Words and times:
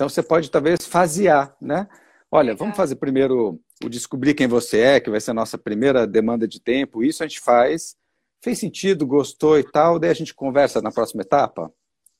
Então 0.00 0.08
você 0.08 0.22
pode 0.22 0.50
talvez 0.50 0.86
fasear, 0.86 1.54
né? 1.60 1.86
Olha, 2.30 2.54
vamos 2.54 2.74
fazer 2.74 2.96
primeiro 2.96 3.60
o 3.84 3.88
descobrir 3.90 4.32
quem 4.32 4.48
você 4.48 4.80
é, 4.80 4.98
que 4.98 5.10
vai 5.10 5.20
ser 5.20 5.32
a 5.32 5.34
nossa 5.34 5.58
primeira 5.58 6.06
demanda 6.06 6.48
de 6.48 6.58
tempo. 6.58 7.04
Isso 7.04 7.22
a 7.22 7.26
gente 7.26 7.38
faz. 7.38 7.98
Fez 8.40 8.58
sentido, 8.58 9.06
gostou 9.06 9.58
e 9.58 9.62
tal, 9.62 9.98
daí 9.98 10.08
a 10.08 10.14
gente 10.14 10.32
conversa 10.32 10.80
na 10.80 10.90
próxima 10.90 11.20
etapa. 11.20 11.70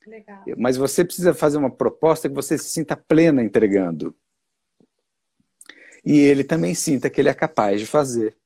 Legal. 0.06 0.43
Mas 0.58 0.77
você 0.77 1.03
precisa 1.03 1.32
fazer 1.32 1.56
uma 1.56 1.71
proposta 1.71 2.29
que 2.29 2.35
você 2.35 2.58
se 2.58 2.69
sinta 2.69 2.95
plena 2.95 3.43
entregando. 3.43 4.15
E 6.05 6.19
ele 6.19 6.45
também 6.45 6.75
sinta 6.75 7.09
que 7.09 7.19
ele 7.19 7.31
é 7.31 7.35
capaz 7.35 7.81
de 7.81 7.87
fazer. 7.87 8.37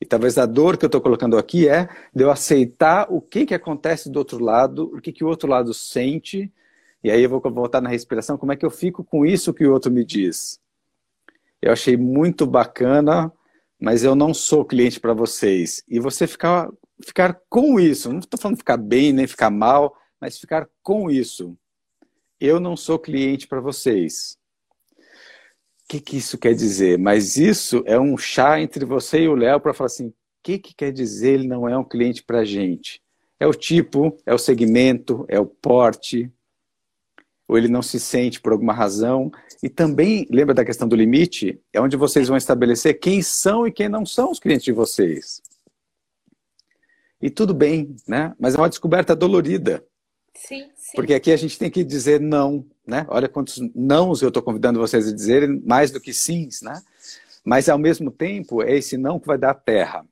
E 0.00 0.06
talvez 0.06 0.38
a 0.38 0.46
dor 0.46 0.78
que 0.78 0.86
eu 0.86 0.88
estou 0.88 1.02
colocando 1.02 1.36
aqui 1.36 1.68
é 1.68 1.86
de 2.14 2.24
eu 2.24 2.30
aceitar 2.30 3.12
o 3.12 3.20
que, 3.20 3.44
que 3.44 3.54
acontece 3.54 4.08
do 4.08 4.18
outro 4.18 4.42
lado, 4.42 4.84
o 4.84 5.02
que, 5.02 5.12
que 5.12 5.22
o 5.22 5.28
outro 5.28 5.50
lado 5.50 5.74
sente, 5.74 6.50
e 7.06 7.10
aí 7.12 7.22
eu 7.22 7.30
vou 7.30 7.40
voltar 7.40 7.80
na 7.80 7.88
respiração, 7.88 8.36
como 8.36 8.50
é 8.50 8.56
que 8.56 8.66
eu 8.66 8.70
fico 8.70 9.04
com 9.04 9.24
isso 9.24 9.54
que 9.54 9.64
o 9.64 9.72
outro 9.72 9.92
me 9.92 10.04
diz. 10.04 10.60
Eu 11.62 11.70
achei 11.72 11.96
muito 11.96 12.44
bacana, 12.44 13.32
mas 13.80 14.02
eu 14.02 14.16
não 14.16 14.34
sou 14.34 14.64
cliente 14.64 14.98
para 14.98 15.14
vocês. 15.14 15.84
E 15.86 16.00
você 16.00 16.26
ficar, 16.26 16.68
ficar 17.00 17.40
com 17.48 17.78
isso, 17.78 18.10
não 18.10 18.18
estou 18.18 18.40
falando 18.40 18.58
ficar 18.58 18.76
bem 18.76 19.12
nem 19.12 19.24
ficar 19.28 19.50
mal, 19.50 19.96
mas 20.20 20.36
ficar 20.36 20.68
com 20.82 21.08
isso. 21.08 21.56
Eu 22.40 22.58
não 22.58 22.76
sou 22.76 22.98
cliente 22.98 23.46
para 23.46 23.60
vocês. 23.60 24.36
O 24.98 25.88
que, 25.88 26.00
que 26.00 26.16
isso 26.16 26.36
quer 26.36 26.56
dizer? 26.56 26.98
Mas 26.98 27.36
isso 27.36 27.84
é 27.86 28.00
um 28.00 28.18
chá 28.18 28.60
entre 28.60 28.84
você 28.84 29.20
e 29.20 29.28
o 29.28 29.36
Léo 29.36 29.60
para 29.60 29.72
falar 29.72 29.86
assim: 29.86 30.08
o 30.08 30.14
que, 30.42 30.58
que 30.58 30.74
quer 30.74 30.90
dizer 30.90 31.34
ele 31.34 31.46
não 31.46 31.68
é 31.68 31.78
um 31.78 31.84
cliente 31.84 32.24
para 32.24 32.40
a 32.40 32.44
gente? 32.44 33.00
É 33.38 33.46
o 33.46 33.54
tipo, 33.54 34.18
é 34.26 34.34
o 34.34 34.38
segmento, 34.38 35.24
é 35.28 35.38
o 35.38 35.46
porte, 35.46 36.32
ou 37.48 37.56
ele 37.56 37.68
não 37.68 37.82
se 37.82 38.00
sente 38.00 38.40
por 38.40 38.52
alguma 38.52 38.72
razão. 38.72 39.30
E 39.62 39.68
também, 39.68 40.26
lembra 40.30 40.54
da 40.54 40.64
questão 40.64 40.88
do 40.88 40.96
limite? 40.96 41.60
É 41.72 41.80
onde 41.80 41.96
vocês 41.96 42.28
vão 42.28 42.36
estabelecer 42.36 42.98
quem 42.98 43.22
são 43.22 43.66
e 43.66 43.72
quem 43.72 43.88
não 43.88 44.04
são 44.04 44.30
os 44.30 44.40
clientes 44.40 44.64
de 44.64 44.72
vocês. 44.72 45.40
E 47.20 47.30
tudo 47.30 47.54
bem, 47.54 47.96
né? 48.06 48.34
Mas 48.38 48.54
é 48.54 48.58
uma 48.58 48.68
descoberta 48.68 49.14
dolorida. 49.14 49.84
Sim, 50.34 50.68
sim. 50.76 50.92
Porque 50.94 51.14
aqui 51.14 51.32
a 51.32 51.36
gente 51.36 51.58
tem 51.58 51.70
que 51.70 51.82
dizer 51.82 52.20
não, 52.20 52.66
né? 52.86 53.06
Olha 53.08 53.28
quantos 53.28 53.58
nãos 53.74 54.20
eu 54.20 54.28
estou 54.28 54.42
convidando 54.42 54.78
vocês 54.78 55.08
a 55.08 55.14
dizerem, 55.14 55.62
mais 55.64 55.90
do 55.90 56.00
que 56.00 56.12
sims, 56.12 56.60
né? 56.60 56.82
Mas 57.44 57.68
ao 57.68 57.78
mesmo 57.78 58.10
tempo, 58.10 58.62
é 58.62 58.76
esse 58.76 58.96
não 58.98 59.18
que 59.18 59.26
vai 59.26 59.38
dar 59.38 59.54
terra. 59.54 60.04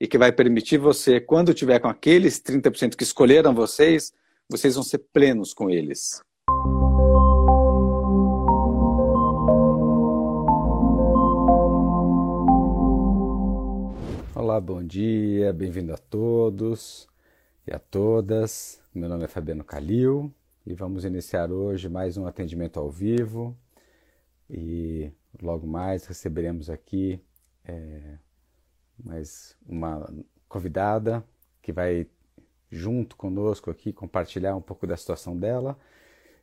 E 0.00 0.06
que 0.06 0.18
vai 0.18 0.30
permitir 0.30 0.76
você, 0.76 1.20
quando 1.20 1.54
tiver 1.54 1.78
com 1.78 1.88
aqueles 1.88 2.40
30% 2.40 2.94
que 2.94 3.02
escolheram 3.02 3.54
vocês, 3.54 4.12
vocês 4.48 4.74
vão 4.74 4.84
ser 4.84 4.98
plenos 5.12 5.54
com 5.54 5.70
eles. 5.70 6.20
Olá, 14.44 14.60
bom 14.60 14.84
dia, 14.84 15.54
bem-vindo 15.54 15.94
a 15.94 15.96
todos 15.96 17.08
e 17.66 17.72
a 17.72 17.78
todas. 17.78 18.78
Meu 18.94 19.08
nome 19.08 19.24
é 19.24 19.26
Fabiano 19.26 19.64
Calil 19.64 20.30
e 20.66 20.74
vamos 20.74 21.06
iniciar 21.06 21.50
hoje 21.50 21.88
mais 21.88 22.18
um 22.18 22.26
atendimento 22.26 22.78
ao 22.78 22.90
vivo 22.90 23.56
e 24.50 25.10
logo 25.40 25.66
mais 25.66 26.04
receberemos 26.04 26.68
aqui 26.68 27.18
é, 27.64 28.18
mais 29.02 29.56
uma 29.66 30.06
convidada 30.46 31.24
que 31.62 31.72
vai 31.72 32.06
junto 32.70 33.16
conosco 33.16 33.70
aqui 33.70 33.94
compartilhar 33.94 34.54
um 34.54 34.60
pouco 34.60 34.86
da 34.86 34.94
situação 34.94 35.34
dela 35.34 35.74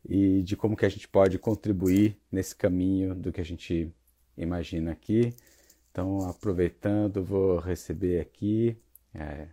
e 0.09 0.41
de 0.41 0.57
como 0.57 0.75
que 0.75 0.87
a 0.87 0.89
gente 0.89 1.07
pode 1.07 1.37
contribuir 1.37 2.17
nesse 2.31 2.55
caminho 2.55 3.13
do 3.13 3.31
que 3.31 3.41
a 3.41 3.45
gente 3.45 3.93
imagina 4.35 4.91
aqui. 4.91 5.35
Então, 5.91 6.29
aproveitando, 6.29 7.21
vou 7.21 7.59
receber 7.59 8.21
aqui 8.21 8.77
é, 9.13 9.47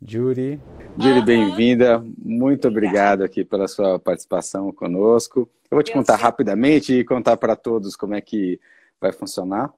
Jury. 0.00 0.58
Jury, 0.98 1.22
bem-vinda. 1.22 2.02
Muito 2.16 2.66
obrigado 2.66 3.22
aqui 3.22 3.44
pela 3.44 3.68
sua 3.68 3.98
participação 3.98 4.72
conosco. 4.72 5.40
Eu 5.70 5.76
vou 5.76 5.82
te 5.82 5.92
contar 5.92 6.16
rapidamente 6.16 6.94
e 6.94 7.04
contar 7.04 7.36
para 7.36 7.54
todos 7.54 7.94
como 7.94 8.14
é 8.14 8.22
que 8.22 8.58
vai 8.98 9.12
funcionar 9.12 9.70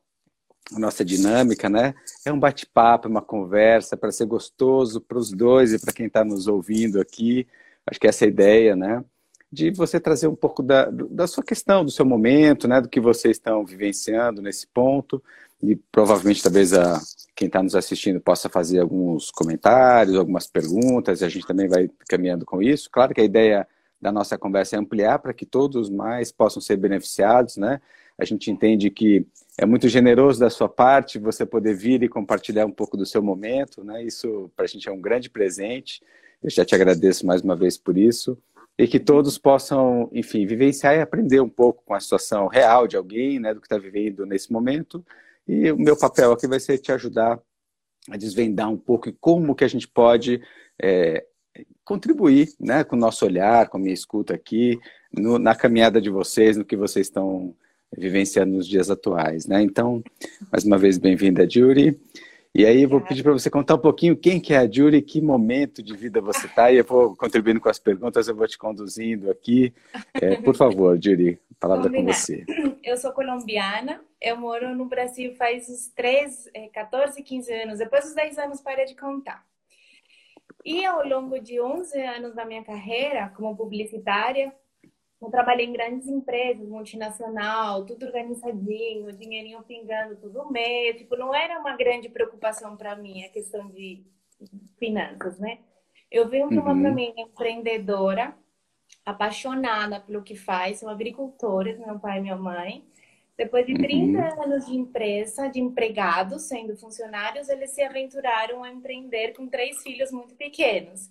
a 0.73 0.79
nossa 0.79 1.05
dinâmica, 1.05 1.69
né? 1.69 1.95
É 2.25 2.33
um 2.33 2.39
bate-papo, 2.39 3.09
uma 3.09 3.23
conversa 3.23 3.97
para 3.97 4.13
ser 4.13 4.27
gostoso 4.27 5.01
para 5.01 5.19
os 5.19 5.33
dois 5.33 5.73
e 5.73 5.81
para 5.81 5.93
quem 5.93 6.07
está 6.07 6.25
nos 6.25 6.47
ouvindo 6.47 7.01
aqui. 7.01 7.45
Acho 7.85 7.99
que 7.99 8.07
essa 8.07 8.25
é 8.25 8.27
a 8.27 8.31
ideia, 8.31 8.77
né? 8.77 9.05
De 9.51 9.71
você 9.71 9.99
trazer 9.99 10.29
um 10.29 10.35
pouco 10.35 10.63
da, 10.63 10.91
da 10.91 11.27
sua 11.27 11.43
questão, 11.43 11.85
do 11.85 11.91
seu 11.91 12.05
momento, 12.05 12.69
né? 12.69 12.81
Do 12.81 12.89
que 12.89 13.01
vocês 13.01 13.37
estão 13.37 13.65
vivenciando 13.65 14.43
nesse 14.43 14.67
ponto 14.67 15.23
e 15.63 15.75
provavelmente 15.91 16.43
talvez 16.43 16.73
a, 16.73 17.01
quem 17.35 17.47
está 17.47 17.63
nos 17.63 17.75
assistindo 17.75 18.21
possa 18.21 18.49
fazer 18.49 18.81
alguns 18.81 19.31
comentários, 19.31 20.17
algumas 20.17 20.47
perguntas, 20.47 21.21
e 21.21 21.25
a 21.25 21.29
gente 21.29 21.47
também 21.47 21.69
vai 21.69 21.91
caminhando 22.09 22.45
com 22.45 22.63
isso. 22.63 22.89
Claro 22.91 23.15
que 23.15 23.21
a 23.21 23.25
ideia 23.25 23.67
da 24.01 24.13
nossa 24.13 24.39
conversa 24.39 24.77
é 24.77 24.79
ampliar 24.79 25.19
para 25.19 25.33
que 25.33 25.45
todos 25.45 25.91
mais 25.91 26.31
possam 26.31 26.63
ser 26.63 26.77
beneficiados, 26.77 27.57
né? 27.57 27.81
A 28.17 28.25
gente 28.25 28.51
entende 28.51 28.91
que 28.91 29.27
é 29.57 29.67
muito 29.67 29.89
generoso 29.89 30.39
da 30.39 30.51
sua 30.51 30.69
parte 30.69 31.19
você 31.19 31.45
poder 31.45 31.75
vir 31.75 32.03
e 32.03 32.09
compartilhar 32.09 32.67
um 32.67 32.71
pouco 32.71 32.97
do 32.97 33.07
seu 33.07 33.23
momento, 33.23 33.83
né? 33.83 34.03
Isso 34.05 34.51
para 34.55 34.65
a 34.65 34.69
gente 34.69 34.89
é 34.89 34.93
um 34.93 35.01
grande 35.01 35.29
presente. 35.29 36.03
Eu 36.43 36.51
já 36.51 36.65
te 36.65 36.75
agradeço 36.75 37.27
mais 37.27 37.43
uma 37.43 37.57
vez 37.57 37.77
por 37.77 37.99
isso 37.99 38.39
e 38.79 38.87
que 38.87 39.01
todos 39.01 39.37
possam, 39.37 40.09
enfim, 40.13 40.47
vivenciar 40.47 40.95
e 40.95 41.01
aprender 41.01 41.41
um 41.41 41.49
pouco 41.49 41.83
com 41.85 41.95
a 41.95 42.01
situação 42.01 42.47
real 42.47 42.87
de 42.87 42.97
alguém, 42.97 43.41
né, 43.41 43.53
do 43.53 43.61
que 43.61 43.67
está 43.67 43.77
vivendo 43.77 44.25
nesse 44.25 44.53
momento 44.53 45.05
e 45.49 45.73
o 45.73 45.79
meu 45.79 45.97
papel 45.97 46.31
aqui 46.31 46.47
vai 46.47 46.61
ser 46.61 46.77
te 46.77 46.93
ajudar 46.93 47.41
a 48.11 48.17
desvendar 48.19 48.69
um 48.71 48.77
pouco 48.77 49.11
como 49.19 49.55
que 49.55 49.65
a 49.65 49.69
gente 49.69 49.89
pode 49.89 50.43
é, 50.81 51.25
contribuir 51.83 52.51
né, 52.61 52.85
com 52.85 52.97
o 52.97 52.99
nosso 52.99 53.25
olhar, 53.25 53.67
com 53.69 53.79
a 53.79 53.81
minha 53.81 53.95
escuta 53.95 54.35
aqui, 54.35 54.79
no, 55.11 55.39
na 55.39 55.55
caminhada 55.55 56.03
de 56.03 56.11
vocês, 56.11 56.59
no 56.59 56.67
que 56.67 56.77
vocês 56.77 57.07
estão 57.07 57.55
vivenciando 57.97 58.53
nos 58.53 58.69
dias 58.69 58.91
atuais. 58.91 59.47
Né? 59.47 59.63
Então, 59.63 60.03
mais 60.53 60.65
uma 60.65 60.77
vez, 60.77 60.99
bem-vinda, 60.99 61.49
Jury. 61.49 61.99
E 62.55 62.65
aí 62.65 62.83
eu 62.83 62.89
vou 62.89 63.01
pedir 63.01 63.23
para 63.23 63.33
você 63.33 63.51
contar 63.51 63.75
um 63.75 63.81
pouquinho 63.81 64.17
quem 64.17 64.41
que 64.41 64.55
é 64.55 64.59
a 64.59 64.71
Jury, 64.71 65.03
que 65.03 65.21
momento 65.21 65.83
de 65.83 65.95
vida 65.95 66.21
você 66.21 66.47
está, 66.47 66.73
e 66.73 66.79
eu 66.79 66.85
vou 66.85 67.15
contribuindo 67.15 67.61
com 67.61 67.69
as 67.69 67.79
perguntas, 67.79 68.27
eu 68.27 68.35
vou 68.35 68.49
te 68.49 68.57
conduzindo 68.57 69.31
aqui. 69.31 69.73
É, 70.15 70.37
por 70.37 70.57
favor, 70.57 70.99
Jury, 71.01 71.39
a 71.51 71.55
palavra 71.61 71.91
com 71.91 72.05
você. 72.05 72.45
Eu 72.83 72.97
sou 72.97 73.13
colombiana, 73.13 74.01
eu 74.21 74.37
moro 74.37 74.75
no 74.75 74.87
Brasil 74.87 75.35
faz 75.35 75.69
uns 75.69 75.89
3, 75.89 76.51
14, 76.73 77.23
15 77.23 77.53
anos. 77.53 77.79
Depois 77.79 78.05
dos 78.05 78.15
10 78.15 78.39
anos, 78.39 78.61
parei 78.61 78.87
de 78.87 78.97
contar. 78.97 79.45
E 80.65 80.85
ao 80.85 81.07
longo 81.07 81.39
de 81.39 81.61
11 81.61 82.01
anos 82.01 82.35
da 82.35 82.45
minha 82.45 82.65
carreira 82.65 83.33
como 83.37 83.57
publicitária, 83.57 84.53
eu 85.21 85.31
trabalhei 85.31 85.67
em 85.67 85.73
grandes 85.73 86.07
empresas, 86.07 86.69
multinacional, 86.69 87.85
tudo 87.85 88.07
organizadinho, 88.07 89.13
dinheirinho 89.13 89.63
pingando 89.65 90.17
todo 90.17 90.51
mês. 90.51 90.97
Tipo, 90.97 91.17
não 91.17 91.35
era 91.35 91.59
uma 91.59 91.77
grande 91.77 92.09
preocupação 92.09 92.77
para 92.77 92.95
mim 92.95 93.25
a 93.25 93.29
questão 93.29 93.69
de 93.69 94.05
finanças, 94.79 95.39
né? 95.39 95.59
Eu 96.11 96.29
venho 96.29 96.49
para 96.49 96.61
uma 96.61 96.73
uhum. 96.73 96.83
família 96.83 97.21
empreendedora, 97.21 98.35
apaixonada 99.05 100.01
pelo 100.01 100.23
que 100.23 100.37
faz, 100.37 100.79
são 100.79 100.89
agricultores, 100.89 101.79
meu 101.79 101.99
pai 101.99 102.19
e 102.19 102.23
minha 102.23 102.37
mãe. 102.37 102.85
Depois 103.37 103.67
de 103.67 103.75
30 103.75 104.19
uhum. 104.19 104.43
anos 104.43 104.67
de 104.67 104.77
empresa, 104.77 105.49
de 105.49 105.61
empregados, 105.61 106.43
sendo 106.43 106.77
funcionários, 106.77 107.49
eles 107.49 107.71
se 107.71 107.83
aventuraram 107.83 108.63
a 108.65 108.71
empreender 108.71 109.33
com 109.33 109.49
três 109.49 109.83
filhos 109.83 110.11
muito 110.11 110.35
pequenos. 110.35 111.11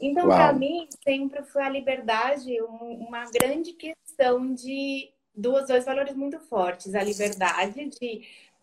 Então, 0.00 0.28
para 0.28 0.52
mim, 0.52 0.88
sempre 1.04 1.42
foi 1.42 1.62
a 1.62 1.68
liberdade 1.68 2.60
uma 2.60 3.24
grande 3.30 3.72
questão 3.72 4.54
de 4.54 5.12
duas, 5.34 5.68
dois 5.68 5.84
valores 5.84 6.14
muito 6.14 6.38
fortes. 6.40 6.94
A 6.94 7.02
liberdade 7.02 7.88
de 7.88 8.22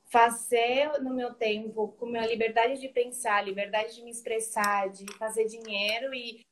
fazer 0.10 1.02
no 1.02 1.14
meu 1.14 1.34
tempo, 1.34 1.90
com 2.00 2.16
a 2.16 2.26
liberdade 2.26 2.80
de 2.80 2.88
pensar, 2.88 3.38
a 3.38 3.42
liberdade 3.42 3.96
de 3.96 4.04
me 4.04 4.12
expressar, 4.12 4.90
de 4.90 5.06
fazer 5.18 5.46
dinheiro 5.46 6.14
e 6.14 6.46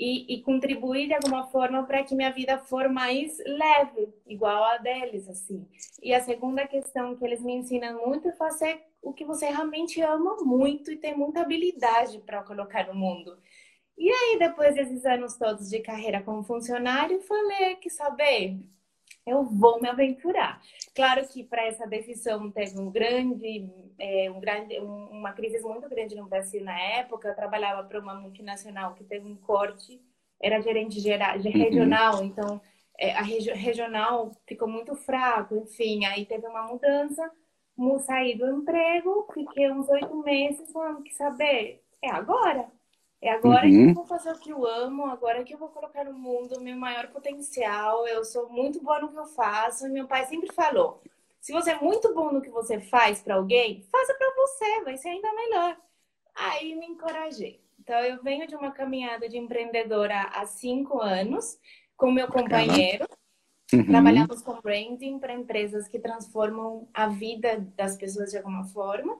e, 0.00 0.34
e 0.34 0.42
contribuir 0.42 1.08
de 1.08 1.14
alguma 1.14 1.46
forma 1.48 1.84
para 1.84 2.02
que 2.02 2.14
minha 2.14 2.32
vida 2.32 2.58
for 2.58 2.88
mais 2.88 3.36
leve, 3.44 4.08
igual 4.26 4.64
a 4.64 4.78
deles, 4.78 5.28
assim. 5.28 5.68
E 6.02 6.14
a 6.14 6.22
segunda 6.22 6.66
questão 6.66 7.14
que 7.14 7.22
eles 7.22 7.42
me 7.42 7.52
ensinam 7.52 8.06
muito 8.06 8.26
é 8.26 8.32
fazer 8.32 8.80
o 9.02 9.12
que 9.12 9.26
você 9.26 9.46
realmente 9.46 10.00
ama 10.00 10.38
muito 10.40 10.90
e 10.90 10.96
tem 10.96 11.14
muita 11.14 11.42
habilidade 11.42 12.18
para 12.20 12.42
colocar 12.42 12.86
no 12.86 12.94
mundo. 12.94 13.36
E 14.00 14.10
aí, 14.10 14.38
depois 14.38 14.74
desses 14.74 15.04
anos 15.04 15.36
todos 15.36 15.68
de 15.68 15.78
carreira 15.80 16.22
como 16.22 16.42
funcionário, 16.42 17.20
falei 17.20 17.76
que 17.76 17.90
saber, 17.90 18.58
eu 19.26 19.44
vou 19.44 19.78
me 19.78 19.90
aventurar. 19.90 20.58
Claro 20.94 21.28
que 21.28 21.44
para 21.44 21.66
essa 21.66 21.86
decisão 21.86 22.50
teve 22.50 22.80
um 22.80 22.90
grande, 22.90 23.68
é, 23.98 24.30
um 24.30 24.40
grande, 24.40 24.78
uma 24.78 25.34
crise 25.34 25.60
muito 25.60 25.86
grande 25.86 26.14
no 26.14 26.26
Brasil 26.26 26.64
na 26.64 26.80
época. 26.80 27.28
Eu 27.28 27.36
trabalhava 27.36 27.86
para 27.86 28.00
uma 28.00 28.14
multinacional 28.14 28.94
que 28.94 29.04
teve 29.04 29.26
um 29.26 29.36
corte, 29.36 30.00
era 30.40 30.62
gerente 30.62 30.98
geral, 30.98 31.36
uhum. 31.36 31.50
regional, 31.50 32.20
uhum. 32.20 32.24
então 32.24 32.60
é, 32.98 33.12
a 33.12 33.20
regi 33.20 33.50
regional 33.52 34.32
ficou 34.46 34.66
muito 34.66 34.94
fraco, 34.94 35.56
enfim, 35.56 36.06
aí 36.06 36.24
teve 36.24 36.46
uma 36.46 36.62
mudança, 36.62 37.30
saí 38.06 38.34
do 38.34 38.48
emprego, 38.48 39.28
fiquei 39.34 39.70
uns 39.70 39.86
oito 39.90 40.22
meses 40.22 40.72
falando 40.72 41.02
que 41.02 41.12
saber, 41.14 41.82
é 42.02 42.10
agora. 42.10 42.79
É 43.22 43.30
agora 43.30 43.66
uhum. 43.66 43.70
que 43.70 43.76
eu 43.76 43.86
uhum. 43.86 43.94
vou 43.94 44.06
fazer 44.06 44.32
o 44.32 44.38
que 44.38 44.50
eu 44.50 44.66
amo, 44.66 45.06
agora 45.06 45.44
que 45.44 45.52
eu 45.52 45.58
vou 45.58 45.68
colocar 45.68 46.04
no 46.04 46.14
mundo 46.14 46.56
o 46.56 46.60
meu 46.60 46.76
maior 46.76 47.08
potencial. 47.08 48.06
Eu 48.06 48.24
sou 48.24 48.48
muito 48.48 48.82
boa 48.82 49.00
no 49.00 49.10
que 49.10 49.18
eu 49.18 49.26
faço. 49.26 49.86
E 49.86 49.90
meu 49.90 50.06
pai 50.06 50.24
sempre 50.26 50.52
falou: 50.52 51.02
se 51.40 51.52
você 51.52 51.72
é 51.72 51.80
muito 51.80 52.14
bom 52.14 52.32
no 52.32 52.40
que 52.40 52.50
você 52.50 52.80
faz 52.80 53.22
para 53.22 53.34
alguém, 53.34 53.82
faça 53.90 54.14
para 54.14 54.34
você, 54.36 54.84
vai 54.84 54.96
ser 54.96 55.08
ainda 55.08 55.32
melhor. 55.34 55.76
Aí 56.34 56.74
me 56.74 56.86
encorajei. 56.86 57.60
Então, 57.78 57.98
eu 58.00 58.22
venho 58.22 58.46
de 58.46 58.54
uma 58.54 58.70
caminhada 58.70 59.28
de 59.28 59.36
empreendedora 59.36 60.22
há 60.34 60.46
cinco 60.46 61.00
anos 61.00 61.58
com 61.96 62.10
meu 62.10 62.28
companheiro. 62.28 63.06
Uhum. 63.72 63.84
Trabalhamos 63.86 64.42
com 64.42 64.60
branding 64.60 65.18
para 65.18 65.32
empresas 65.32 65.88
que 65.88 65.98
transformam 65.98 66.88
a 66.92 67.06
vida 67.08 67.66
das 67.76 67.96
pessoas 67.96 68.30
de 68.30 68.36
alguma 68.36 68.64
forma. 68.64 69.18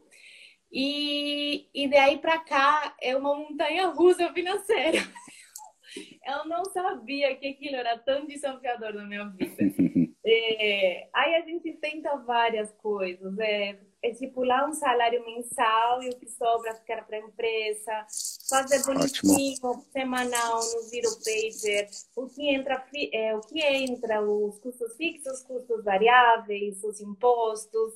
E, 0.73 1.69
e 1.75 1.89
daí 1.89 2.19
para 2.19 2.39
cá 2.39 2.95
é 3.01 3.17
uma 3.17 3.35
montanha 3.35 3.89
russa 3.89 4.33
financeira. 4.33 4.99
Eu 6.25 6.45
não 6.45 6.65
sabia 6.67 7.35
que 7.35 7.49
aquilo 7.49 7.77
era 7.77 7.99
tão 7.99 8.25
desafiador 8.27 8.95
na 8.95 9.05
minha 9.05 9.25
vida. 9.31 9.57
É, 10.23 11.09
aí 11.15 11.35
a 11.37 11.41
gente 11.41 11.73
tenta 11.79 12.15
várias 12.19 12.71
coisas. 12.73 13.37
É, 13.39 13.81
estipular 14.03 14.69
um 14.69 14.73
salário 14.73 15.25
mensal 15.25 16.03
e 16.03 16.09
o 16.09 16.19
que 16.19 16.29
sobra 16.29 16.75
ficar 16.75 17.07
para 17.07 17.17
a 17.17 17.21
empresa, 17.21 18.07
fazer 18.49 18.83
bonitinho, 18.85 19.57
Ótimo. 19.63 19.87
semanal 19.93 20.57
no 20.57 20.83
Zero 20.83 21.09
Pager, 21.25 21.89
o 22.17 22.27
que 22.27 22.49
entra, 22.49 22.85
é, 23.13 23.35
o 23.35 23.41
que 23.41 23.61
entra, 23.61 24.23
os 24.23 24.59
custos 24.59 24.97
fixos, 24.97 25.43
custos 25.43 25.85
variáveis, 25.85 26.83
os 26.83 27.01
impostos. 27.01 27.95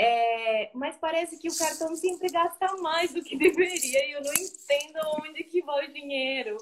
É, 0.00 0.70
mas 0.74 0.96
parece 0.96 1.36
que 1.40 1.48
o 1.48 1.58
cartão 1.58 1.96
sempre 1.96 2.28
gasta 2.28 2.76
mais 2.76 3.12
do 3.12 3.20
que 3.20 3.36
deveria 3.36 4.06
e 4.06 4.12
eu 4.12 4.22
não 4.22 4.32
entendo 4.32 5.00
onde 5.20 5.42
que 5.42 5.60
vai 5.62 5.88
o 5.88 5.92
dinheiro. 5.92 6.56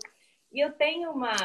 E 0.51 0.59
eu 0.59 0.73
tenho 0.73 1.11
uma, 1.11 1.37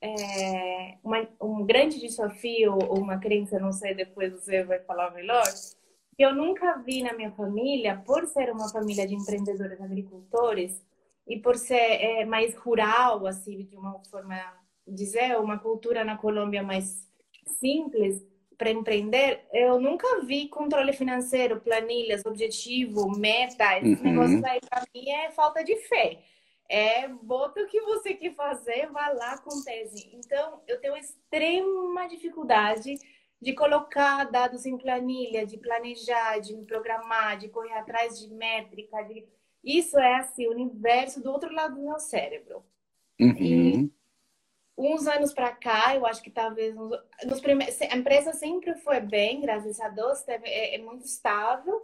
é, 0.00 0.96
uma 1.04 1.28
um 1.42 1.66
grande 1.66 2.00
desafio, 2.00 2.72
ou 2.72 2.98
uma 2.98 3.18
crença, 3.18 3.58
não 3.58 3.72
sei, 3.72 3.94
depois 3.94 4.32
você 4.32 4.64
vai 4.64 4.80
falar 4.80 5.10
melhor, 5.10 5.44
que 6.16 6.24
eu 6.24 6.34
nunca 6.34 6.78
vi 6.78 7.02
na 7.02 7.12
minha 7.12 7.30
família, 7.32 8.02
por 8.06 8.26
ser 8.26 8.50
uma 8.50 8.70
família 8.70 9.06
de 9.06 9.14
empreendedores 9.14 9.78
agricultores 9.82 10.82
e 11.26 11.38
por 11.38 11.56
ser 11.56 11.74
é, 11.74 12.24
mais 12.24 12.56
rural, 12.56 13.26
assim, 13.26 13.64
de 13.64 13.76
uma 13.76 14.02
forma 14.10 14.34
dizer, 14.86 15.38
uma 15.38 15.58
cultura 15.58 16.04
na 16.04 16.16
Colômbia 16.16 16.62
mais 16.62 17.06
simples, 17.60 18.24
para 18.58 18.72
empreender, 18.72 19.46
eu 19.52 19.80
nunca 19.80 20.20
vi 20.24 20.48
controle 20.48 20.92
financeiro, 20.92 21.60
planilhas, 21.60 22.26
objetivo, 22.26 23.08
meta. 23.16 23.78
Esse 23.78 24.02
uhum. 24.02 24.10
negócio 24.10 24.44
aí 24.44 24.60
para 24.68 24.82
mim 24.92 25.08
é 25.08 25.30
falta 25.30 25.62
de 25.62 25.76
fé. 25.76 26.18
É 26.68 27.06
bota 27.08 27.62
o 27.62 27.66
que 27.68 27.80
você 27.80 28.14
quer 28.14 28.34
fazer, 28.34 28.90
vá 28.90 29.08
lá, 29.10 29.34
acontece. 29.34 30.10
Então, 30.12 30.60
eu 30.66 30.80
tenho 30.80 30.96
extrema 30.96 32.08
dificuldade 32.08 32.94
de 33.40 33.52
colocar 33.54 34.24
dados 34.24 34.66
em 34.66 34.76
planilha, 34.76 35.46
de 35.46 35.56
planejar, 35.56 36.40
de 36.40 36.54
me 36.54 36.66
programar, 36.66 37.38
de 37.38 37.48
correr 37.48 37.74
atrás 37.74 38.18
de 38.18 38.28
métrica. 38.34 39.00
De... 39.04 39.24
Isso 39.62 39.96
é 39.96 40.16
assim, 40.16 40.48
o 40.48 40.50
universo 40.50 41.22
do 41.22 41.30
outro 41.30 41.50
lado 41.54 41.76
do 41.76 41.82
meu 41.82 42.00
cérebro. 42.00 42.64
Uhum. 43.20 43.36
E 43.38 43.97
uns 44.78 45.08
anos 45.08 45.32
para 45.32 45.50
cá, 45.50 45.96
eu 45.96 46.06
acho 46.06 46.22
que 46.22 46.30
talvez 46.30 46.74
nos 47.26 47.40
primeiros, 47.40 47.80
a 47.82 47.96
empresa 47.96 48.32
sempre 48.32 48.76
foi 48.76 49.00
bem, 49.00 49.40
graças 49.40 49.80
a 49.80 49.88
Deus, 49.88 50.22
teve, 50.22 50.48
é, 50.48 50.76
é, 50.76 50.78
muito 50.78 51.04
estável. 51.04 51.82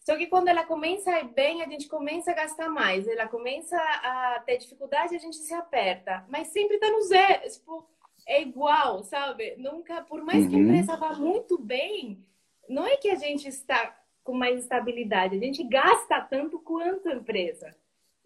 Só 0.00 0.16
que 0.16 0.28
quando 0.28 0.46
ela 0.46 0.62
começa 0.62 1.10
a 1.10 1.20
ir 1.20 1.28
bem, 1.34 1.62
a 1.62 1.68
gente 1.68 1.88
começa 1.88 2.30
a 2.30 2.34
gastar 2.34 2.68
mais. 2.68 3.08
Ela 3.08 3.26
começa 3.26 3.76
a 3.76 4.40
ter 4.46 4.58
dificuldade, 4.58 5.16
a 5.16 5.18
gente 5.18 5.36
se 5.36 5.52
aperta. 5.52 6.24
Mas 6.28 6.46
sempre 6.48 6.76
está 6.76 6.88
no 6.88 7.02
zero. 7.02 7.50
Tipo, 7.50 7.84
é 8.24 8.40
igual, 8.40 9.02
sabe? 9.02 9.56
Nunca, 9.58 10.02
por 10.02 10.22
mais 10.22 10.44
uhum. 10.44 10.48
que 10.48 10.54
a 10.54 10.58
uhum. 10.58 10.64
empresa 10.66 10.96
vá 10.96 11.12
muito 11.14 11.58
bem, 11.58 12.24
não 12.68 12.86
é 12.86 12.96
que 12.96 13.10
a 13.10 13.16
gente 13.16 13.48
está 13.48 13.98
com 14.22 14.32
mais 14.32 14.60
estabilidade. 14.60 15.36
A 15.36 15.40
gente 15.40 15.64
gasta 15.64 16.20
tanto 16.20 16.60
quanto 16.60 17.08
a 17.08 17.14
empresa. 17.14 17.74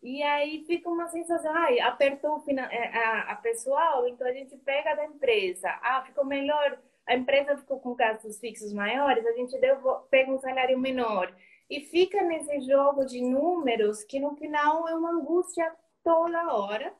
E 0.03 0.23
aí 0.23 0.65
fica 0.67 0.89
uma 0.89 1.09
sensação, 1.09 1.53
ai, 1.55 1.79
apertou 1.81 2.43
é, 2.49 2.97
a, 2.97 3.33
a 3.33 3.37
pessoal, 3.37 4.09
então 4.09 4.27
a 4.27 4.33
gente 4.33 4.57
pega 4.57 4.95
da 4.95 5.05
empresa. 5.05 5.69
Ah, 5.83 6.03
ficou 6.07 6.25
melhor, 6.25 6.79
a 7.07 7.15
empresa 7.15 7.57
ficou 7.59 7.79
com 7.81 7.95
gastos 7.95 8.39
fixos 8.39 8.73
maiores, 8.73 9.27
a 9.27 9.33
gente 9.33 9.59
deu, 9.59 9.77
pega 10.11 10.33
um 10.33 10.39
salário 10.39 10.79
menor. 10.79 11.35
E 11.69 11.81
fica 11.81 12.23
nesse 12.23 12.61
jogo 12.63 13.05
de 13.05 13.21
números 13.21 14.03
que 14.03 14.19
no 14.19 14.35
final 14.37 14.89
é 14.89 14.95
uma 14.95 15.13
angústia 15.13 15.71
toda 16.03 16.55
hora. 16.55 16.93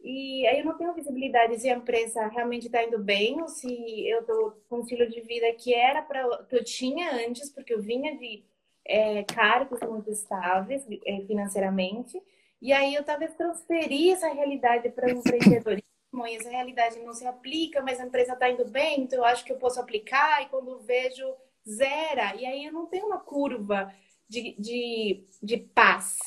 E 0.00 0.46
aí 0.46 0.60
eu 0.60 0.64
não 0.64 0.76
tenho 0.76 0.94
visibilidade 0.94 1.58
se 1.58 1.68
a 1.68 1.76
empresa 1.76 2.26
realmente 2.28 2.66
está 2.66 2.84
indo 2.84 2.98
bem 2.98 3.40
ou 3.40 3.48
se 3.48 4.08
eu 4.08 4.20
estou 4.20 4.52
com 4.68 4.76
um 4.76 4.80
estilo 4.80 5.08
de 5.08 5.20
vida 5.22 5.52
que 5.54 5.74
era 5.74 6.02
para 6.02 6.44
que 6.44 6.56
eu 6.56 6.64
tinha 6.64 7.26
antes, 7.26 7.50
porque 7.50 7.74
eu 7.74 7.80
vinha 7.80 8.16
de 8.16 8.44
é, 8.84 9.22
cargos 9.24 9.80
muito 9.80 10.10
estáveis 10.10 10.86
é, 11.04 11.20
financeiramente. 11.26 12.22
E 12.60 12.72
aí 12.72 12.94
eu 12.94 13.04
talvez 13.04 13.34
transferir 13.34 14.14
essa 14.14 14.28
realidade 14.28 14.90
para 14.90 15.06
o 15.06 15.10
empreendedorismo 15.10 15.88
e 16.26 16.36
essa 16.36 16.50
realidade 16.50 16.98
não 17.00 17.12
se 17.12 17.26
aplica, 17.26 17.82
mas 17.82 18.00
a 18.00 18.06
empresa 18.06 18.32
está 18.32 18.48
indo 18.48 18.64
bem, 18.64 19.02
então 19.02 19.20
eu 19.20 19.24
acho 19.24 19.44
que 19.44 19.52
eu 19.52 19.58
posso 19.58 19.78
aplicar 19.80 20.42
e 20.42 20.46
quando 20.46 20.80
vejo 20.80 21.24
zera. 21.68 22.34
E 22.34 22.46
aí 22.46 22.64
eu 22.64 22.72
não 22.72 22.86
tenho 22.86 23.06
uma 23.06 23.18
curva 23.18 23.92
de, 24.28 24.54
de, 24.58 25.24
de 25.42 25.56
paz. 25.56 26.18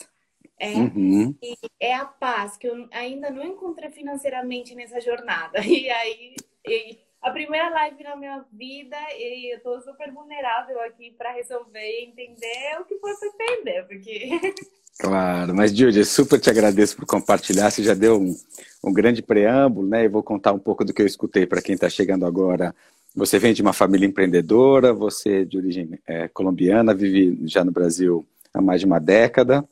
É, 0.60 0.74
uhum. 0.74 1.36
é 1.80 1.96
a 1.96 2.06
paz 2.06 2.56
que 2.56 2.68
eu 2.68 2.88
ainda 2.92 3.32
não 3.32 3.44
encontrei 3.44 3.90
financeiramente 3.90 4.76
nessa 4.76 5.02
jornada. 5.02 5.60
E 5.66 5.90
aí, 5.90 6.36
e 6.68 7.00
a 7.22 7.32
primeira 7.32 7.70
live 7.70 8.04
na 8.04 8.16
minha 8.16 8.46
vida 8.52 8.98
e 9.16 9.54
eu 9.54 9.58
estou 9.58 9.82
super 9.82 10.12
vulnerável 10.12 10.80
aqui 10.82 11.12
para 11.12 11.32
resolver 11.32 11.80
e 11.80 12.06
entender 12.06 12.80
o 12.80 12.86
que 12.86 12.98
for 13.00 13.12
entender, 13.24 13.88
porque 13.88 14.30
Claro, 15.02 15.56
mas 15.56 15.76
Judy, 15.76 16.06
super 16.06 16.40
te 16.40 16.48
agradeço 16.52 16.96
por 16.96 17.08
compartilhar. 17.08 17.72
Você 17.72 17.82
já 17.82 17.96
deu 17.96 18.22
um, 18.22 18.36
um 18.84 18.94
grande 18.94 19.24
preâmbulo, 19.24 19.88
né? 19.88 20.04
E 20.04 20.08
vou 20.08 20.22
contar 20.22 20.54
um 20.54 20.60
pouco 20.60 20.86
do 20.86 20.94
que 20.94 21.02
eu 21.02 21.08
escutei 21.08 21.48
para 21.48 21.60
quem 21.60 21.74
está 21.74 21.90
chegando 21.90 22.24
agora. 22.24 22.74
Você 23.16 23.40
vem 23.40 23.52
de 23.52 23.64
uma 23.64 23.74
família 23.74 24.06
empreendedora, 24.06 24.94
você 24.94 25.42
é 25.42 25.44
de 25.44 25.58
origem 25.58 26.00
é, 26.06 26.28
colombiana, 26.28 26.94
vive 26.94 27.40
já 27.48 27.66
no 27.66 27.72
Brasil 27.72 28.24
há 28.54 28.62
mais 28.62 28.80
de 28.80 28.86
uma 28.86 29.00
década, 29.00 29.68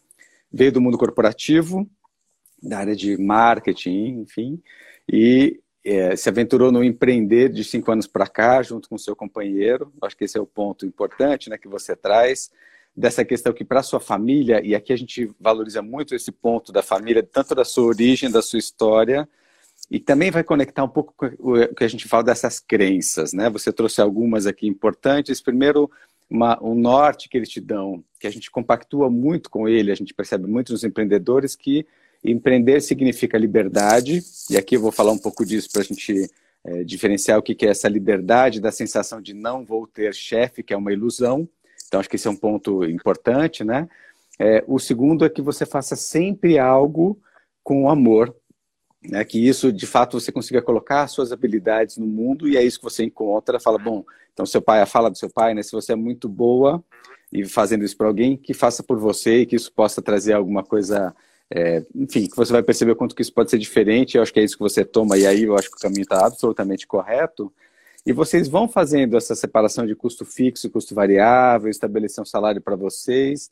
veio 0.51 0.71
do 0.71 0.81
mundo 0.81 0.97
corporativo, 0.97 1.87
da 2.61 2.79
área 2.79 2.95
de 2.95 3.15
marketing, 3.15 4.21
enfim, 4.21 4.59
e 5.07 5.59
é, 5.85 6.15
se 6.15 6.27
aventurou 6.27 6.71
no 6.71 6.83
empreender 6.83 7.49
de 7.49 7.63
cinco 7.63 7.91
anos 7.91 8.07
para 8.07 8.25
cá, 8.25 8.63
junto 8.63 8.89
com 8.89 8.97
seu 8.97 9.15
companheiro. 9.15 9.93
Acho 10.01 10.17
que 10.17 10.23
esse 10.23 10.39
é 10.39 10.41
o 10.41 10.47
ponto 10.47 10.87
importante 10.87 11.51
né, 11.51 11.57
que 11.57 11.67
você 11.67 11.95
traz 11.95 12.49
dessa 12.95 13.23
questão 13.23 13.53
que 13.53 13.63
para 13.63 13.83
sua 13.83 13.99
família, 13.99 14.61
e 14.65 14.75
aqui 14.75 14.91
a 14.91 14.97
gente 14.97 15.29
valoriza 15.39 15.81
muito 15.81 16.13
esse 16.13 16.31
ponto 16.31 16.71
da 16.71 16.81
família, 16.81 17.23
tanto 17.23 17.55
da 17.55 17.63
sua 17.63 17.85
origem, 17.85 18.29
da 18.29 18.41
sua 18.41 18.59
história, 18.59 19.27
e 19.89 19.99
também 19.99 20.29
vai 20.29 20.43
conectar 20.43 20.83
um 20.83 20.89
pouco 20.89 21.13
com 21.15 21.25
o 21.39 21.75
que 21.75 21.83
a 21.83 21.87
gente 21.87 22.07
fala 22.07 22.23
dessas 22.23 22.59
crenças, 22.59 23.33
né? 23.33 23.49
Você 23.49 23.71
trouxe 23.71 24.01
algumas 24.01 24.45
aqui 24.45 24.67
importantes. 24.67 25.41
Primeiro, 25.41 25.89
uma, 26.29 26.61
um 26.63 26.75
norte 26.75 27.27
que 27.27 27.37
eles 27.37 27.49
te 27.49 27.59
dão, 27.59 28.03
que 28.19 28.27
a 28.27 28.29
gente 28.29 28.51
compactua 28.51 29.09
muito 29.09 29.49
com 29.49 29.67
ele, 29.67 29.91
a 29.91 29.95
gente 29.95 30.13
percebe 30.13 30.45
muito 30.45 30.71
nos 30.71 30.83
empreendedores 30.83 31.55
que 31.55 31.87
empreender 32.23 32.81
significa 32.81 33.37
liberdade, 33.37 34.21
e 34.49 34.57
aqui 34.57 34.75
eu 34.75 34.81
vou 34.81 34.91
falar 34.91 35.11
um 35.11 35.17
pouco 35.17 35.45
disso 35.45 35.69
para 35.71 35.81
a 35.81 35.85
gente 35.85 36.29
é, 36.65 36.83
diferenciar 36.83 37.39
o 37.39 37.41
que, 37.41 37.55
que 37.55 37.65
é 37.65 37.69
essa 37.69 37.87
liberdade 37.87 38.59
da 38.59 38.71
sensação 38.71 39.21
de 39.21 39.33
não 39.33 39.63
vou 39.63 39.87
ter 39.87 40.13
chefe, 40.13 40.61
que 40.61 40.73
é 40.73 40.77
uma 40.77 40.91
ilusão, 40.91 41.47
então, 41.89 41.99
acho 41.99 42.07
que 42.07 42.15
esse 42.15 42.27
é 42.27 42.31
um 42.31 42.35
ponto 42.35 42.85
importante, 42.85 43.63
né? 43.63 43.89
É, 44.39 44.63
o 44.67 44.79
segundo 44.79 45.25
é 45.25 45.29
que 45.29 45.41
você 45.41 45.65
faça 45.65 45.95
sempre 45.95 46.57
algo 46.57 47.19
com 47.63 47.89
amor, 47.89 48.33
né? 49.03 49.25
Que 49.25 49.45
isso, 49.45 49.73
de 49.73 49.87
fato, 49.87 50.19
você 50.19 50.31
consiga 50.31 50.61
colocar 50.61 51.07
suas 51.07 51.31
habilidades 51.31 51.97
no 51.97 52.05
mundo 52.05 52.47
e 52.47 52.55
é 52.55 52.63
isso 52.63 52.77
que 52.77 52.85
você 52.85 53.03
encontra. 53.03 53.59
Fala, 53.59 53.79
bom, 53.79 54.05
então 54.31 54.45
seu 54.45 54.61
pai, 54.61 54.81
a 54.81 54.85
fala 54.85 55.09
do 55.09 55.17
seu 55.17 55.29
pai, 55.29 55.53
né? 55.55 55.63
Se 55.63 55.71
você 55.71 55.93
é 55.93 55.95
muito 55.95 56.29
boa 56.29 56.83
e 57.33 57.43
fazendo 57.45 57.83
isso 57.83 57.97
para 57.97 58.07
alguém, 58.07 58.37
que 58.37 58.53
faça 58.53 58.83
por 58.83 58.97
você 58.99 59.39
e 59.39 59.45
que 59.45 59.55
isso 59.55 59.73
possa 59.73 60.01
trazer 60.01 60.33
alguma 60.33 60.63
coisa 60.63 61.13
é, 61.51 61.83
enfim, 61.95 62.27
que 62.27 62.35
você 62.35 62.53
vai 62.53 62.61
perceber 62.61 62.91
o 62.91 62.95
quanto 62.95 63.15
que 63.15 63.23
isso 63.23 63.33
pode 63.33 63.49
ser 63.49 63.57
diferente, 63.57 64.15
eu 64.15 64.21
acho 64.21 64.31
que 64.31 64.39
é 64.39 64.43
isso 64.43 64.55
que 64.55 64.63
você 64.63 64.85
toma, 64.85 65.17
e 65.17 65.25
aí 65.25 65.43
eu 65.43 65.55
acho 65.55 65.69
que 65.69 65.77
o 65.77 65.79
caminho 65.79 66.03
está 66.03 66.25
absolutamente 66.25 66.85
correto, 66.85 67.51
e 68.05 68.13
vocês 68.13 68.47
vão 68.47 68.67
fazendo 68.67 69.17
essa 69.17 69.35
separação 69.35 69.85
de 69.85 69.95
custo 69.95 70.25
fixo 70.25 70.67
e 70.67 70.69
custo 70.69 70.95
variável, 70.95 71.69
estabelecer 71.69 72.21
um 72.21 72.25
salário 72.25 72.61
para 72.61 72.75
vocês, 72.75 73.51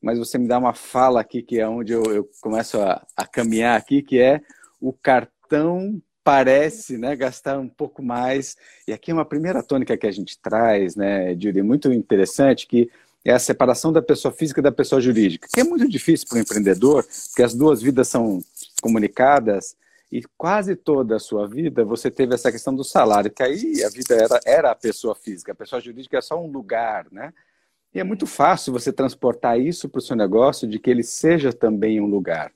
mas 0.00 0.18
você 0.18 0.38
me 0.38 0.46
dá 0.46 0.58
uma 0.58 0.74
fala 0.74 1.20
aqui 1.20 1.42
que 1.42 1.58
é 1.58 1.68
onde 1.68 1.92
eu, 1.92 2.02
eu 2.04 2.30
começo 2.40 2.80
a, 2.80 3.04
a, 3.16 3.26
caminhar 3.26 3.76
aqui, 3.76 4.02
que 4.02 4.18
é 4.20 4.40
o 4.80 4.92
cartão 4.92 6.00
parece 6.22 6.98
né, 6.98 7.14
gastar 7.14 7.58
um 7.58 7.68
pouco 7.68 8.02
mais. 8.02 8.56
E 8.86 8.92
aqui 8.92 9.10
é 9.10 9.14
uma 9.14 9.24
primeira 9.24 9.62
tônica 9.62 9.96
que 9.96 10.06
a 10.06 10.10
gente 10.10 10.38
traz, 10.38 10.96
né, 10.96 11.30
Judy, 11.38 11.62
muito 11.62 11.92
interessante, 11.92 12.66
que 12.66 12.90
é 13.24 13.32
a 13.32 13.38
separação 13.38 13.92
da 13.92 14.02
pessoa 14.02 14.32
física 14.32 14.60
da 14.60 14.70
pessoa 14.70 15.00
jurídica, 15.00 15.48
que 15.52 15.60
é 15.60 15.64
muito 15.64 15.88
difícil 15.88 16.28
para 16.28 16.38
o 16.38 16.40
empreendedor, 16.40 17.04
porque 17.28 17.42
as 17.42 17.54
duas 17.54 17.82
vidas 17.82 18.08
são 18.08 18.40
comunicadas 18.80 19.76
e 20.10 20.22
quase 20.36 20.76
toda 20.76 21.16
a 21.16 21.18
sua 21.18 21.48
vida 21.48 21.84
você 21.84 22.10
teve 22.10 22.34
essa 22.34 22.52
questão 22.52 22.74
do 22.74 22.84
salário, 22.84 23.30
que 23.30 23.42
aí 23.42 23.82
a 23.84 23.88
vida 23.88 24.14
era, 24.14 24.40
era 24.46 24.70
a 24.70 24.74
pessoa 24.74 25.14
física, 25.14 25.52
a 25.52 25.54
pessoa 25.54 25.80
jurídica 25.80 26.18
é 26.18 26.20
só 26.20 26.40
um 26.40 26.46
lugar, 26.46 27.06
né? 27.10 27.32
E 27.92 28.00
é 28.00 28.04
muito 28.04 28.26
fácil 28.26 28.72
você 28.72 28.92
transportar 28.92 29.58
isso 29.58 29.88
para 29.88 29.98
o 29.98 30.02
seu 30.02 30.14
negócio, 30.14 30.68
de 30.68 30.78
que 30.78 30.90
ele 30.90 31.02
seja 31.02 31.52
também 31.52 32.00
um 32.00 32.06
lugar. 32.06 32.52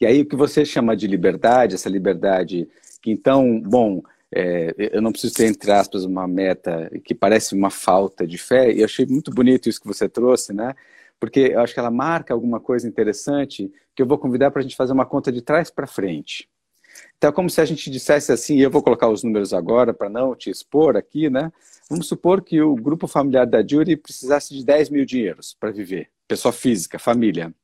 E 0.00 0.06
aí 0.06 0.22
o 0.22 0.26
que 0.26 0.36
você 0.36 0.64
chama 0.64 0.96
de 0.96 1.06
liberdade, 1.06 1.74
essa 1.74 1.88
liberdade 1.88 2.68
que 3.02 3.10
então, 3.10 3.60
bom, 3.60 4.02
é, 4.32 4.74
eu 4.92 5.00
não 5.00 5.12
preciso 5.12 5.34
ter, 5.34 5.46
entre 5.46 5.70
aspas, 5.70 6.04
uma 6.04 6.26
meta 6.26 6.90
que 7.04 7.14
parece 7.14 7.54
uma 7.54 7.70
falta 7.70 8.26
de 8.26 8.38
fé, 8.38 8.72
e 8.72 8.80
eu 8.80 8.84
achei 8.84 9.06
muito 9.06 9.30
bonito 9.30 9.68
isso 9.68 9.80
que 9.80 9.86
você 9.86 10.08
trouxe, 10.08 10.52
né? 10.52 10.74
Porque 11.18 11.40
eu 11.52 11.60
acho 11.60 11.72
que 11.72 11.80
ela 11.80 11.90
marca 11.90 12.34
alguma 12.34 12.60
coisa 12.60 12.86
interessante 12.86 13.72
que 13.94 14.02
eu 14.02 14.06
vou 14.06 14.18
convidar 14.18 14.50
para 14.50 14.60
a 14.60 14.62
gente 14.62 14.76
fazer 14.76 14.92
uma 14.92 15.06
conta 15.06 15.32
de 15.32 15.40
trás 15.40 15.70
para 15.70 15.86
frente. 15.86 16.48
Então, 17.16 17.30
é 17.30 17.32
como 17.32 17.48
se 17.48 17.60
a 17.60 17.64
gente 17.64 17.90
dissesse 17.90 18.32
assim, 18.32 18.56
e 18.56 18.62
eu 18.62 18.70
vou 18.70 18.82
colocar 18.82 19.08
os 19.08 19.22
números 19.22 19.52
agora 19.52 19.92
para 19.92 20.08
não 20.08 20.34
te 20.34 20.50
expor 20.50 20.96
aqui, 20.96 21.30
né? 21.30 21.52
Vamos 21.88 22.08
supor 22.08 22.42
que 22.42 22.60
o 22.60 22.74
grupo 22.74 23.06
familiar 23.06 23.46
da 23.46 23.66
Judy 23.66 23.96
precisasse 23.96 24.54
de 24.54 24.64
10 24.64 24.90
mil 24.90 25.04
dinheiros 25.04 25.56
para 25.58 25.70
viver, 25.70 26.10
pessoa 26.26 26.52
física, 26.52 26.98
família. 26.98 27.54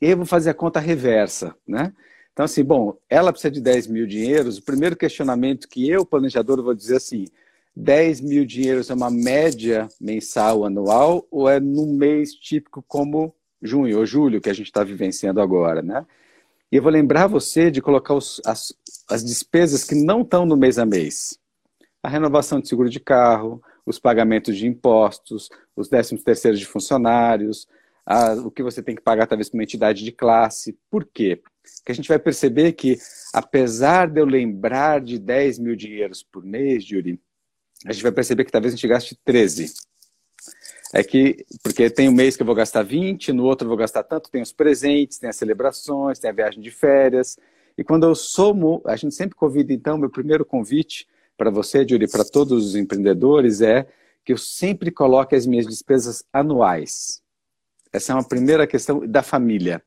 E 0.00 0.06
aí 0.06 0.12
eu 0.12 0.16
vou 0.16 0.26
fazer 0.26 0.50
a 0.50 0.54
conta 0.54 0.80
reversa, 0.80 1.54
né? 1.66 1.92
Então, 2.32 2.44
assim, 2.44 2.64
bom, 2.64 2.96
ela 3.08 3.32
precisa 3.32 3.50
de 3.50 3.60
10 3.60 3.86
mil 3.86 4.06
dinheiros. 4.06 4.58
O 4.58 4.62
primeiro 4.62 4.96
questionamento 4.96 5.68
que 5.68 5.88
eu, 5.88 6.06
planejador, 6.06 6.62
vou 6.62 6.74
dizer 6.74 6.96
assim: 6.96 7.26
10 7.76 8.20
mil 8.20 8.44
dinheiros 8.44 8.90
é 8.90 8.94
uma 8.94 9.10
média 9.10 9.88
mensal, 10.00 10.64
anual, 10.64 11.26
ou 11.30 11.48
é 11.48 11.60
num 11.60 11.94
mês 11.94 12.34
típico 12.34 12.84
como 12.86 13.34
junho 13.62 13.98
ou 13.98 14.06
julho, 14.06 14.40
que 14.40 14.50
a 14.50 14.54
gente 14.54 14.66
está 14.66 14.82
vivenciando 14.82 15.40
agora, 15.40 15.82
né? 15.82 16.04
E 16.72 16.76
eu 16.76 16.82
vou 16.82 16.92
lembrar 16.92 17.26
você 17.26 17.70
de 17.70 17.82
colocar 17.82 18.14
os, 18.14 18.40
as, 18.46 18.72
as 19.08 19.24
despesas 19.24 19.84
que 19.84 19.94
não 19.94 20.22
estão 20.22 20.46
no 20.46 20.56
mês 20.56 20.78
a 20.78 20.86
mês. 20.86 21.38
A 22.02 22.08
renovação 22.08 22.60
de 22.60 22.68
seguro 22.68 22.88
de 22.88 23.00
carro, 23.00 23.60
os 23.84 23.98
pagamentos 23.98 24.56
de 24.56 24.66
impostos, 24.66 25.50
os 25.74 25.88
décimos 25.88 26.22
terceiros 26.22 26.60
de 26.60 26.66
funcionários, 26.66 27.66
a, 28.06 28.34
o 28.34 28.50
que 28.50 28.62
você 28.62 28.82
tem 28.82 28.94
que 28.94 29.02
pagar 29.02 29.26
talvez 29.26 29.48
para 29.48 29.58
uma 29.58 29.64
entidade 29.64 30.04
de 30.04 30.12
classe. 30.12 30.78
Por 30.88 31.04
quê? 31.04 31.42
Porque 31.78 31.92
a 31.92 31.94
gente 31.94 32.08
vai 32.08 32.18
perceber 32.18 32.72
que, 32.72 32.98
apesar 33.34 34.08
de 34.08 34.20
eu 34.20 34.24
lembrar 34.24 35.00
de 35.00 35.18
10 35.18 35.58
mil 35.58 35.76
dinheiros 35.76 36.22
por 36.22 36.44
mês, 36.44 36.84
Yuri, 36.84 37.20
a 37.86 37.92
gente 37.92 38.02
vai 38.02 38.12
perceber 38.12 38.44
que 38.44 38.52
talvez 38.52 38.72
a 38.72 38.76
gente 38.76 38.88
gaste 38.88 39.18
13. 39.24 39.72
É 40.92 41.04
que, 41.04 41.44
porque 41.62 41.88
tem 41.88 42.08
um 42.08 42.12
mês 42.12 42.36
que 42.36 42.42
eu 42.42 42.46
vou 42.46 42.54
gastar 42.54 42.82
20, 42.82 43.32
no 43.32 43.44
outro 43.44 43.64
eu 43.64 43.68
vou 43.68 43.78
gastar 43.78 44.02
tanto, 44.02 44.30
tem 44.30 44.42
os 44.42 44.52
presentes, 44.52 45.18
tem 45.18 45.30
as 45.30 45.36
celebrações, 45.36 46.18
tem 46.18 46.30
a 46.30 46.34
viagem 46.34 46.60
de 46.60 46.70
férias. 46.70 47.38
E 47.78 47.84
quando 47.84 48.04
eu 48.04 48.14
somo, 48.14 48.82
a 48.84 48.96
gente 48.96 49.14
sempre 49.14 49.36
convida, 49.36 49.72
então, 49.72 49.96
meu 49.96 50.10
primeiro 50.10 50.44
convite 50.44 51.06
para 51.36 51.48
você, 51.48 51.86
Yuri, 51.88 52.08
para 52.08 52.24
todos 52.24 52.66
os 52.66 52.76
empreendedores, 52.76 53.62
é 53.62 53.86
que 54.24 54.32
eu 54.32 54.36
sempre 54.36 54.90
coloque 54.90 55.34
as 55.34 55.46
minhas 55.46 55.66
despesas 55.66 56.24
anuais. 56.32 57.22
Essa 57.92 58.12
é 58.12 58.14
uma 58.14 58.28
primeira 58.28 58.66
questão 58.66 59.06
da 59.06 59.22
família. 59.22 59.82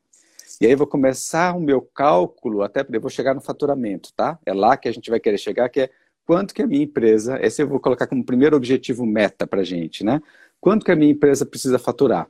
E 0.60 0.66
aí 0.66 0.72
eu 0.72 0.78
vou 0.78 0.88
começar 0.88 1.56
o 1.56 1.60
meu 1.60 1.82
cálculo, 1.82 2.62
até 2.62 2.86
eu 2.90 3.02
vou 3.02 3.10
chegar 3.10 3.34
no 3.34 3.42
faturamento, 3.42 4.12
tá? 4.16 4.40
É 4.46 4.54
lá 4.54 4.78
que 4.78 4.88
a 4.88 4.92
gente 4.92 5.10
vai 5.10 5.20
querer 5.20 5.38
chegar, 5.38 5.70
que 5.70 5.82
é 5.82 5.90
quanto 6.26 6.54
que 6.54 6.62
a 6.62 6.68
minha 6.68 6.84
empresa, 6.84 7.40
esse 7.42 7.62
eu 7.62 7.68
vou 7.68 7.80
colocar 7.80 8.08
como 8.08 8.24
primeiro 8.24 8.56
objetivo 8.56 9.06
meta 9.06 9.46
para 9.46 9.62
a 9.62 9.64
gente, 9.64 10.04
né? 10.04 10.22
Quanto 10.60 10.86
que 10.86 10.92
a 10.92 10.96
minha 10.96 11.12
empresa 11.12 11.46
precisa 11.46 11.78
faturar? 11.78 12.28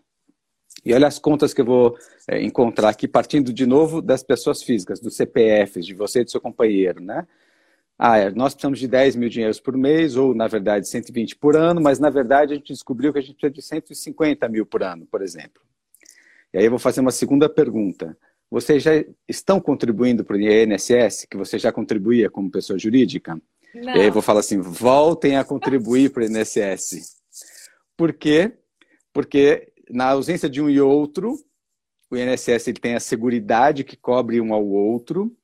E 0.83 0.93
olha 0.93 1.07
as 1.07 1.19
contas 1.19 1.53
que 1.53 1.61
eu 1.61 1.65
vou 1.65 1.97
é, 2.27 2.41
encontrar 2.41 2.89
aqui, 2.89 3.07
partindo 3.07 3.53
de 3.53 3.65
novo 3.65 4.01
das 4.01 4.23
pessoas 4.23 4.63
físicas, 4.63 4.99
dos 4.99 5.15
CPFs, 5.15 5.85
de 5.85 5.93
você 5.93 6.21
e 6.21 6.23
do 6.23 6.31
seu 6.31 6.41
companheiro, 6.41 6.99
né? 7.01 7.27
Ah, 7.97 8.17
é, 8.17 8.31
nós 8.31 8.53
precisamos 8.53 8.79
de 8.79 8.87
10 8.87 9.15
mil 9.15 9.29
dinheiros 9.29 9.59
por 9.59 9.77
mês, 9.77 10.15
ou 10.15 10.33
na 10.33 10.47
verdade 10.47 10.87
120 10.87 11.35
por 11.35 11.55
ano, 11.55 11.79
mas 11.79 11.99
na 11.99 12.09
verdade 12.09 12.53
a 12.53 12.55
gente 12.55 12.73
descobriu 12.73 13.13
que 13.13 13.19
a 13.19 13.21
gente 13.21 13.35
precisa 13.35 13.51
de 13.51 13.61
150 13.61 14.49
mil 14.49 14.65
por 14.65 14.83
ano, 14.83 15.05
por 15.05 15.21
exemplo. 15.21 15.61
E 16.53 16.57
aí 16.57 16.65
eu 16.65 16.69
vou 16.69 16.79
fazer 16.79 17.01
uma 17.01 17.11
segunda 17.11 17.47
pergunta. 17.47 18.17
Vocês 18.49 18.83
já 18.83 18.91
estão 19.27 19.59
contribuindo 19.59 20.23
para 20.23 20.35
o 20.35 20.39
INSS, 20.39 21.25
que 21.29 21.37
você 21.37 21.57
já 21.57 21.71
contribuía 21.71 22.29
como 22.29 22.51
pessoa 22.51 22.77
jurídica? 22.77 23.39
Não. 23.73 23.95
E 23.95 24.01
aí 24.01 24.07
eu 24.07 24.13
vou 24.13 24.21
falar 24.21 24.41
assim, 24.41 24.59
voltem 24.59 25.37
a 25.37 25.43
contribuir 25.43 26.11
para 26.11 26.23
o 26.23 26.25
INSS. 26.25 27.15
Por 27.97 28.13
quê? 28.13 28.51
Porque 29.11 29.71
na 29.89 30.09
ausência 30.09 30.49
de 30.49 30.61
um 30.61 30.69
e 30.69 30.79
outro, 30.79 31.37
o 32.09 32.17
INSS 32.17 32.67
ele 32.67 32.79
tem 32.79 32.95
a 32.95 32.99
seguridade 32.99 33.83
que 33.83 33.97
cobre 33.97 34.39
um 34.39 34.53
ao 34.53 34.65
outro, 34.65 35.35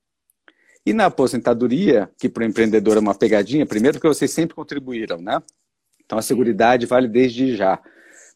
e 0.86 0.94
na 0.94 1.06
aposentadoria, 1.06 2.10
que 2.18 2.30
para 2.30 2.42
o 2.42 2.46
empreendedor 2.46 2.98
é 2.98 3.00
uma 3.00 3.14
pegadinha, 3.14 3.66
primeiro 3.66 4.00
que 4.00 4.08
vocês 4.08 4.32
sempre 4.32 4.56
contribuíram, 4.56 5.22
né? 5.22 5.42
Então 6.04 6.18
a 6.18 6.22
seguridade 6.22 6.86
vale 6.86 7.08
desde 7.08 7.56
já. 7.56 7.80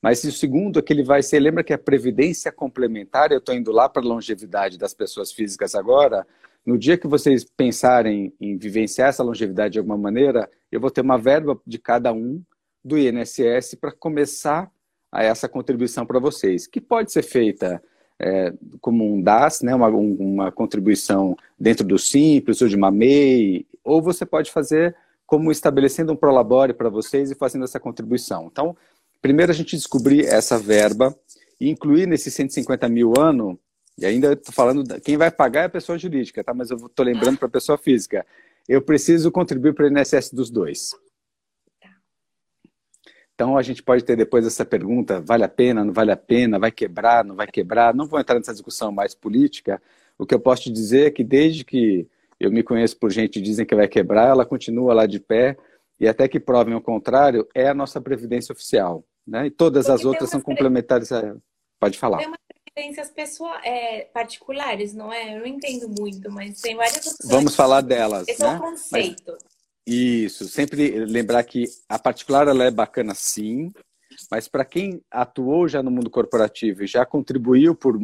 Mas 0.02 0.24
o 0.24 0.32
segundo 0.32 0.78
é 0.78 0.82
que 0.82 0.92
ele 0.92 1.04
vai 1.04 1.24
ser, 1.24 1.40
lembra 1.40 1.64
que 1.64 1.74
a 1.74 1.78
previdência 1.78 2.52
complementar, 2.52 3.32
eu 3.32 3.38
estou 3.38 3.56
indo 3.56 3.72
lá 3.72 3.88
para 3.88 4.04
a 4.04 4.06
longevidade 4.06 4.78
das 4.78 4.94
pessoas 4.94 5.32
físicas 5.32 5.74
agora, 5.74 6.28
no 6.66 6.78
dia 6.78 6.98
que 6.98 7.08
vocês 7.08 7.44
pensarem 7.44 8.34
em 8.40 8.58
vivenciar 8.58 9.10
essa 9.10 9.24
longevidade 9.24 9.74
de 9.74 9.80
alguma 9.80 9.98
maneira, 9.98 10.50
eu 10.72 10.80
vou 10.80 10.90
ter 10.90 11.02
uma 11.02 11.18
verba 11.18 11.60
de 11.66 11.78
cada 11.78 12.14
um 12.14 12.42
do 12.84 12.98
INSS 12.98 13.76
para 13.76 13.92
começar 13.92 14.72
a 15.12 15.24
essa 15.24 15.48
contribuição 15.48 16.06
para 16.06 16.20
vocês, 16.20 16.66
que 16.66 16.82
pode 16.82 17.12
ser 17.12 17.22
feita 17.22 17.82
é, 18.20 18.54
como 18.82 19.14
um 19.14 19.22
DAS, 19.22 19.62
né, 19.62 19.76
uma, 19.76 19.88
uma 19.88 20.52
contribuição 20.52 21.36
dentro 21.60 21.86
do 21.86 22.00
Simples 22.00 22.62
ou 22.62 22.68
de 22.68 22.76
uma 22.76 22.90
MEI, 22.90 23.66
ou 23.84 24.02
você 24.02 24.26
pode 24.26 24.52
fazer 24.52 24.96
como 25.26 25.52
estabelecendo 25.52 26.14
um 26.14 26.16
Prolabore 26.16 26.74
para 26.74 26.90
vocês 26.90 27.32
e 27.32 27.36
fazendo 27.36 27.66
essa 27.66 27.80
contribuição. 27.80 28.48
Então, 28.52 28.76
primeiro 29.22 29.52
a 29.52 29.56
gente 29.56 29.76
descobrir 29.76 30.26
essa 30.26 30.58
verba 30.58 31.16
e 31.60 31.70
incluir 31.70 32.08
nesse 32.08 32.32
150 32.32 32.88
mil 32.90 33.14
ano, 33.18 33.60
e 33.98 34.06
ainda 34.06 34.34
estou 34.34 34.54
falando, 34.54 35.00
quem 35.02 35.18
vai 35.18 35.30
pagar 35.30 35.62
é 35.62 35.66
a 35.66 35.70
pessoa 35.70 35.98
jurídica, 35.98 36.44
tá? 36.44 36.54
mas 36.54 36.72
eu 36.72 36.78
estou 36.78 37.06
lembrando 37.06 37.38
para 37.38 37.48
a 37.48 37.52
pessoa 37.52 37.78
física. 37.78 38.26
Eu 38.68 38.82
preciso 38.82 39.32
contribuir 39.32 39.74
para 39.74 39.86
o 39.86 39.88
INSS 39.88 40.32
dos 40.34 40.50
dois. 40.50 40.92
Então 43.36 43.58
a 43.58 43.62
gente 43.62 43.82
pode 43.82 44.04
ter 44.04 44.16
depois 44.16 44.46
essa 44.46 44.66
pergunta: 44.66 45.20
vale 45.20 45.44
a 45.44 45.50
pena, 45.50 45.84
não 45.84 45.94
vale 45.94 46.12
a 46.12 46.18
pena, 46.18 46.60
vai 46.60 46.72
quebrar, 46.72 47.26
não 47.26 47.36
vai 47.36 47.48
quebrar? 47.48 47.94
Não 47.94 48.08
vou 48.08 48.20
entrar 48.20 48.38
nessa 48.38 48.54
discussão 48.54 48.92
mais 48.92 49.14
política. 49.14 49.82
O 50.18 50.26
que 50.26 50.34
eu 50.34 50.40
posso 50.40 50.64
te 50.64 50.72
dizer 50.72 51.08
é 51.08 51.12
que 51.12 51.24
desde 51.24 51.64
que 51.64 52.08
eu 52.40 52.52
me 52.52 52.64
conheço 52.64 52.98
por 52.98 53.12
gente 53.12 53.34
que 53.34 53.42
dizem 53.42 53.66
que 53.66 53.76
vai 53.76 53.88
quebrar, 53.88 54.30
ela 54.30 54.46
continua 54.46 54.94
lá 54.94 55.06
de 55.06 55.20
pé 55.20 55.58
e 56.00 56.08
até 56.08 56.28
que 56.28 56.40
provem 56.40 56.76
o 56.76 56.82
contrário, 56.82 57.48
é 57.56 57.68
a 57.68 57.74
nossa 57.74 58.00
previdência 58.02 58.54
oficial. 58.54 59.04
Né? 59.26 59.48
E 59.48 59.52
todas 59.52 59.86
Porque 59.86 60.00
as 60.00 60.06
outras 60.06 60.30
são 60.30 60.42
complementares 60.42 61.12
a 61.12 61.20
ela. 61.20 61.42
Pode 61.80 61.98
falar. 61.98 62.18
Tem 62.18 62.28
umas 62.28 62.43
previdências 62.74 63.10
pessoal, 63.10 63.56
é, 63.64 64.08
particulares, 64.14 64.94
não 64.94 65.14
é? 65.14 65.36
Eu 65.36 65.40
não 65.40 65.48
entendo 65.48 65.88
muito, 65.88 66.30
mas 66.32 66.60
tem 66.60 66.76
várias 66.76 66.98
opções. 66.98 67.30
Vamos 67.30 67.56
falar 67.56 67.82
delas. 67.82 68.28
Esse 68.28 68.42
né? 68.42 68.54
é 68.54 68.56
o 68.56 68.60
conceito. 68.60 69.32
Mas 69.32 69.54
isso, 69.86 70.48
sempre 70.48 71.06
lembrar 71.06 71.44
que 71.44 71.66
a 71.88 72.00
particular 72.00 72.48
ela 72.48 72.64
é 72.64 72.72
bacana 72.72 73.14
sim, 73.14 73.72
mas 74.32 74.48
para 74.48 74.66
quem 74.66 75.02
atuou 75.12 75.68
já 75.68 75.84
no 75.84 75.92
mundo 75.92 76.10
corporativo 76.10 76.84
e 76.84 76.88
já 76.88 77.06
contribuiu 77.06 77.76
por 77.76 78.00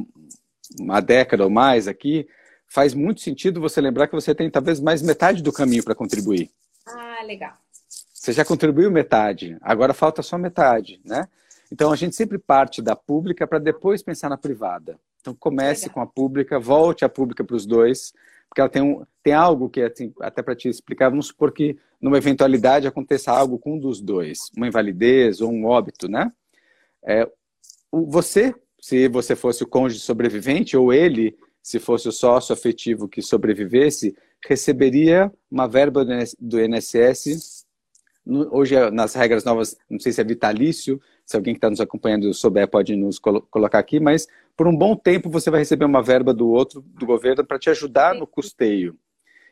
uma 0.80 1.00
década 1.00 1.44
ou 1.44 1.50
mais 1.50 1.88
aqui, 1.88 2.28
faz 2.68 2.94
muito 2.94 3.22
sentido 3.22 3.62
você 3.62 3.82
lembrar 3.82 4.08
que 4.08 4.16
você 4.16 4.36
tem 4.36 4.50
talvez 4.52 4.80
mais 4.80 5.02
metade 5.02 5.42
do 5.42 5.54
caminho 5.54 5.84
para 5.84 5.96
contribuir. 5.96 6.52
Ah, 6.86 7.24
legal. 7.24 7.54
Você 8.14 8.34
já 8.34 8.44
contribuiu 8.44 8.92
metade, 8.92 9.58
agora 9.62 9.94
falta 9.94 10.22
só 10.22 10.38
metade, 10.38 11.00
né? 11.06 11.28
Então 11.72 11.92
a 11.92 11.96
gente 11.96 12.16
sempre 12.16 12.38
parte 12.38 12.82
da 12.82 12.96
pública 12.96 13.46
para 13.46 13.60
depois 13.60 14.02
pensar 14.02 14.30
na 14.30 14.38
privada. 14.38 15.00
Então 15.22 15.36
comece 15.36 15.84
legal. 15.84 15.94
com 15.94 16.02
a 16.02 16.08
pública, 16.08 16.60
volte 16.60 17.06
a 17.06 17.10
pública 17.10 17.44
para 17.44 17.56
os 17.56 17.66
dois, 17.66 18.14
porque 18.48 18.62
ela 18.62 18.70
tem, 18.70 18.82
um, 18.82 19.06
tem 19.22 19.34
algo 19.34 19.70
que, 19.70 19.82
assim, 19.82 20.12
até 20.22 20.42
para 20.42 20.56
te 20.56 20.68
explicar, 20.68 21.10
vamos 21.10 21.28
supor 21.28 21.52
que 21.52 21.78
numa 22.02 22.18
eventualidade 22.18 22.88
aconteça 22.88 23.32
algo 23.32 23.60
com 23.60 23.76
um 23.76 23.80
dos 23.80 24.02
dois, 24.02 24.50
uma 24.58 24.68
invalidez 24.68 25.42
ou 25.42 25.52
um 25.52 25.66
óbito, 25.66 26.08
né? 26.08 26.32
É, 27.04 27.30
você, 27.92 28.56
se 28.80 29.08
você 29.08 29.36
fosse 29.36 29.64
o 29.64 29.68
cônjuge 29.68 30.02
sobrevivente, 30.02 30.76
ou 30.76 30.92
ele, 30.92 31.38
se 31.62 31.80
fosse 31.80 32.08
o 32.08 32.12
sócio 32.12 32.54
afetivo 32.54 33.08
que 33.08 33.22
sobrevivesse, 33.22 34.16
receberia 34.48 35.32
uma 35.52 35.68
verba 35.68 36.06
do 36.40 36.60
INSS, 36.60 37.66
hoje 38.26 38.76
nas 38.92 39.14
regras 39.14 39.44
novas, 39.44 39.78
não 39.90 40.00
sei 40.00 40.12
se 40.12 40.22
é 40.22 40.24
vitalício, 40.24 41.02
se 41.30 41.36
alguém 41.36 41.54
que 41.54 41.60
está 41.60 41.70
nos 41.70 41.80
acompanhando 41.80 42.34
souber 42.34 42.68
pode 42.68 42.96
nos 42.96 43.20
colocar 43.20 43.78
aqui, 43.78 44.00
mas 44.00 44.28
por 44.58 44.68
um 44.68 44.76
bom 44.76 44.96
tempo 44.96 45.30
você 45.30 45.52
vai 45.52 45.60
receber 45.60 45.86
uma 45.86 46.02
verba 46.02 46.34
do 46.34 46.50
outro, 46.50 46.82
do 46.82 47.06
governo, 47.06 47.46
para 47.46 47.60
te 47.60 47.70
ajudar 47.70 48.16
no 48.16 48.26
custeio. 48.26 48.98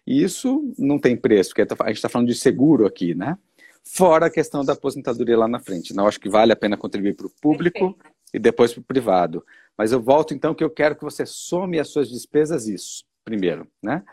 E 0.05 0.23
isso 0.23 0.73
não 0.75 0.97
tem 0.97 1.15
preço, 1.15 1.51
porque 1.51 1.61
a 1.61 1.87
gente 1.87 1.97
está 1.97 2.09
falando 2.09 2.29
de 2.29 2.33
seguro 2.33 2.87
aqui, 2.87 3.13
né? 3.13 3.37
Fora 3.83 4.25
a 4.25 4.29
questão 4.31 4.65
da 4.65 4.73
aposentadoria 4.73 5.37
lá 5.37 5.47
na 5.47 5.59
frente. 5.59 5.93
Não 5.93 6.07
acho 6.07 6.19
que 6.19 6.27
vale 6.27 6.51
a 6.51 6.55
pena 6.55 6.75
contribuir 6.75 7.15
para 7.15 7.27
o 7.27 7.31
público 7.39 7.93
Perfeito. 7.93 8.15
e 8.33 8.39
depois 8.39 8.73
para 8.73 8.81
o 8.81 8.83
privado. 8.83 9.45
Mas 9.77 9.91
eu 9.91 10.01
volto 10.01 10.33
então 10.33 10.55
que 10.55 10.63
eu 10.63 10.71
quero 10.71 10.95
que 10.95 11.03
você 11.03 11.27
some 11.27 11.77
as 11.79 11.89
suas 11.89 12.09
despesas 12.09 12.67
isso, 12.67 13.05
primeiro, 13.23 13.67
né? 13.83 14.03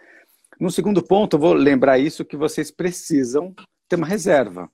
No 0.61 0.71
segundo 0.71 1.03
ponto, 1.03 1.37
eu 1.37 1.41
vou 1.41 1.55
lembrar 1.55 1.99
isso 1.99 2.27
que 2.27 2.37
vocês 2.37 2.71
precisam 2.71 3.55
ter 3.89 3.97
uma 3.97 4.07
reserva. 4.07 4.71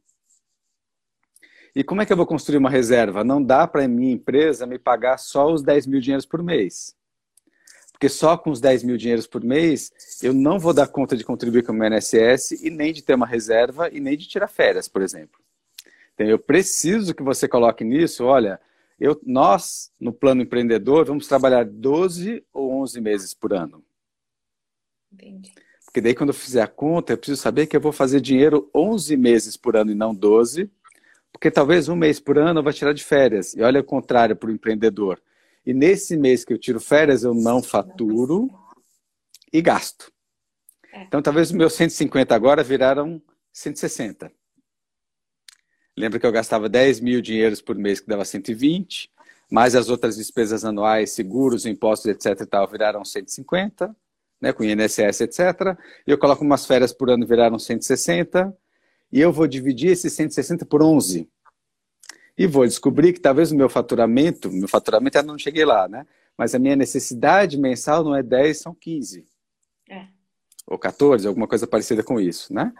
E 1.74 1.84
como 1.84 2.02
é 2.02 2.06
que 2.06 2.12
eu 2.12 2.16
vou 2.16 2.26
construir 2.26 2.58
uma 2.58 2.70
reserva? 2.70 3.22
Não 3.22 3.42
dá 3.42 3.66
para 3.66 3.84
a 3.84 3.88
minha 3.88 4.12
empresa 4.12 4.66
me 4.66 4.78
pagar 4.78 5.18
só 5.18 5.52
os 5.52 5.62
10 5.62 5.86
mil 5.86 6.00
dinheiros 6.00 6.26
por 6.26 6.42
mês. 6.42 6.96
Porque 7.92 8.08
só 8.08 8.36
com 8.36 8.50
os 8.50 8.60
10 8.60 8.82
mil 8.82 8.96
dinheiros 8.96 9.26
por 9.26 9.44
mês, 9.44 9.92
eu 10.22 10.32
não 10.32 10.58
vou 10.58 10.72
dar 10.72 10.88
conta 10.88 11.16
de 11.16 11.22
contribuir 11.22 11.64
com 11.64 11.72
o 11.72 11.74
meu 11.74 11.86
INSS 11.86 12.52
e 12.62 12.70
nem 12.70 12.92
de 12.92 13.02
ter 13.02 13.14
uma 13.14 13.26
reserva 13.26 13.90
e 13.90 14.00
nem 14.00 14.16
de 14.16 14.26
tirar 14.26 14.48
férias, 14.48 14.88
por 14.88 15.02
exemplo. 15.02 15.38
Então, 16.14 16.26
eu 16.26 16.38
preciso 16.38 17.14
que 17.14 17.22
você 17.22 17.46
coloque 17.46 17.84
nisso, 17.84 18.24
olha, 18.24 18.58
eu, 18.98 19.20
nós, 19.24 19.92
no 20.00 20.12
plano 20.12 20.42
empreendedor, 20.42 21.04
vamos 21.04 21.26
trabalhar 21.26 21.64
12 21.64 22.44
ou 22.52 22.72
11 22.82 23.00
meses 23.00 23.34
por 23.34 23.52
ano. 23.52 23.84
Entendi. 25.12 25.52
Porque 25.84 26.00
daí, 26.00 26.14
quando 26.14 26.30
eu 26.30 26.34
fizer 26.34 26.62
a 26.62 26.68
conta, 26.68 27.12
eu 27.12 27.18
preciso 27.18 27.40
saber 27.40 27.66
que 27.66 27.76
eu 27.76 27.80
vou 27.80 27.92
fazer 27.92 28.20
dinheiro 28.20 28.70
11 28.74 29.16
meses 29.16 29.56
por 29.56 29.76
ano 29.76 29.90
e 29.90 29.94
não 29.94 30.14
12, 30.14 30.70
porque 31.32 31.50
talvez 31.50 31.88
um 31.88 31.96
mês 31.96 32.20
por 32.20 32.38
ano 32.38 32.60
eu 32.60 32.64
vou 32.64 32.72
tirar 32.72 32.92
de 32.92 33.04
férias. 33.04 33.54
E 33.54 33.62
olha 33.62 33.80
o 33.80 33.84
contrário 33.84 34.36
para 34.36 34.48
o 34.48 34.52
empreendedor. 34.52 35.20
E 35.64 35.72
nesse 35.72 36.16
mês 36.16 36.44
que 36.44 36.52
eu 36.52 36.58
tiro 36.58 36.80
férias, 36.80 37.22
eu 37.22 37.34
não 37.34 37.62
faturo 37.62 38.48
e 39.52 39.60
gasto. 39.60 40.10
É. 40.92 41.02
Então, 41.04 41.22
talvez 41.22 41.48
os 41.48 41.54
meus 41.54 41.74
150 41.74 42.34
agora 42.34 42.62
viraram 42.62 43.22
160. 43.52 44.32
Lembra 45.96 46.18
que 46.18 46.26
eu 46.26 46.32
gastava 46.32 46.68
10 46.68 47.00
mil 47.00 47.20
dinheiros 47.20 47.60
por 47.60 47.76
mês, 47.76 48.00
que 48.00 48.08
dava 48.08 48.24
120, 48.24 49.10
mais 49.50 49.74
as 49.74 49.88
outras 49.88 50.16
despesas 50.16 50.64
anuais, 50.64 51.12
seguros, 51.12 51.66
impostos, 51.66 52.06
etc. 52.06 52.40
e 52.40 52.46
tal, 52.46 52.66
viraram 52.68 53.04
150, 53.04 53.94
né, 54.40 54.52
com 54.52 54.64
INSS, 54.64 55.20
etc. 55.20 55.76
E 56.06 56.10
eu 56.10 56.18
coloco 56.18 56.42
umas 56.42 56.64
férias 56.64 56.92
por 56.92 57.10
ano, 57.10 57.26
viraram 57.26 57.58
160 57.58 58.56
e 59.12 59.20
eu 59.20 59.32
vou 59.32 59.46
dividir 59.46 59.90
esses 59.90 60.12
160 60.12 60.64
por 60.64 60.82
11. 60.82 61.28
E 62.38 62.46
vou 62.46 62.66
descobrir 62.66 63.12
que 63.12 63.20
talvez 63.20 63.52
o 63.52 63.56
meu 63.56 63.68
faturamento, 63.68 64.50
meu 64.50 64.68
faturamento 64.68 65.18
ainda 65.18 65.30
não 65.30 65.38
cheguei 65.38 65.64
lá, 65.64 65.88
né? 65.88 66.06
Mas 66.38 66.54
a 66.54 66.58
minha 66.58 66.76
necessidade 66.76 67.58
mensal 67.58 68.02
não 68.02 68.16
é 68.16 68.22
10, 68.22 68.58
são 68.58 68.74
15. 68.74 69.26
É. 69.88 70.06
Ou 70.66 70.78
14, 70.78 71.26
alguma 71.26 71.46
coisa 71.46 71.66
parecida 71.66 72.02
com 72.02 72.18
isso, 72.20 72.54
né? 72.54 72.72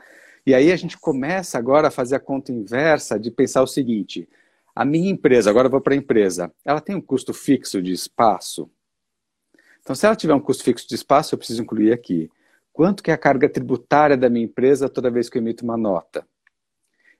E 0.46 0.54
aí 0.54 0.72
a 0.72 0.76
gente 0.76 0.96
começa 0.96 1.58
agora 1.58 1.88
a 1.88 1.90
fazer 1.90 2.16
a 2.16 2.20
conta 2.20 2.52
inversa 2.52 3.18
de 3.18 3.30
pensar 3.30 3.62
o 3.62 3.66
seguinte: 3.66 4.28
a 4.74 4.84
minha 4.84 5.10
empresa, 5.10 5.50
agora 5.50 5.66
eu 5.66 5.70
vou 5.70 5.80
para 5.80 5.94
a 5.94 5.96
empresa, 5.96 6.50
ela 6.64 6.80
tem 6.80 6.94
um 6.94 7.00
custo 7.00 7.34
fixo 7.34 7.82
de 7.82 7.92
espaço? 7.92 8.70
Então, 9.82 9.94
se 9.94 10.06
ela 10.06 10.16
tiver 10.16 10.34
um 10.34 10.40
custo 10.40 10.62
fixo 10.62 10.88
de 10.88 10.94
espaço, 10.94 11.34
eu 11.34 11.38
preciso 11.38 11.62
incluir 11.62 11.92
aqui. 11.92 12.30
Quanto 12.80 13.02
que 13.02 13.10
é 13.10 13.12
a 13.12 13.18
carga 13.18 13.46
tributária 13.46 14.16
da 14.16 14.30
minha 14.30 14.46
empresa 14.46 14.88
toda 14.88 15.10
vez 15.10 15.28
que 15.28 15.36
eu 15.36 15.42
emito 15.42 15.62
uma 15.62 15.76
nota? 15.76 16.26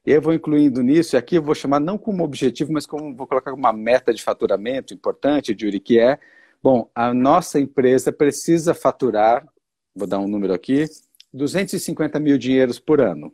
Eu 0.07 0.23
vou 0.23 0.33
incluindo 0.33 0.83
nisso, 0.83 1.14
e 1.14 1.19
aqui 1.19 1.35
eu 1.35 1.43
vou 1.43 1.55
chamar 1.55 1.79
não 1.79 1.99
como 1.99 2.25
objetivo, 2.25 2.73
mas 2.73 2.87
como 2.87 3.14
vou 3.14 3.26
colocar 3.26 3.52
uma 3.52 3.71
meta 3.71 4.11
de 4.14 4.23
faturamento 4.23 4.95
importante, 4.95 5.55
Júri, 5.55 5.79
que 5.79 6.00
é, 6.00 6.19
bom, 6.62 6.90
a 6.95 7.12
nossa 7.12 7.61
empresa 7.61 8.11
precisa 8.11 8.73
faturar, 8.73 9.47
vou 9.95 10.09
dar 10.09 10.19
um 10.19 10.26
número 10.26 10.55
aqui, 10.55 10.87
250 11.31 12.19
mil 12.19 12.38
dinheiros 12.38 12.81
por 12.81 12.99
ano. 12.99 13.31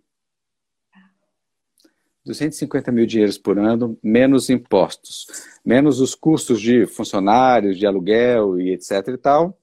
250 2.24 2.90
mil 2.90 3.06
dinheiros 3.06 3.38
por 3.38 3.56
ano, 3.56 3.96
menos 4.02 4.50
impostos, 4.50 5.28
menos 5.64 6.00
os 6.00 6.16
custos 6.16 6.60
de 6.60 6.88
funcionários, 6.88 7.78
de 7.78 7.86
aluguel 7.86 8.58
e 8.58 8.72
etc 8.72 9.10
e 9.14 9.16
tal, 9.16 9.56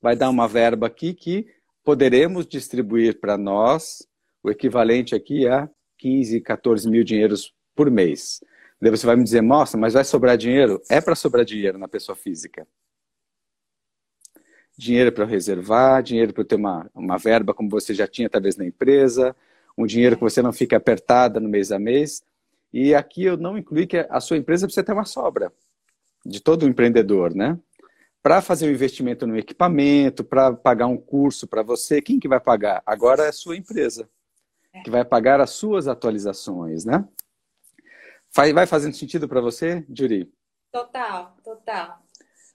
vai 0.00 0.14
dar 0.14 0.30
uma 0.30 0.46
verba 0.46 0.86
aqui 0.86 1.12
que 1.12 1.60
poderemos 1.84 2.46
distribuir 2.46 3.20
para 3.20 3.36
nós 3.36 4.06
o 4.42 4.50
equivalente 4.50 5.14
aqui 5.14 5.46
a 5.46 5.68
15, 5.98 6.40
14 6.40 6.90
mil 6.90 7.04
dinheiros 7.04 7.52
por 7.74 7.90
mês. 7.90 8.40
Daí 8.80 8.90
você 8.90 9.06
vai 9.06 9.14
me 9.14 9.22
dizer, 9.22 9.42
nossa, 9.42 9.76
mas 9.76 9.94
vai 9.94 10.04
sobrar 10.04 10.36
dinheiro? 10.36 10.80
É 10.90 11.00
para 11.00 11.14
sobrar 11.14 11.44
dinheiro 11.44 11.78
na 11.78 11.86
pessoa 11.86 12.16
física. 12.16 12.66
Dinheiro 14.76 15.12
para 15.12 15.24
reservar, 15.24 16.02
dinheiro 16.02 16.32
para 16.32 16.44
ter 16.44 16.56
uma, 16.56 16.90
uma 16.92 17.16
verba 17.16 17.54
como 17.54 17.68
você 17.68 17.94
já 17.94 18.08
tinha 18.08 18.28
talvez 18.28 18.56
na 18.56 18.64
empresa, 18.64 19.36
um 19.78 19.86
dinheiro 19.86 20.16
que 20.16 20.22
você 20.22 20.42
não 20.42 20.52
fique 20.52 20.74
apertada 20.74 21.38
no 21.38 21.48
mês 21.48 21.70
a 21.70 21.78
mês. 21.78 22.24
E 22.72 22.94
aqui 22.94 23.24
eu 23.24 23.36
não 23.36 23.56
incluí 23.56 23.86
que 23.86 23.98
a 23.98 24.18
sua 24.18 24.36
empresa 24.36 24.66
precisa 24.66 24.84
ter 24.84 24.92
uma 24.92 25.04
sobra 25.04 25.52
de 26.24 26.40
todo 26.40 26.66
empreendedor, 26.66 27.34
né? 27.34 27.58
Para 28.22 28.40
fazer 28.40 28.68
um 28.68 28.72
investimento 28.72 29.26
no 29.26 29.36
equipamento, 29.36 30.22
para 30.22 30.52
pagar 30.52 30.86
um 30.86 30.96
curso 30.96 31.46
para 31.46 31.62
você, 31.62 32.00
quem 32.00 32.20
que 32.20 32.28
vai 32.28 32.38
pagar? 32.38 32.82
Agora 32.86 33.24
é 33.24 33.28
a 33.28 33.32
sua 33.32 33.56
empresa, 33.56 34.08
que 34.84 34.90
vai 34.90 35.04
pagar 35.04 35.40
as 35.40 35.50
suas 35.50 35.88
atualizações, 35.88 36.84
né? 36.84 37.04
Vai 38.34 38.66
fazendo 38.66 38.94
sentido 38.94 39.28
para 39.28 39.40
você, 39.40 39.84
Juri? 39.92 40.32
Total, 40.70 41.36
total. 41.44 41.98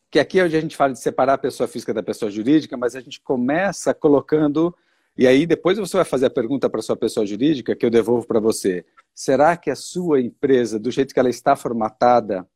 Que 0.09 0.19
aqui 0.19 0.39
é 0.39 0.43
onde 0.45 0.55
a 0.55 0.61
gente 0.61 0.75
fala 0.75 0.93
de 0.93 0.99
separar 0.99 1.33
a 1.33 1.37
pessoa 1.37 1.67
física 1.67 1.93
da 1.93 2.01
pessoa 2.01 2.31
jurídica, 2.31 2.77
mas 2.77 2.95
a 2.95 3.01
gente 3.01 3.21
começa 3.21 3.93
colocando 3.93 4.75
e 5.17 5.27
aí 5.27 5.45
depois 5.45 5.77
você 5.77 5.97
vai 5.97 6.05
fazer 6.05 6.27
a 6.27 6.29
pergunta 6.29 6.69
para 6.69 6.79
a 6.79 6.83
sua 6.83 6.95
pessoa 6.95 7.25
jurídica 7.25 7.75
que 7.75 7.85
eu 7.85 7.89
devolvo 7.89 8.25
para 8.25 8.39
você. 8.39 8.85
Será 9.13 9.57
que 9.57 9.71
a 9.71 9.75
sua 9.75 10.21
empresa, 10.21 10.79
do 10.79 10.91
jeito 10.91 11.13
que 11.13 11.19
ela 11.19 11.29
está 11.29 11.55
formatada, 11.55 12.47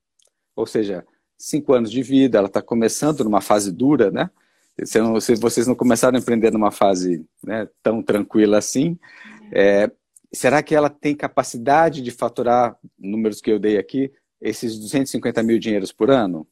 ou 0.56 0.68
seja, 0.68 1.06
cinco 1.42 1.74
anos 1.74 1.92
de 1.92 2.04
vida, 2.04 2.38
ela 2.38 2.48
está 2.48 2.62
começando 2.62 3.24
numa 3.24 3.42
fase 3.42 3.72
dura, 3.72 4.12
né? 4.12 4.30
Se, 4.86 5.00
não, 5.00 5.20
se, 5.20 5.36
vocês 5.36 5.68
não 5.68 5.76
começaram 5.76 6.16
a 6.16 6.20
empreender 6.20 6.52
numa 6.52 6.72
fase 6.72 7.26
né, 7.44 7.68
tão 7.84 8.02
tranquila 8.02 8.58
assim, 8.58 8.98
é, 9.52 9.92
será 10.34 10.64
que 10.64 10.74
ela 10.74 10.90
tem 10.90 11.16
capacidade 11.16 12.02
de 12.02 12.10
faturar, 12.10 12.78
números 12.98 13.42
que 13.42 13.52
eu 13.52 13.60
dei 13.60 13.78
aqui, 13.78 14.12
esses 14.40 14.80
250 14.80 15.44
mil 15.44 15.60
dinheiros 15.60 15.92
por 15.92 16.10
ano? 16.10 16.48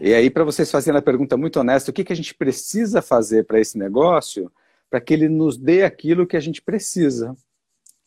E 0.00 0.12
aí, 0.12 0.28
para 0.28 0.44
vocês 0.44 0.70
fazerem 0.70 0.98
a 0.98 1.02
pergunta 1.02 1.36
muito 1.36 1.60
honesta, 1.60 1.90
o 1.90 1.94
que, 1.94 2.04
que 2.04 2.12
a 2.12 2.16
gente 2.16 2.34
precisa 2.34 3.00
fazer 3.00 3.44
para 3.44 3.60
esse 3.60 3.78
negócio 3.78 4.50
para 4.90 5.00
que 5.00 5.14
ele 5.14 5.28
nos 5.28 5.56
dê 5.56 5.84
aquilo 5.84 6.26
que 6.26 6.36
a 6.36 6.40
gente 6.40 6.60
precisa? 6.60 7.34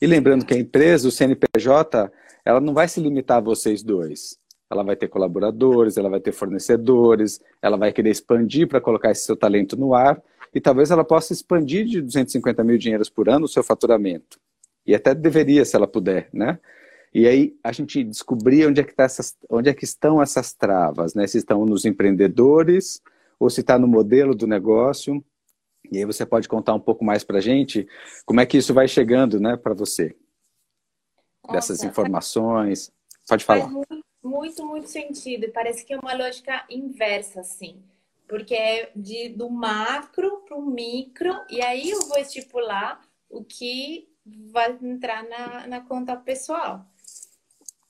E 0.01 0.05
lembrando 0.05 0.45
que 0.45 0.53
a 0.53 0.59
empresa, 0.59 1.07
o 1.07 1.11
CNPJ, 1.11 2.11
ela 2.45 2.59
não 2.59 2.73
vai 2.73 2.87
se 2.87 2.99
limitar 2.99 3.37
a 3.37 3.41
vocês 3.41 3.81
dois 3.81 4.39
ela 4.69 4.83
vai 4.83 4.95
ter 4.95 5.07
colaboradores, 5.07 5.97
ela 5.97 6.09
vai 6.09 6.19
ter 6.19 6.31
fornecedores, 6.31 7.41
ela 7.61 7.75
vai 7.75 7.91
querer 7.91 8.11
expandir 8.11 8.67
para 8.67 8.79
colocar 8.79 9.11
esse 9.11 9.23
seu 9.23 9.35
talento 9.35 9.75
no 9.75 9.93
ar 9.93 10.21
e 10.53 10.61
talvez 10.61 10.91
ela 10.91 11.03
possa 11.03 11.33
expandir 11.33 11.85
de 11.85 12.01
250 12.01 12.63
mil 12.63 12.77
dinheiros 12.77 13.09
por 13.09 13.29
ano 13.29 13.45
o 13.45 13.49
seu 13.49 13.63
faturamento. 13.63 14.39
E 14.85 14.95
até 14.95 15.13
deveria, 15.13 15.65
se 15.65 15.75
ela 15.75 15.87
puder, 15.87 16.29
né? 16.33 16.59
E 17.13 17.27
aí 17.27 17.55
a 17.63 17.71
gente 17.71 18.03
descobrir 18.03 18.67
onde 18.67 18.81
é 18.81 18.83
que, 18.83 18.93
tá 18.93 19.03
essas, 19.03 19.35
onde 19.49 19.69
é 19.69 19.73
que 19.73 19.83
estão 19.83 20.21
essas 20.21 20.53
travas, 20.53 21.15
né? 21.15 21.25
Se 21.25 21.39
estão 21.39 21.65
nos 21.65 21.85
empreendedores 21.85 23.01
ou 23.39 23.49
se 23.49 23.61
está 23.61 23.79
no 23.79 23.87
modelo 23.87 24.35
do 24.35 24.45
negócio. 24.45 25.23
E 25.91 25.97
aí 25.97 26.05
você 26.05 26.25
pode 26.25 26.47
contar 26.47 26.73
um 26.73 26.79
pouco 26.79 27.03
mais 27.03 27.23
para 27.23 27.39
a 27.39 27.41
gente 27.41 27.87
como 28.25 28.39
é 28.39 28.45
que 28.45 28.57
isso 28.57 28.73
vai 28.73 28.87
chegando, 28.87 29.39
né, 29.39 29.57
para 29.57 29.73
você? 29.73 30.15
Nossa, 31.43 31.53
Dessas 31.53 31.83
informações. 31.83 32.91
Pode 33.27 33.43
falar. 33.43 33.61
Faz 33.61 33.71
muito 33.71 33.98
muito, 34.29 34.65
muito 34.65 34.87
sentido. 34.87 35.45
E 35.45 35.51
parece 35.51 35.85
que 35.85 35.93
é 35.93 35.97
uma 35.97 36.13
lógica 36.13 36.65
inversa, 36.69 37.41
assim. 37.41 37.83
Porque 38.27 38.53
é 38.53 38.91
de, 38.95 39.29
do 39.29 39.49
macro 39.49 40.43
para 40.47 40.55
o 40.55 40.65
micro, 40.65 41.33
e 41.49 41.61
aí 41.61 41.89
eu 41.89 42.01
vou 42.07 42.17
estipular 42.19 43.01
o 43.29 43.43
que 43.43 44.07
vai 44.51 44.77
entrar 44.81 45.23
na, 45.23 45.67
na 45.67 45.81
conta 45.81 46.15
pessoal. 46.15 46.85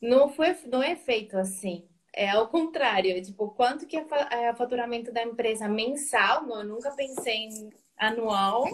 Não, 0.01 0.29
foi, 0.29 0.55
não 0.65 0.81
é 0.81 0.95
feito 0.95 1.37
assim. 1.37 1.85
É 2.13 2.29
ao 2.29 2.47
contrário, 2.47 3.11
é 3.11 3.21
tipo, 3.21 3.49
quanto 3.49 3.85
que 3.85 3.97
é, 3.97 4.05
é 4.31 4.51
o 4.51 4.55
faturamento 4.55 5.11
da 5.11 5.23
empresa 5.23 5.67
mensal? 5.67 6.49
Eu 6.49 6.63
nunca 6.63 6.91
pensei 6.91 7.35
em 7.35 7.69
anual, 7.97 8.65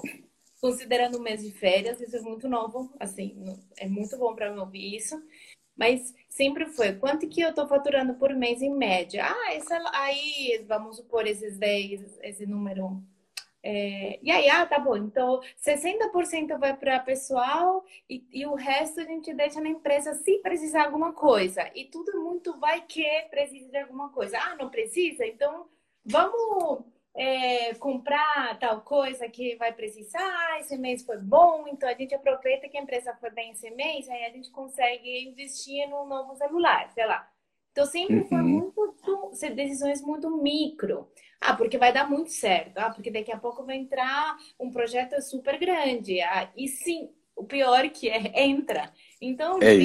considerando 0.62 1.18
o 1.18 1.22
mês 1.22 1.44
de 1.44 1.52
férias, 1.52 2.00
isso 2.00 2.16
é 2.16 2.22
muito 2.22 2.48
novo, 2.48 2.94
assim, 3.00 3.36
é 3.78 3.88
muito 3.88 4.18
bom 4.18 4.36
para 4.36 4.52
mim 4.52 4.60
ouvir 4.60 4.96
isso. 4.96 5.22
Mas 5.76 6.14
sempre 6.36 6.66
foi, 6.66 6.94
quanto 6.94 7.28
que 7.30 7.42
eu 7.42 7.50
estou 7.50 7.66
faturando 7.68 8.14
por 8.16 8.34
mês 8.34 8.62
em 8.62 8.70
média? 8.70 9.26
Ah, 9.26 9.54
essa, 9.54 9.82
aí, 9.94 10.64
vamos 10.68 10.98
supor 10.98 11.26
esses 11.26 11.58
10, 11.58 12.20
esse 12.22 12.46
número. 12.46 13.02
É, 13.64 14.20
e 14.22 14.30
aí, 14.30 14.50
ah, 14.50 14.66
tá 14.66 14.78
bom. 14.78 14.98
Então, 14.98 15.40
60% 15.66 16.60
vai 16.60 16.76
para 16.76 17.00
pessoal 17.00 17.86
e, 18.10 18.24
e, 18.32 18.46
o 18.46 18.54
resto 18.54 19.00
a 19.00 19.06
gente 19.06 19.34
deixa 19.34 19.62
na 19.62 19.70
empresa 19.70 20.14
se 20.14 20.38
precisar 20.40 20.86
alguma 20.86 21.14
coisa. 21.14 21.72
E 21.74 21.86
tudo 21.86 22.22
muito 22.22 22.60
vai 22.60 22.82
que 22.82 23.04
precisa 23.30 23.70
de 23.72 23.78
alguma 23.78 24.10
coisa. 24.10 24.38
Ah, 24.38 24.56
não 24.56 24.70
precisa? 24.70 25.26
Então, 25.26 25.68
vamos 26.06 26.84
é, 27.16 27.74
comprar 27.76 28.60
tal 28.60 28.82
coisa 28.82 29.28
que 29.30 29.56
vai 29.56 29.72
precisar, 29.74 30.20
ah, 30.20 30.60
esse 30.60 30.78
mês 30.78 31.04
foi 31.04 31.18
bom, 31.18 31.66
então 31.68 31.88
a 31.88 31.94
gente 31.94 32.14
aproveita 32.14 32.68
que 32.68 32.78
a 32.78 32.82
empresa 32.82 33.16
foi 33.20 33.30
bem 33.30 33.52
esse 33.52 33.70
mês, 33.72 34.10
aí 34.10 34.26
a 34.26 34.30
gente 34.32 34.52
consegue 34.52 35.28
investir 35.30 35.88
num 35.90 36.06
novo 36.06 36.36
celular, 36.36 36.92
sei 36.94 37.06
lá. 37.06 37.30
Então 37.72 37.86
sempre 37.86 38.16
uhum. 38.16 38.26
foi 38.26 38.42
muito 38.42 38.86
decisões 39.54 40.02
muito 40.02 40.30
micro. 40.42 41.10
Ah, 41.42 41.54
porque 41.56 41.78
vai 41.78 41.92
dar 41.92 42.10
muito 42.10 42.32
certo. 42.32 42.78
Ah, 42.78 42.90
porque 42.90 43.12
daqui 43.12 43.32
a 43.32 43.38
pouco 43.38 43.66
vai 43.66 43.76
entrar 43.76 44.38
um 44.60 44.72
projeto 44.72 45.22
super 45.22 45.60
grande. 45.60 46.22
Ah, 46.22 46.50
e 46.56 46.68
sim, 46.68 47.10
o 47.36 47.44
pior 47.44 47.90
que 47.90 48.10
é, 48.10 48.32
entra. 48.44 48.92
Então, 49.22 49.60
é 49.62 49.76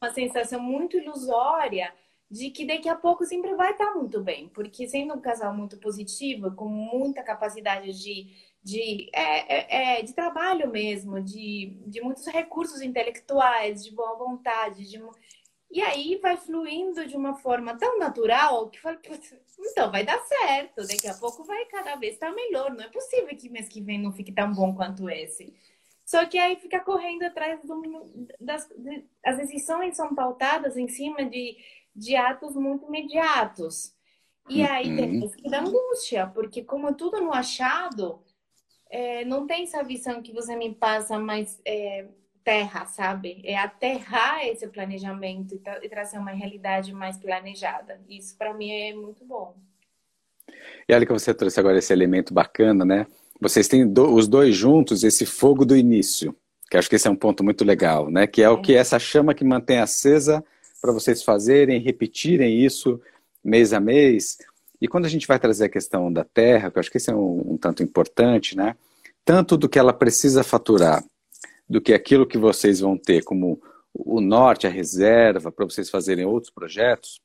uma 0.00 0.12
sensação 0.12 0.60
muito 0.60 0.96
ilusória 0.96 1.92
de 2.30 2.50
que 2.50 2.64
daqui 2.64 2.88
a 2.88 2.94
pouco 2.94 3.24
sempre 3.24 3.54
vai 3.54 3.72
estar 3.72 3.92
muito 3.94 4.22
bem. 4.22 4.48
Porque 4.48 4.86
sendo 4.86 5.14
um 5.14 5.20
casal 5.20 5.54
muito 5.54 5.78
positivo, 5.78 6.54
com 6.54 6.68
muita 6.68 7.22
capacidade 7.22 7.92
de, 7.92 8.28
de, 8.62 9.10
é, 9.12 9.96
é, 9.96 9.98
é, 9.98 10.02
de 10.02 10.14
trabalho 10.14 10.70
mesmo, 10.70 11.20
de, 11.20 11.76
de 11.86 12.00
muitos 12.00 12.26
recursos 12.26 12.80
intelectuais, 12.80 13.84
de 13.84 13.90
boa 13.92 14.16
vontade, 14.16 14.88
de 14.88 14.98
e 15.72 15.80
aí 15.80 16.18
vai 16.20 16.36
fluindo 16.36 17.06
de 17.06 17.16
uma 17.16 17.36
forma 17.36 17.78
tão 17.78 17.96
natural 17.96 18.68
que 18.70 18.80
fala, 18.80 18.98
então 19.60 19.90
vai 19.90 20.04
dar 20.04 20.18
certo, 20.18 20.84
daqui 20.84 21.06
a 21.06 21.14
pouco 21.14 21.44
vai 21.44 21.64
cada 21.66 21.94
vez 21.94 22.14
estar 22.14 22.32
melhor. 22.32 22.72
Não 22.72 22.82
é 22.82 22.88
possível 22.88 23.28
que 23.36 23.48
mês 23.48 23.68
que 23.68 23.80
vem 23.80 24.00
não 24.00 24.12
fique 24.12 24.32
tão 24.32 24.52
bom 24.52 24.74
quanto 24.74 25.08
esse. 25.08 25.54
Só 26.04 26.26
que 26.26 26.36
aí 26.38 26.56
fica 26.56 26.80
correndo 26.80 27.22
atrás 27.22 27.60
do, 27.62 27.80
das 28.40 28.68
de, 28.76 29.04
as 29.24 29.36
decisões 29.36 29.96
são 29.96 30.12
pautadas 30.12 30.76
em 30.76 30.88
cima 30.88 31.24
de, 31.24 31.56
de 32.00 32.16
atos 32.16 32.54
muito 32.56 32.86
imediatos. 32.86 33.94
E 34.48 34.62
aí 34.62 34.88
uhum. 34.88 34.96
tem 34.96 35.28
que 35.28 35.50
dá 35.50 35.60
angústia, 35.60 36.26
porque 36.26 36.64
como 36.64 36.94
tudo 36.94 37.20
no 37.20 37.32
achado, 37.32 38.20
é, 38.88 39.24
não 39.24 39.46
tem 39.46 39.62
essa 39.64 39.84
visão 39.84 40.22
que 40.22 40.32
você 40.32 40.56
me 40.56 40.74
passa 40.74 41.18
mais 41.18 41.60
é, 41.64 42.06
terra, 42.42 42.86
sabe? 42.86 43.42
É 43.44 43.56
aterrar 43.56 44.44
esse 44.46 44.66
planejamento 44.66 45.54
e, 45.54 45.86
e 45.86 45.88
trazer 45.88 46.18
uma 46.18 46.32
realidade 46.32 46.92
mais 46.92 47.18
planejada. 47.18 48.00
Isso 48.08 48.36
para 48.36 48.54
mim 48.54 48.70
é 48.70 48.94
muito 48.94 49.24
bom. 49.24 49.54
E 50.88 50.94
olha 50.94 51.06
que 51.06 51.12
você 51.12 51.32
trouxe 51.32 51.60
agora 51.60 51.78
esse 51.78 51.92
elemento 51.92 52.32
bacana, 52.32 52.84
né? 52.84 53.06
Vocês 53.40 53.68
têm 53.68 53.86
do, 53.86 54.12
os 54.12 54.26
dois 54.26 54.56
juntos 54.56 55.04
esse 55.04 55.24
fogo 55.24 55.64
do 55.64 55.76
início, 55.76 56.34
que 56.68 56.76
acho 56.76 56.88
que 56.88 56.96
esse 56.96 57.06
é 57.06 57.10
um 57.10 57.16
ponto 57.16 57.44
muito 57.44 57.62
legal, 57.62 58.10
né? 58.10 58.26
Que 58.26 58.42
é, 58.42 58.46
é. 58.46 58.50
o 58.50 58.60
que 58.60 58.74
essa 58.74 58.98
chama 58.98 59.34
que 59.34 59.44
mantém 59.44 59.78
acesa 59.78 60.42
para 60.80 60.92
vocês 60.92 61.22
fazerem, 61.22 61.80
repetirem 61.80 62.64
isso 62.64 63.00
mês 63.44 63.72
a 63.72 63.80
mês. 63.80 64.38
E 64.80 64.88
quando 64.88 65.04
a 65.04 65.08
gente 65.08 65.26
vai 65.26 65.38
trazer 65.38 65.66
a 65.66 65.68
questão 65.68 66.12
da 66.12 66.24
terra, 66.24 66.70
que 66.70 66.78
eu 66.78 66.80
acho 66.80 66.90
que 66.90 66.96
esse 66.96 67.10
é 67.10 67.14
um, 67.14 67.52
um 67.52 67.56
tanto 67.56 67.82
importante, 67.82 68.56
né? 68.56 68.76
Tanto 69.24 69.56
do 69.56 69.68
que 69.68 69.78
ela 69.78 69.92
precisa 69.92 70.42
faturar, 70.42 71.04
do 71.68 71.80
que 71.80 71.92
aquilo 71.92 72.26
que 72.26 72.38
vocês 72.38 72.80
vão 72.80 72.96
ter 72.96 73.22
como 73.22 73.60
o 73.94 74.20
norte, 74.20 74.66
a 74.66 74.70
reserva, 74.70 75.52
para 75.52 75.64
vocês 75.64 75.90
fazerem 75.90 76.24
outros 76.24 76.50
projetos, 76.50 77.20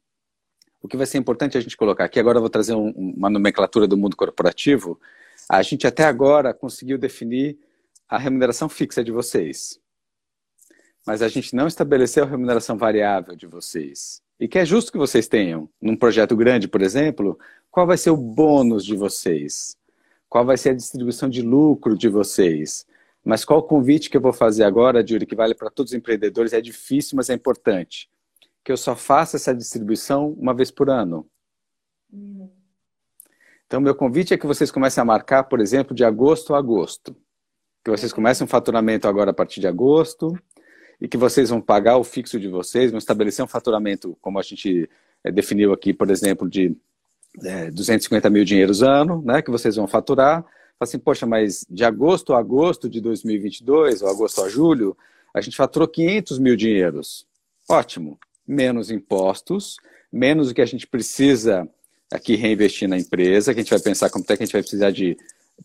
o 0.82 0.88
que 0.88 0.98
vai 0.98 1.06
ser 1.06 1.18
importante 1.18 1.58
a 1.58 1.62
gente 1.62 1.78
colocar 1.78 2.06
aqui, 2.06 2.20
agora 2.20 2.38
eu 2.38 2.42
vou 2.42 2.50
trazer 2.50 2.76
um, 2.76 2.90
uma 2.90 3.30
nomenclatura 3.30 3.88
do 3.88 3.98
mundo 3.98 4.16
corporativo, 4.16 5.00
a 5.50 5.62
gente 5.62 5.88
até 5.88 6.04
agora 6.04 6.54
conseguiu 6.54 6.98
definir 6.98 7.58
a 8.08 8.18
remuneração 8.18 8.70
fixa 8.70 9.04
de 9.04 9.12
vocês. 9.12 9.80
Mas 11.06 11.22
a 11.22 11.28
gente 11.28 11.56
não 11.56 11.68
estabeleceu 11.68 12.24
a 12.24 12.28
remuneração 12.28 12.76
variável 12.76 13.36
de 13.36 13.46
vocês. 13.46 14.22
E 14.40 14.48
que 14.48 14.58
é 14.58 14.66
justo 14.66 14.92
que 14.92 14.98
vocês 14.98 15.28
tenham. 15.28 15.70
Num 15.80 15.96
projeto 15.96 16.36
grande, 16.36 16.68
por 16.68 16.82
exemplo, 16.82 17.38
qual 17.70 17.86
vai 17.86 17.98
ser 17.98 18.10
o 18.10 18.18
bônus 18.18 18.84
de 18.84 18.96
vocês? 18.96 19.78
Qual 20.28 20.44
vai 20.44 20.58
ser 20.58 20.70
a 20.70 20.74
distribuição 20.74 21.30
de 21.30 21.42
lucro 21.42 21.96
de 21.96 22.10
vocês? 22.10 22.88
Mas 23.24 23.46
qual 23.46 23.60
o 23.60 23.64
convite 23.64 24.10
que 24.10 24.18
eu 24.18 24.22
vou 24.22 24.34
fazer 24.34 24.64
agora, 24.64 25.06
Júlio, 25.06 25.28
que 25.28 25.36
vale 25.36 25.54
para 25.54 25.70
todos 25.70 25.92
os 25.92 25.98
empreendedores? 25.98 26.54
É 26.54 26.62
difícil, 26.62 27.16
mas 27.16 27.30
é 27.30 27.34
importante. 27.34 28.10
Que 28.64 28.72
eu 28.72 28.78
só 28.78 28.96
faça 28.96 29.38
essa 29.38 29.54
distribuição 29.54 30.32
uma 30.38 30.54
vez 30.54 30.72
por 30.72 30.90
ano. 30.90 31.28
Então, 33.68 33.80
meu 33.80 33.96
convite 33.96 34.34
é 34.34 34.38
que 34.38 34.48
vocês 34.48 34.72
comecem 34.72 35.02
a 35.02 35.06
marcar, 35.06 35.44
por 35.44 35.60
exemplo, 35.60 35.96
de 35.96 36.04
agosto 36.04 36.54
a 36.54 36.58
agosto. 36.58 37.16
Que 37.84 37.92
vocês 37.92 38.12
comecem 38.12 38.44
um 38.44 38.48
faturamento 38.48 39.08
agora 39.08 39.32
a 39.32 39.34
partir 39.34 39.60
de 39.60 39.68
agosto 39.68 40.36
e 41.00 41.08
que 41.08 41.18
vocês 41.18 41.50
vão 41.50 41.62
pagar 41.62 41.98
o 41.98 42.04
fixo 42.04 42.40
de 42.40 42.48
vocês, 42.48 42.92
vão 42.92 42.98
estabelecer 42.98 43.44
um 43.44 43.48
faturamento, 43.48 44.18
como 44.22 44.40
a 44.40 44.42
gente 44.42 44.90
é, 45.24 45.32
definiu 45.32 45.74
aqui, 45.74 45.94
por 45.94 46.10
exemplo, 46.10 46.50
de 46.50 46.76
é, 47.44 47.70
250 47.72 48.30
mil 48.30 48.46
dinheiros 48.46 48.82
ano, 48.82 49.22
né, 49.26 49.42
que 49.42 49.52
vocês 49.52 49.76
vão 49.76 49.88
faturar 49.88 50.46
assim, 50.80 51.00
poxa, 51.00 51.26
mas 51.26 51.66
de 51.70 51.84
agosto 51.84 52.34
a 52.34 52.40
agosto 52.40 52.90
de 52.90 53.00
2022, 53.00 54.02
ou 54.02 54.10
agosto 54.10 54.42
a 54.42 54.50
julho, 54.50 54.96
a 55.34 55.42
gente 55.42 55.56
faturou 55.56 55.88
500 55.88 56.40
mil 56.40 56.56
dinheiros. 56.56 57.26
Ótimo. 57.70 58.20
Menos 58.48 58.92
impostos, 58.92 59.78
menos 60.12 60.50
o 60.50 60.54
que 60.54 60.62
a 60.62 60.66
gente 60.66 60.86
precisa 60.86 61.68
aqui 62.12 62.36
reinvestir 62.36 62.88
na 62.88 62.98
empresa, 62.98 63.54
que 63.54 63.60
a 63.60 63.64
gente 63.64 63.72
vai 63.72 63.80
pensar 63.80 64.10
como 64.10 64.24
é 64.24 64.38
que 64.38 64.44
a 64.44 64.46
gente 64.46 64.54
vai 64.54 64.62
precisar 64.62 64.92
de 64.92 65.18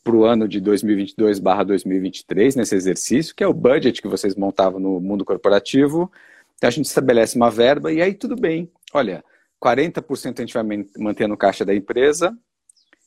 para 0.03 0.17
o 0.17 0.25
ano 0.25 0.49
de 0.49 0.61
2022 0.61 1.39
barra 1.39 1.65
2023 1.65 2.57
nesse 2.57 2.75
exercício, 2.75 3.35
que 3.35 3.45
é 3.45 3.47
o 3.47 3.55
budget 3.55 4.01
que 4.01 4.09
vocês 4.09 4.35
montavam 4.35 4.81
no 4.81 5.01
mundo 5.01 5.25
corporativo. 5.25 6.11
Então 6.57 6.69
a 6.69 6.71
gente 6.71 6.87
estabelece 6.87 7.37
uma 7.37 7.51
verba 7.51 7.93
e 7.93 8.01
aí 8.01 8.15
tudo 8.15 8.37
bem. 8.37 8.71
Olha, 8.93 9.25
40% 9.63 10.39
a 10.39 10.41
gente 10.43 10.55
vai 10.55 10.65
manter 10.99 11.27
no 11.27 11.37
caixa 11.37 11.65
da 11.65 11.75
empresa, 11.75 12.37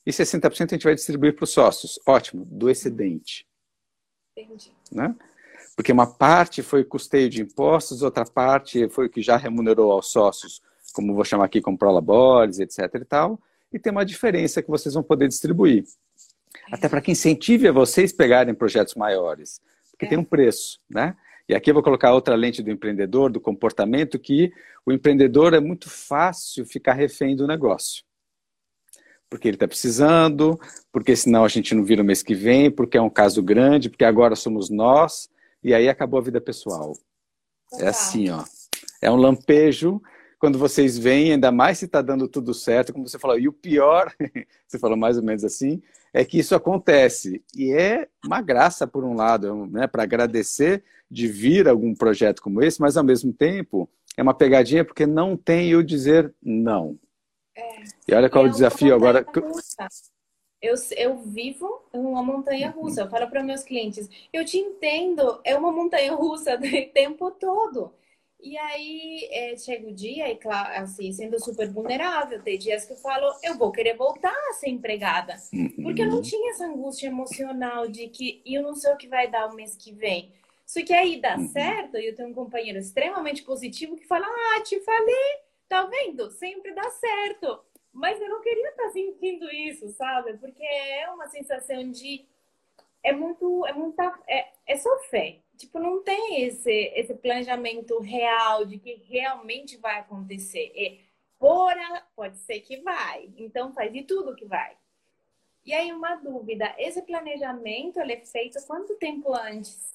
e 0.05 0.11
60% 0.11 0.71
a 0.71 0.75
gente 0.75 0.83
vai 0.83 0.95
distribuir 0.95 1.35
para 1.35 1.43
os 1.43 1.51
sócios. 1.51 1.99
Ótimo, 2.05 2.45
do 2.45 2.69
excedente. 2.69 3.47
Entendi. 4.37 4.71
Né? 4.91 5.15
Porque 5.75 5.91
uma 5.91 6.07
parte 6.07 6.61
foi 6.61 6.83
custeio 6.83 7.29
de 7.29 7.41
impostos, 7.41 8.01
outra 8.01 8.25
parte 8.25 8.87
foi 8.89 9.07
o 9.07 9.09
que 9.09 9.21
já 9.21 9.37
remunerou 9.37 9.91
aos 9.91 10.11
sócios, 10.11 10.61
como 10.93 11.15
vou 11.15 11.23
chamar 11.23 11.45
aqui 11.45 11.61
como 11.61 11.77
prolabores, 11.77 12.59
etc 12.59 12.79
e 12.95 13.05
tal, 13.05 13.39
e 13.71 13.79
tem 13.79 13.91
uma 13.91 14.05
diferença 14.05 14.61
que 14.61 14.69
vocês 14.69 14.93
vão 14.93 15.01
poder 15.01 15.27
distribuir. 15.27 15.85
Até 16.71 16.87
para 16.87 17.01
que 17.01 17.11
incentive 17.11 17.67
a 17.67 17.71
vocês 17.71 18.11
pegarem 18.11 18.53
projetos 18.53 18.95
maiores, 18.95 19.59
porque 19.91 20.05
é. 20.05 20.09
tem 20.09 20.17
um 20.17 20.23
preço, 20.23 20.79
né? 20.89 21.15
E 21.47 21.53
aqui 21.53 21.69
eu 21.69 21.73
vou 21.73 21.83
colocar 21.83 22.13
outra 22.13 22.35
lente 22.35 22.63
do 22.63 22.71
empreendedor, 22.71 23.31
do 23.31 23.41
comportamento, 23.41 24.17
que 24.17 24.51
o 24.85 24.91
empreendedor 24.91 25.53
é 25.53 25.59
muito 25.59 25.89
fácil 25.89 26.65
ficar 26.65 26.93
refém 26.93 27.35
do 27.35 27.45
negócio 27.45 28.03
porque 29.33 29.47
ele 29.47 29.55
está 29.55 29.67
precisando, 29.67 30.59
porque 30.91 31.15
senão 31.15 31.43
a 31.43 31.47
gente 31.47 31.73
não 31.73 31.83
vira 31.83 32.03
o 32.03 32.05
mês 32.05 32.21
que 32.21 32.35
vem, 32.35 32.69
porque 32.69 32.99
é 32.99 33.01
um 33.01 33.09
caso 33.09 33.41
grande, 33.41 33.89
porque 33.89 34.05
agora 34.05 34.35
somos 34.35 34.69
nós, 34.69 35.27
e 35.63 35.73
aí 35.73 35.89
acabou 35.89 36.19
a 36.19 36.23
vida 36.23 36.39
pessoal. 36.39 36.95
É 37.79 37.87
assim, 37.87 38.29
ó. 38.29 38.43
É 39.01 39.09
um 39.09 39.15
lampejo 39.15 39.99
quando 40.37 40.59
vocês 40.59 40.99
vêm, 40.99 41.31
ainda 41.31 41.51
mais 41.51 41.79
se 41.79 41.85
está 41.85 41.99
dando 41.99 42.27
tudo 42.27 42.53
certo, 42.53 42.93
como 42.93 43.09
você 43.09 43.17
falou. 43.17 43.39
E 43.39 43.47
o 43.47 43.53
pior, 43.53 44.13
você 44.67 44.77
falou 44.77 44.95
mais 44.95 45.17
ou 45.17 45.23
menos 45.23 45.43
assim, 45.43 45.81
é 46.13 46.23
que 46.23 46.37
isso 46.37 46.53
acontece. 46.53 47.43
E 47.55 47.71
é 47.71 48.07
uma 48.23 48.41
graça, 48.41 48.85
por 48.85 49.03
um 49.03 49.15
lado, 49.15 49.65
né, 49.67 49.87
para 49.87 50.03
agradecer 50.03 50.83
de 51.09 51.27
vir 51.27 51.67
algum 51.67 51.95
projeto 51.95 52.41
como 52.41 52.61
esse, 52.61 52.79
mas 52.79 52.95
ao 52.95 53.03
mesmo 53.03 53.33
tempo 53.33 53.89
é 54.15 54.21
uma 54.21 54.33
pegadinha 54.33 54.85
porque 54.85 55.05
não 55.05 55.35
tem 55.35 55.75
o 55.75 55.83
dizer 55.83 56.33
não. 56.41 56.97
É. 57.55 57.83
E 58.07 58.13
olha 58.13 58.29
qual 58.29 58.45
é 58.45 58.49
o 58.49 58.51
desafio 58.51 58.93
agora. 58.93 59.25
Eu, 60.61 60.75
eu 60.95 61.17
vivo 61.17 61.83
uma 61.91 62.23
montanha 62.23 62.69
russa. 62.69 63.01
Eu 63.01 63.09
falo 63.09 63.27
para 63.27 63.43
meus 63.43 63.63
clientes, 63.63 64.09
eu 64.31 64.45
te 64.45 64.57
entendo, 64.57 65.41
é 65.43 65.55
uma 65.55 65.71
montanha 65.71 66.13
russa 66.13 66.55
o 66.55 66.93
tempo 66.93 67.31
todo. 67.31 67.93
E 68.43 68.57
aí 68.57 69.29
é, 69.31 69.55
chega 69.55 69.87
o 69.87 69.93
dia, 69.93 70.29
e 70.29 70.35
claro, 70.35 70.83
assim, 70.83 71.11
sendo 71.13 71.39
super 71.39 71.69
vulnerável, 71.71 72.41
tem 72.43 72.57
dias 72.57 72.85
que 72.85 72.91
eu 72.91 72.97
falo, 72.97 73.33
eu 73.41 73.57
vou 73.57 73.71
querer 73.71 73.95
voltar 73.95 74.35
a 74.49 74.53
ser 74.53 74.69
empregada. 74.69 75.35
Porque 75.81 76.01
eu 76.01 76.07
não 76.07 76.17
uhum. 76.17 76.21
tinha 76.21 76.51
essa 76.51 76.65
angústia 76.65 77.07
emocional 77.07 77.87
de 77.87 78.09
que 78.09 78.41
eu 78.45 78.61
não 78.61 78.75
sei 78.75 78.91
o 78.91 78.97
que 78.97 79.07
vai 79.07 79.31
dar 79.31 79.47
o 79.47 79.55
mês 79.55 79.75
que 79.77 79.93
vem. 79.93 80.31
Só 80.65 80.83
que 80.83 80.93
aí 80.93 81.21
dá 81.21 81.37
uhum. 81.37 81.47
certo, 81.47 81.97
e 81.97 82.07
eu 82.07 82.15
tenho 82.15 82.29
um 82.29 82.33
companheiro 82.33 82.79
extremamente 82.79 83.43
positivo 83.43 83.95
que 83.95 84.05
fala, 84.05 84.25
ah, 84.27 84.61
te 84.61 84.79
falei, 84.81 85.43
Tá 85.73 85.85
vendo? 85.85 86.29
Sempre 86.29 86.71
dá 86.75 86.87
certo. 86.91 87.63
Mas 87.91 88.21
eu 88.21 88.29
não 88.29 88.41
queria 88.41 88.69
estar 88.69 88.83
tá 88.83 88.91
sentindo 88.91 89.51
isso, 89.51 89.89
sabe? 89.89 90.37
Porque 90.37 90.63
é 90.63 91.09
uma 91.09 91.27
sensação 91.27 91.89
de. 91.89 92.27
É 93.01 93.11
muito. 93.11 93.65
É, 93.65 93.73
muita, 93.73 94.19
é, 94.27 94.49
é 94.67 94.77
só 94.77 94.95
fé. 95.09 95.39
Tipo, 95.57 95.79
não 95.79 96.03
tem 96.03 96.43
esse, 96.43 96.91
esse 96.95 97.13
planejamento 97.13 97.99
real 97.99 98.65
de 98.65 98.77
que 98.77 99.03
realmente 99.07 99.77
vai 99.77 99.99
acontecer. 99.99 100.71
É, 100.75 100.97
porra, 101.39 102.03
pode 102.15 102.37
ser 102.39 102.59
que 102.61 102.77
vai. 102.77 103.29
Então 103.37 103.73
faz 103.73 103.91
de 103.91 104.03
tudo 104.03 104.35
que 104.35 104.45
vai. 104.45 104.75
E 105.65 105.73
aí, 105.73 105.91
uma 105.91 106.15
dúvida: 106.15 106.73
esse 106.77 107.01
planejamento 107.01 107.99
ele 107.99 108.13
é 108.13 108.21
feito 108.21 108.59
quanto 108.65 108.95
tempo 108.95 109.33
antes? 109.33 109.93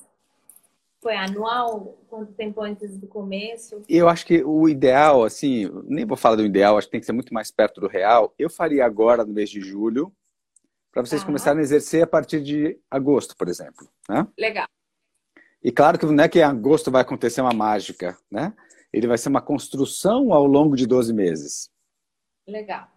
Foi 1.00 1.14
anual? 1.14 1.96
Quanto 2.08 2.32
tempo 2.32 2.60
antes 2.60 2.98
do 2.98 3.06
começo? 3.06 3.82
Eu 3.88 4.08
acho 4.08 4.26
que 4.26 4.42
o 4.42 4.68
ideal, 4.68 5.22
assim, 5.22 5.70
nem 5.84 6.04
vou 6.04 6.16
falar 6.16 6.36
do 6.36 6.46
ideal, 6.46 6.76
acho 6.76 6.88
que 6.88 6.92
tem 6.92 7.00
que 7.00 7.06
ser 7.06 7.12
muito 7.12 7.32
mais 7.32 7.50
perto 7.50 7.80
do 7.80 7.86
real. 7.86 8.34
Eu 8.38 8.50
faria 8.50 8.84
agora 8.84 9.24
no 9.24 9.32
mês 9.32 9.48
de 9.48 9.60
julho, 9.60 10.12
para 10.90 11.04
vocês 11.04 11.22
começarem 11.22 11.60
a 11.60 11.62
exercer 11.62 12.02
a 12.02 12.06
partir 12.06 12.42
de 12.42 12.80
agosto, 12.90 13.36
por 13.36 13.48
exemplo. 13.48 13.88
Né? 14.08 14.26
Legal. 14.36 14.66
E 15.62 15.72
claro 15.72 15.98
que 15.98 16.06
não 16.06 16.24
é 16.24 16.28
que 16.28 16.38
em 16.38 16.42
agosto 16.42 16.90
vai 16.90 17.02
acontecer 17.02 17.40
uma 17.40 17.52
mágica, 17.52 18.16
né? 18.30 18.52
Ele 18.92 19.06
vai 19.06 19.18
ser 19.18 19.28
uma 19.28 19.40
construção 19.40 20.32
ao 20.32 20.46
longo 20.46 20.76
de 20.76 20.86
12 20.86 21.12
meses. 21.12 21.70
Legal. 22.46 22.88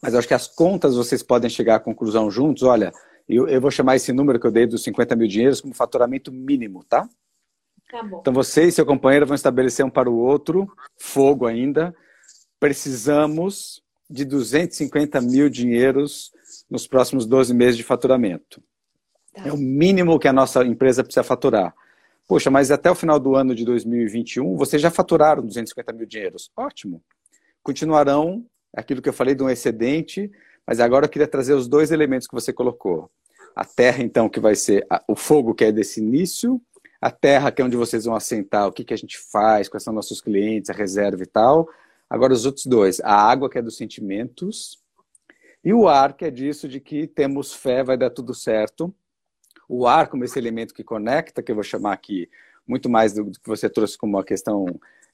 Mas 0.00 0.14
eu 0.14 0.18
acho 0.18 0.28
que 0.28 0.34
as 0.34 0.48
contas 0.48 0.96
vocês 0.96 1.22
podem 1.22 1.50
chegar 1.50 1.76
à 1.76 1.80
conclusão 1.80 2.30
juntos. 2.30 2.62
Olha, 2.62 2.92
eu, 3.28 3.46
eu 3.48 3.60
vou 3.60 3.70
chamar 3.70 3.96
esse 3.96 4.12
número 4.12 4.40
que 4.40 4.46
eu 4.46 4.50
dei 4.50 4.66
dos 4.66 4.82
50 4.82 5.14
mil 5.14 5.28
dinheiros 5.28 5.60
como 5.60 5.74
faturamento 5.74 6.32
mínimo, 6.32 6.84
tá? 6.84 7.08
Tá 7.90 8.02
bom. 8.02 8.18
Então 8.20 8.32
você 8.32 8.64
e 8.64 8.72
seu 8.72 8.86
companheiro 8.86 9.26
vão 9.26 9.34
estabelecer 9.34 9.84
um 9.84 9.90
para 9.90 10.10
o 10.10 10.16
outro, 10.16 10.72
fogo 10.98 11.46
ainda. 11.46 11.94
Precisamos 12.58 13.82
de 14.08 14.24
250 14.24 15.20
mil 15.20 15.48
dinheiros 15.48 16.32
nos 16.70 16.86
próximos 16.86 17.26
12 17.26 17.52
meses 17.54 17.76
de 17.76 17.82
faturamento. 17.82 18.62
Tá. 19.32 19.48
É 19.48 19.52
o 19.52 19.56
mínimo 19.56 20.18
que 20.18 20.28
a 20.28 20.32
nossa 20.32 20.64
empresa 20.64 21.02
precisa 21.02 21.22
faturar. 21.22 21.74
Poxa, 22.28 22.50
mas 22.50 22.70
até 22.70 22.90
o 22.90 22.94
final 22.94 23.18
do 23.18 23.34
ano 23.34 23.54
de 23.54 23.64
2021, 23.64 24.56
vocês 24.56 24.80
já 24.80 24.90
faturaram 24.90 25.44
250 25.44 25.92
mil 25.92 26.06
dinheiros. 26.06 26.50
Ótimo. 26.56 27.02
Continuarão 27.62 28.44
aquilo 28.74 29.02
que 29.02 29.08
eu 29.08 29.12
falei 29.12 29.34
de 29.34 29.42
um 29.42 29.50
excedente, 29.50 30.30
mas 30.66 30.80
agora 30.80 31.06
eu 31.06 31.08
queria 31.08 31.28
trazer 31.28 31.54
os 31.54 31.68
dois 31.68 31.90
elementos 31.90 32.26
que 32.26 32.34
você 32.34 32.52
colocou. 32.52 33.10
A 33.54 33.64
terra, 33.64 34.02
então, 34.02 34.28
que 34.28 34.40
vai 34.40 34.54
ser 34.54 34.86
o 35.06 35.14
fogo, 35.14 35.54
que 35.54 35.64
é 35.64 35.72
desse 35.72 36.00
início, 36.00 36.60
a 37.00 37.10
terra, 37.10 37.50
que 37.50 37.60
é 37.60 37.64
onde 37.64 37.76
vocês 37.76 38.04
vão 38.04 38.14
assentar, 38.14 38.66
o 38.66 38.72
que, 38.72 38.84
que 38.84 38.94
a 38.94 38.96
gente 38.96 39.18
faz, 39.18 39.68
quais 39.68 39.82
são 39.82 39.92
nossos 39.92 40.20
clientes, 40.20 40.70
a 40.70 40.72
reserva 40.72 41.22
e 41.22 41.26
tal. 41.26 41.68
Agora, 42.08 42.32
os 42.32 42.46
outros 42.46 42.64
dois, 42.64 43.00
a 43.00 43.14
água, 43.14 43.50
que 43.50 43.58
é 43.58 43.62
dos 43.62 43.76
sentimentos, 43.76 44.78
e 45.64 45.74
o 45.74 45.86
ar, 45.86 46.14
que 46.16 46.24
é 46.24 46.30
disso 46.30 46.68
de 46.68 46.80
que 46.80 47.06
temos 47.06 47.52
fé, 47.52 47.82
vai 47.82 47.96
dar 47.96 48.10
tudo 48.10 48.34
certo. 48.34 48.94
O 49.74 49.86
ar, 49.86 50.08
como 50.08 50.22
esse 50.22 50.38
elemento 50.38 50.74
que 50.74 50.84
conecta, 50.84 51.42
que 51.42 51.50
eu 51.50 51.54
vou 51.54 51.64
chamar 51.64 51.94
aqui 51.94 52.28
muito 52.66 52.90
mais 52.90 53.14
do, 53.14 53.30
que 53.30 53.46
você 53.46 53.70
trouxe 53.70 53.96
como 53.96 54.18
uma 54.18 54.24
questão 54.24 54.66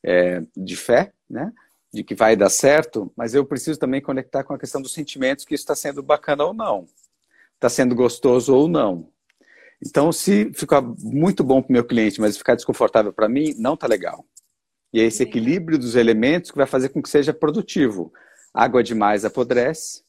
é, 0.03 0.43
de 0.57 0.75
fé, 0.75 1.13
né? 1.31 1.53
de 1.95 2.03
que 2.03 2.13
vai 2.13 2.35
dar 2.35 2.51
certo, 2.51 3.13
mas 3.17 3.35
eu 3.35 3.47
preciso 3.47 3.79
também 3.79 4.03
conectar 4.03 4.43
com 4.43 4.53
a 4.53 4.59
questão 4.59 4.83
dos 4.83 4.93
sentimentos, 4.93 5.45
que 5.45 5.55
isso 5.55 5.63
está 5.63 5.77
sendo 5.77 6.03
bacana 6.03 6.45
ou 6.45 6.53
não, 6.53 6.87
está 7.55 7.69
sendo 7.69 7.95
gostoso 7.95 8.53
ou 8.53 8.67
não. 8.67 9.09
Então, 9.81 10.11
se 10.11 10.53
ficar 10.53 10.83
muito 10.83 11.45
bom 11.45 11.63
para 11.63 11.71
o 11.71 11.73
meu 11.73 11.85
cliente, 11.85 12.21
mas 12.21 12.37
ficar 12.37 12.57
desconfortável 12.57 13.13
para 13.13 13.29
mim, 13.29 13.55
não 13.59 13.75
está 13.75 13.87
legal. 13.87 14.27
E 14.93 15.01
é 15.01 15.05
esse 15.05 15.23
equilíbrio 15.23 15.79
dos 15.79 15.95
elementos 15.95 16.51
que 16.51 16.57
vai 16.57 16.67
fazer 16.67 16.89
com 16.89 17.01
que 17.01 17.09
seja 17.09 17.33
produtivo. 17.33 18.13
Água 18.53 18.83
demais 18.83 19.25
apodrece, 19.25 20.03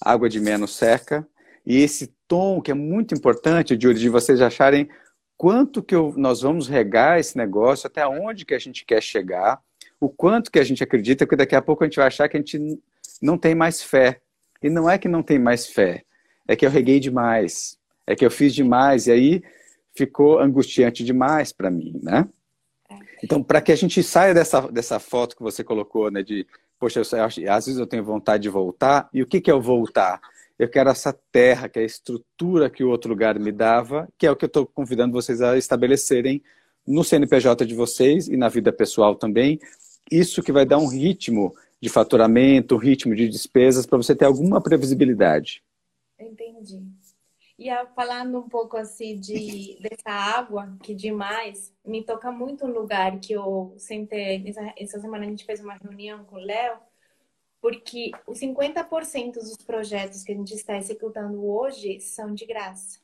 água 0.00 0.30
de 0.30 0.40
menos 0.40 0.74
seca, 0.74 1.28
e 1.66 1.76
esse 1.82 2.14
tom 2.30 2.60
que 2.62 2.70
é 2.70 2.74
muito 2.74 3.12
importante, 3.12 3.76
de 3.76 4.08
vocês 4.08 4.40
acharem 4.40 4.88
quanto 5.36 5.82
que 5.82 5.96
eu, 5.96 6.14
nós 6.16 6.42
vamos 6.42 6.68
regar 6.68 7.18
esse 7.18 7.36
negócio, 7.36 7.88
até 7.88 8.06
onde 8.06 8.44
que 8.44 8.54
a 8.54 8.58
gente 8.58 8.84
quer 8.84 9.02
chegar, 9.02 9.60
o 9.98 10.08
quanto 10.08 10.50
que 10.50 10.60
a 10.60 10.62
gente 10.62 10.80
acredita, 10.80 11.26
porque 11.26 11.34
daqui 11.34 11.56
a 11.56 11.62
pouco 11.62 11.82
a 11.82 11.88
gente 11.88 11.96
vai 11.96 12.06
achar 12.06 12.28
que 12.28 12.36
a 12.36 12.40
gente 12.40 12.80
não 13.20 13.36
tem 13.36 13.54
mais 13.54 13.82
fé. 13.82 14.20
E 14.62 14.70
não 14.70 14.88
é 14.88 14.96
que 14.96 15.08
não 15.08 15.24
tem 15.24 15.40
mais 15.40 15.66
fé, 15.66 16.04
é 16.46 16.54
que 16.54 16.64
eu 16.64 16.70
reguei 16.70 17.00
demais, 17.00 17.76
é 18.06 18.14
que 18.14 18.24
eu 18.24 18.30
fiz 18.30 18.54
demais, 18.54 19.08
e 19.08 19.12
aí 19.12 19.42
ficou 19.96 20.38
angustiante 20.38 21.02
demais 21.02 21.52
para 21.52 21.70
mim, 21.70 21.98
né? 22.00 22.28
É. 22.88 22.94
Então, 23.24 23.42
para 23.42 23.60
que 23.60 23.72
a 23.72 23.76
gente 23.76 24.02
saia 24.02 24.32
dessa, 24.32 24.60
dessa 24.70 25.00
foto 25.00 25.34
que 25.34 25.42
você 25.42 25.64
colocou, 25.64 26.10
né, 26.10 26.22
de, 26.22 26.46
poxa, 26.78 27.00
eu, 27.00 27.24
às 27.24 27.66
vezes 27.66 27.78
eu 27.78 27.86
tenho 27.86 28.04
vontade 28.04 28.42
de 28.42 28.48
voltar, 28.50 29.08
e 29.12 29.20
o 29.22 29.26
que, 29.26 29.40
que 29.40 29.50
é 29.50 29.54
o 29.54 29.60
voltar? 29.60 30.20
Eu 30.60 30.68
quero 30.68 30.90
essa 30.90 31.10
terra, 31.32 31.70
que 31.70 31.78
é 31.78 31.82
a 31.82 31.86
estrutura 31.86 32.68
que 32.68 32.84
o 32.84 32.90
outro 32.90 33.08
lugar 33.08 33.38
me 33.38 33.50
dava, 33.50 34.06
que 34.18 34.26
é 34.26 34.30
o 34.30 34.36
que 34.36 34.44
eu 34.44 34.46
estou 34.46 34.66
convidando 34.66 35.14
vocês 35.14 35.40
a 35.40 35.56
estabelecerem 35.56 36.42
no 36.86 37.02
CNPJ 37.02 37.64
de 37.64 37.74
vocês 37.74 38.28
e 38.28 38.36
na 38.36 38.46
vida 38.50 38.70
pessoal 38.70 39.14
também, 39.14 39.58
isso 40.10 40.42
que 40.42 40.52
vai 40.52 40.66
dar 40.66 40.76
um 40.76 40.86
ritmo 40.86 41.54
de 41.80 41.88
faturamento, 41.88 42.74
um 42.74 42.78
ritmo 42.78 43.14
de 43.14 43.26
despesas 43.26 43.86
para 43.86 43.96
você 43.96 44.14
ter 44.14 44.26
alguma 44.26 44.60
previsibilidade. 44.60 45.64
Entendi. 46.18 46.82
E 47.58 47.70
falando 47.96 48.40
um 48.40 48.46
pouco 48.46 48.76
assim 48.76 49.18
de 49.18 49.78
dessa 49.80 50.10
água, 50.10 50.76
que 50.82 50.94
demais, 50.94 51.72
me 51.82 52.04
toca 52.04 52.30
muito 52.30 52.66
um 52.66 52.70
lugar 52.70 53.18
que 53.18 53.32
eu 53.32 53.72
sentei, 53.78 54.46
essa, 54.46 54.74
essa 54.76 55.00
semana 55.00 55.24
a 55.24 55.28
gente 55.30 55.46
fez 55.46 55.58
uma 55.60 55.78
reunião 55.82 56.22
com 56.24 56.36
o 56.36 56.38
Léo, 56.38 56.76
porque 57.60 58.10
os 58.26 58.38
50% 58.40 59.34
dos 59.34 59.56
projetos 59.58 60.22
que 60.22 60.32
a 60.32 60.34
gente 60.34 60.54
está 60.54 60.76
executando 60.76 61.44
hoje 61.44 62.00
são 62.00 62.34
de 62.34 62.46
graça. 62.46 63.00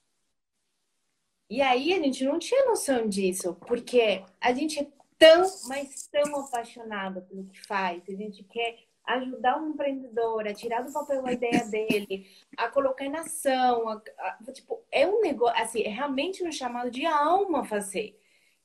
E 1.48 1.62
aí 1.62 1.92
a 1.92 2.02
gente 2.02 2.24
não 2.24 2.38
tinha 2.38 2.64
noção 2.64 3.08
disso, 3.08 3.54
porque 3.66 4.24
a 4.40 4.52
gente 4.52 4.80
é 4.80 4.86
tão, 5.18 5.42
mas 5.68 6.08
tão 6.08 6.40
apaixonada 6.40 7.20
pelo 7.20 7.44
que 7.44 7.60
faz. 7.66 8.02
A 8.08 8.12
gente 8.12 8.42
quer 8.44 8.78
ajudar 9.04 9.60
um 9.60 9.70
empreendedor 9.70 10.46
a 10.46 10.54
tirar 10.54 10.82
do 10.82 10.92
papel 10.92 11.24
a 11.24 11.32
ideia 11.32 11.64
dele, 11.70 12.26
a 12.56 12.68
colocar 12.68 13.04
em 13.04 13.16
ação. 13.16 13.88
A, 13.88 14.02
a, 14.18 14.52
tipo, 14.52 14.82
é 14.90 15.06
um 15.06 15.20
negócio, 15.20 15.62
assim, 15.62 15.82
é 15.82 15.88
realmente 15.88 16.42
um 16.44 16.50
chamado 16.50 16.90
de 16.90 17.06
alma 17.06 17.64
fazer. 17.64 18.18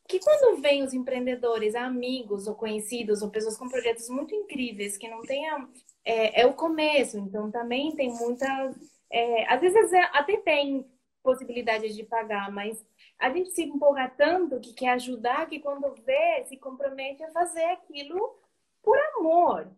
Que 0.07 0.19
quando 0.19 0.61
vem 0.61 0.83
os 0.83 0.93
empreendedores, 0.93 1.75
amigos 1.75 2.47
ou 2.47 2.55
conhecidos, 2.55 3.21
ou 3.21 3.29
pessoas 3.29 3.57
com 3.57 3.69
projetos 3.69 4.09
muito 4.09 4.35
incríveis, 4.35 4.97
que 4.97 5.07
não 5.07 5.21
tenham. 5.21 5.69
É, 6.03 6.41
é 6.41 6.45
o 6.45 6.53
começo, 6.53 7.17
então 7.17 7.51
também 7.51 7.95
tem 7.95 8.09
muitas. 8.09 8.75
É, 9.11 9.45
às 9.53 9.61
vezes 9.61 9.93
até 10.13 10.37
tem 10.37 10.85
possibilidade 11.21 11.93
de 11.93 12.03
pagar, 12.03 12.51
mas 12.51 12.83
a 13.19 13.29
gente 13.29 13.51
se 13.51 13.63
empolga 13.63 14.09
tanto 14.09 14.59
que 14.59 14.73
quer 14.73 14.89
ajudar 14.93 15.47
que 15.47 15.59
quando 15.59 15.93
vê, 16.03 16.43
se 16.45 16.57
compromete 16.57 17.23
a 17.23 17.31
fazer 17.31 17.65
aquilo 17.65 18.35
por 18.81 18.97
amor. 19.15 19.71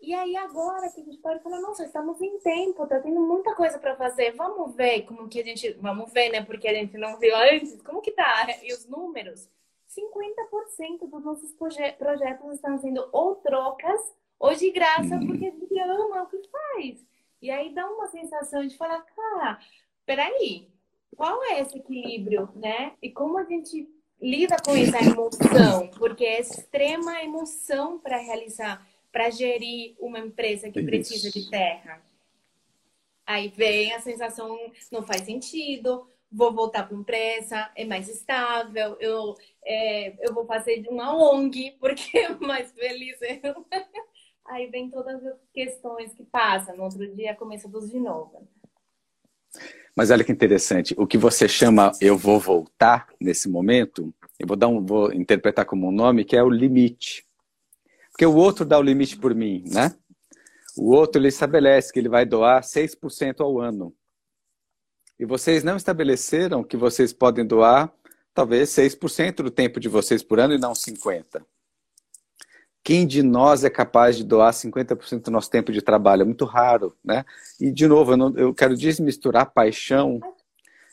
E 0.00 0.14
aí 0.14 0.36
agora 0.36 0.90
que 0.90 1.00
a 1.00 1.04
gente 1.04 1.18
pode 1.18 1.42
falar, 1.42 1.60
nossa, 1.60 1.84
estamos 1.84 2.20
em 2.20 2.38
tempo, 2.38 2.86
tá 2.86 3.00
tendo 3.00 3.20
muita 3.20 3.54
coisa 3.54 3.78
para 3.78 3.96
fazer. 3.96 4.32
Vamos 4.32 4.74
ver 4.74 5.02
como 5.02 5.28
que 5.28 5.40
a 5.40 5.44
gente, 5.44 5.72
vamos 5.72 6.12
ver, 6.12 6.30
né? 6.30 6.42
Porque 6.44 6.68
a 6.68 6.74
gente 6.74 6.96
não 6.96 7.18
viu 7.18 7.36
antes, 7.36 7.82
como 7.82 8.00
que 8.00 8.12
tá? 8.12 8.46
E 8.62 8.72
os 8.72 8.86
números, 8.86 9.48
50% 9.88 11.08
dos 11.08 11.24
nossos 11.24 11.52
proje 11.52 11.92
projetos 11.92 12.54
estão 12.54 12.78
sendo 12.78 13.08
ou 13.12 13.34
trocas 13.36 14.00
ou 14.38 14.54
de 14.54 14.70
graça, 14.70 15.18
porque 15.18 15.46
a 15.46 15.50
gente 15.50 15.80
ama 15.80 16.22
o 16.22 16.26
que 16.26 16.48
faz. 16.48 17.04
E 17.42 17.50
aí 17.50 17.74
dá 17.74 17.88
uma 17.88 18.06
sensação 18.06 18.66
de 18.66 18.76
falar, 18.76 19.00
cara, 19.02 19.58
peraí, 20.06 20.68
qual 21.16 21.42
é 21.44 21.60
esse 21.60 21.76
equilíbrio, 21.78 22.48
né? 22.54 22.92
E 23.02 23.10
como 23.10 23.36
a 23.38 23.44
gente 23.44 23.88
lida 24.20 24.56
com 24.64 24.76
essa 24.76 24.98
emoção, 25.02 25.88
porque 25.98 26.24
é 26.24 26.40
extrema 26.40 27.22
emoção 27.22 27.98
para 27.98 28.16
realizar, 28.16 28.86
para 29.12 29.30
gerir 29.30 29.96
uma 29.98 30.18
empresa 30.18 30.70
que 30.70 30.80
Isso. 30.80 30.88
precisa 30.88 31.30
de 31.30 31.50
terra. 31.50 32.02
Aí 33.26 33.48
vem 33.48 33.92
a 33.92 34.00
sensação, 34.00 34.58
não 34.90 35.02
faz 35.02 35.22
sentido, 35.22 36.08
vou 36.30 36.52
voltar 36.52 36.84
para 36.84 36.94
uma 36.94 37.02
empresa, 37.02 37.70
é 37.74 37.84
mais 37.84 38.08
estável, 38.08 38.96
eu, 39.00 39.34
é, 39.64 40.26
eu 40.26 40.32
vou 40.32 40.46
fazer 40.46 40.86
uma 40.88 41.14
ONG, 41.14 41.76
porque 41.80 42.16
é 42.18 42.30
mais 42.36 42.72
feliz. 42.72 43.18
Aí 44.46 44.66
vem 44.68 44.88
todas 44.90 45.22
as 45.26 45.38
questões 45.52 46.14
que 46.14 46.24
passam, 46.24 46.76
no 46.76 46.84
outro 46.84 47.06
dia 47.14 47.34
começa 47.34 47.68
tudo 47.68 47.86
de 47.86 48.00
novo. 48.00 48.48
Mas 49.94 50.10
olha 50.10 50.24
que 50.24 50.32
interessante, 50.32 50.94
o 50.96 51.06
que 51.06 51.18
você 51.18 51.48
chama 51.48 51.92
eu 52.00 52.16
vou 52.16 52.38
voltar 52.38 53.08
nesse 53.20 53.48
momento, 53.48 54.14
eu 54.38 54.46
vou 54.46 54.56
dar 54.56 54.68
um, 54.68 54.84
vou 54.84 55.12
interpretar 55.12 55.66
como 55.66 55.88
um 55.88 55.92
nome 55.92 56.24
que 56.24 56.36
é 56.36 56.42
o 56.42 56.48
limite. 56.48 57.27
Porque 58.18 58.26
o 58.26 58.34
outro 58.34 58.64
dá 58.64 58.76
o 58.76 58.82
limite 58.82 59.16
por 59.16 59.32
mim, 59.32 59.62
né? 59.70 59.94
O 60.76 60.90
outro 60.90 61.20
ele 61.20 61.28
estabelece 61.28 61.92
que 61.92 62.00
ele 62.00 62.08
vai 62.08 62.26
doar 62.26 62.64
6% 62.64 63.40
ao 63.40 63.60
ano. 63.60 63.94
E 65.20 65.24
vocês 65.24 65.62
não 65.62 65.76
estabeleceram 65.76 66.64
que 66.64 66.76
vocês 66.76 67.12
podem 67.12 67.46
doar 67.46 67.94
talvez 68.34 68.70
6% 68.70 69.36
do 69.36 69.52
tempo 69.52 69.78
de 69.78 69.88
vocês 69.88 70.20
por 70.20 70.40
ano 70.40 70.52
e 70.52 70.58
não 70.58 70.72
50%. 70.72 71.44
Quem 72.82 73.06
de 73.06 73.22
nós 73.22 73.62
é 73.62 73.70
capaz 73.70 74.16
de 74.16 74.24
doar 74.24 74.52
50% 74.52 75.22
do 75.26 75.30
nosso 75.30 75.48
tempo 75.48 75.70
de 75.70 75.80
trabalho? 75.80 76.22
É 76.22 76.24
muito 76.24 76.44
raro, 76.44 76.96
né? 77.04 77.24
E, 77.60 77.70
de 77.70 77.86
novo, 77.86 78.14
eu, 78.14 78.16
não, 78.16 78.36
eu 78.36 78.52
quero 78.52 78.76
desmisturar 78.76 79.52
paixão 79.52 80.18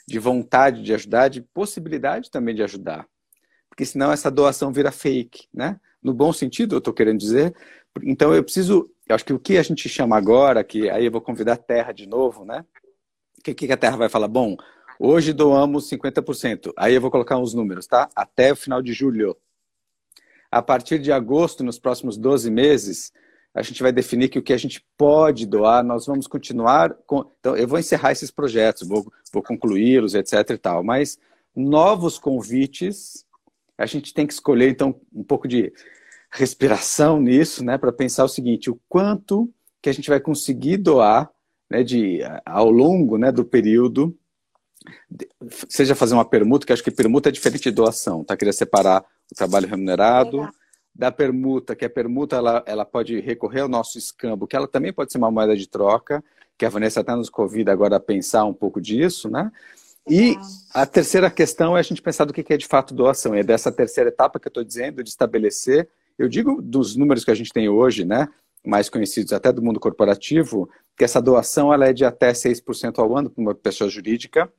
de 0.08 0.20
vontade 0.20 0.84
de 0.84 0.94
ajudar, 0.94 1.30
de 1.30 1.42
possibilidade 1.42 2.30
também 2.30 2.54
de 2.54 2.62
ajudar. 2.62 3.08
Porque 3.68 3.84
senão 3.84 4.12
essa 4.12 4.30
doação 4.30 4.72
vira 4.72 4.92
fake, 4.92 5.48
né? 5.52 5.80
No 6.06 6.14
bom 6.14 6.32
sentido, 6.32 6.76
eu 6.76 6.78
estou 6.78 6.94
querendo 6.94 7.18
dizer. 7.18 7.56
Então 8.04 8.32
eu 8.32 8.44
preciso, 8.44 8.88
eu 9.10 9.16
acho 9.16 9.26
que 9.26 9.34
o 9.34 9.40
que 9.40 9.58
a 9.58 9.64
gente 9.64 9.90
chama 9.90 10.16
agora, 10.16 10.64
que 10.64 10.88
aí 10.88 11.06
eu 11.06 11.12
vou 11.12 11.20
convidar 11.20 11.54
a 11.54 11.58
Terra 11.58 11.92
de 11.92 12.06
novo, 12.08 12.46
né? 12.46 12.64
O 13.40 13.42
que, 13.42 13.56
que 13.56 13.72
a 13.72 13.78
Terra 13.78 13.98
vai 13.98 14.08
falar? 14.08 14.28
Bom, 14.28 14.56
hoje 15.00 15.34
doamos 15.34 15.90
50%. 15.90 16.72
Aí 16.78 16.94
eu 16.94 17.02
vou 17.02 17.10
colocar 17.10 17.38
uns 17.38 17.56
números, 17.56 17.88
tá? 17.88 18.08
Até 18.16 18.54
o 18.54 18.56
final 18.56 18.84
de 18.84 18.94
julho 18.94 19.36
a 20.52 20.62
partir 20.62 21.00
de 21.00 21.12
agosto, 21.12 21.64
nos 21.64 21.80
próximos 21.80 22.18
12 22.18 22.52
meses, 22.52 23.12
a 23.52 23.64
gente 23.64 23.82
vai 23.82 23.92
definir 23.92 24.30
que 24.30 24.38
o 24.38 24.44
que 24.44 24.54
a 24.54 24.58
gente 24.58 24.86
pode 24.96 25.48
doar, 25.48 25.84
nós 25.84 26.06
vamos 26.06 26.28
continuar. 26.28 26.94
Com... 27.08 27.26
Então, 27.40 27.58
eu 27.58 27.68
vou 27.68 27.80
encerrar 27.80 28.12
esses 28.12 28.30
projetos, 28.30 28.88
vou, 28.88 29.12
vou 29.34 29.42
concluí-los, 29.42 30.14
etc. 30.14 30.52
e 30.52 30.58
tal. 30.58 30.84
Mas 30.84 31.18
novos 31.56 32.20
convites, 32.20 33.25
a 33.78 33.86
gente 33.86 34.14
tem 34.14 34.26
que 34.26 34.34
escolher, 34.34 34.70
então, 34.70 35.00
um 35.14 35.24
pouco 35.24 35.48
de 35.48 35.74
respiração 36.32 37.20
nisso, 37.20 37.64
né, 37.64 37.78
para 37.78 37.92
pensar 37.92 38.24
o 38.24 38.30
seguinte: 38.30 38.70
o 38.70 38.80
quanto 38.88 39.52
que 39.82 39.90
a 39.90 39.94
gente 39.94 40.10
vai 40.10 40.20
conseguir 40.20 40.78
doar 40.78 41.30
né, 41.70 41.84
de, 41.84 42.20
ao 42.46 42.70
longo 42.70 43.18
né, 43.18 43.32
do 43.32 43.46
período, 43.46 44.18
seja 45.70 45.96
fazer 45.96 46.14
uma 46.14 46.26
permuta, 46.26 46.66
que 46.66 46.74
acho 46.74 46.84
que 46.84 46.92
permuta 46.92 47.30
é 47.30 47.32
diferente 47.32 47.64
de 47.64 47.72
doação, 47.72 48.24
tá? 48.24 48.38
Queria 48.38 48.54
separar 48.54 49.04
o 49.32 49.36
trabalho 49.36 49.68
remunerado. 49.68 50.38
Legal 50.38 50.54
da 50.96 51.12
permuta, 51.12 51.76
que 51.76 51.84
a 51.84 51.90
permuta 51.90 52.38
ela, 52.38 52.64
ela 52.66 52.86
pode 52.86 53.20
recorrer 53.20 53.62
ao 53.62 53.68
nosso 53.68 53.98
escambo, 53.98 54.48
que 54.48 54.56
ela 54.56 54.68
também 54.68 54.94
pode 54.94 55.12
ser 55.12 55.18
uma 55.18 55.30
moeda 55.30 55.56
de 55.56 55.68
troca, 55.68 56.24
que 56.58 56.66
a 56.66 56.70
Vanessa 56.70 57.02
até 57.02 57.14
nos 57.14 57.30
convida 57.30 57.72
agora 57.74 57.98
a 57.98 58.00
pensar 58.00 58.46
um 58.46 58.54
pouco 58.54 58.80
disso, 58.80 59.30
né? 59.30 59.52
E 60.08 60.36
a 60.74 60.86
terceira 60.86 61.32
questão 61.32 61.76
é 61.76 61.80
a 61.80 61.84
gente 61.84 62.02
pensar 62.02 62.26
do 62.26 62.34
que 62.34 62.54
é 62.54 62.58
de 62.58 62.68
fato 62.68 62.94
doação. 62.94 63.34
É 63.34 63.44
dessa 63.44 63.72
terceira 63.72 64.10
etapa 64.10 64.40
que 64.40 64.48
eu 64.48 64.50
estou 64.50 64.64
dizendo, 64.64 65.04
de 65.04 65.10
estabelecer, 65.10 65.90
eu 66.18 66.30
digo 66.30 66.62
dos 66.62 66.96
números 66.96 67.26
que 67.26 67.32
a 67.32 67.36
gente 67.36 67.52
tem 67.52 67.68
hoje, 67.68 68.06
né? 68.06 68.28
Mais 68.66 68.90
conhecidos 68.90 69.34
até 69.34 69.52
do 69.52 69.62
mundo 69.62 69.80
corporativo, 69.80 70.70
que 70.98 71.04
essa 71.04 71.22
doação 71.22 71.74
ela 71.74 71.88
é 71.88 71.94
de 71.94 72.06
até 72.06 72.32
6% 72.32 73.00
ao 73.00 73.16
ano 73.16 73.30
para 73.30 73.42
uma 73.42 73.54
pessoa 73.54 73.90
jurídica, 73.90 74.52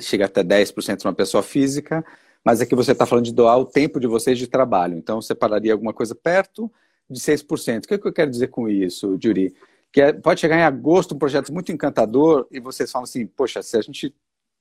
chega 0.00 0.26
até 0.26 0.44
10% 0.44 1.00
para 1.00 1.08
uma 1.08 1.14
pessoa 1.14 1.42
física, 1.42 2.04
mas 2.44 2.60
aqui 2.60 2.74
você 2.74 2.92
está 2.92 3.06
falando 3.06 3.24
de 3.24 3.32
doar 3.32 3.58
o 3.58 3.64
tempo 3.64 3.98
de 3.98 4.06
vocês 4.06 4.38
de 4.38 4.46
trabalho. 4.46 4.96
Então, 4.96 5.20
separaria 5.22 5.72
alguma 5.72 5.94
coisa 5.94 6.14
perto 6.14 6.70
de 7.08 7.18
6%. 7.18 7.84
O 7.84 7.88
que, 7.88 7.94
é 7.94 7.98
que 7.98 8.06
eu 8.06 8.12
quero 8.12 8.30
dizer 8.30 8.48
com 8.48 8.68
isso, 8.68 9.18
Juri? 9.22 9.54
Que 9.90 10.02
é, 10.02 10.12
pode 10.12 10.40
chegar 10.40 10.58
em 10.58 10.62
agosto 10.62 11.14
um 11.14 11.18
projeto 11.18 11.52
muito 11.52 11.72
encantador 11.72 12.46
e 12.50 12.60
vocês 12.60 12.90
falam 12.90 13.04
assim, 13.04 13.26
poxa, 13.26 13.62
se 13.62 13.76
a 13.78 13.80
gente 13.80 14.14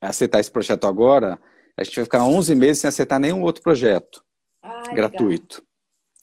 aceitar 0.10 0.40
esse 0.40 0.52
projeto 0.52 0.88
agora, 0.88 1.40
a 1.78 1.84
gente 1.84 1.96
vai 1.96 2.06
ficar 2.06 2.26
11 2.26 2.56
meses 2.56 2.80
sem 2.80 2.88
aceitar 2.88 3.20
nenhum 3.20 3.42
outro 3.42 3.64
projeto 3.64 4.24
ah, 4.62 4.94
gratuito. 4.94 5.64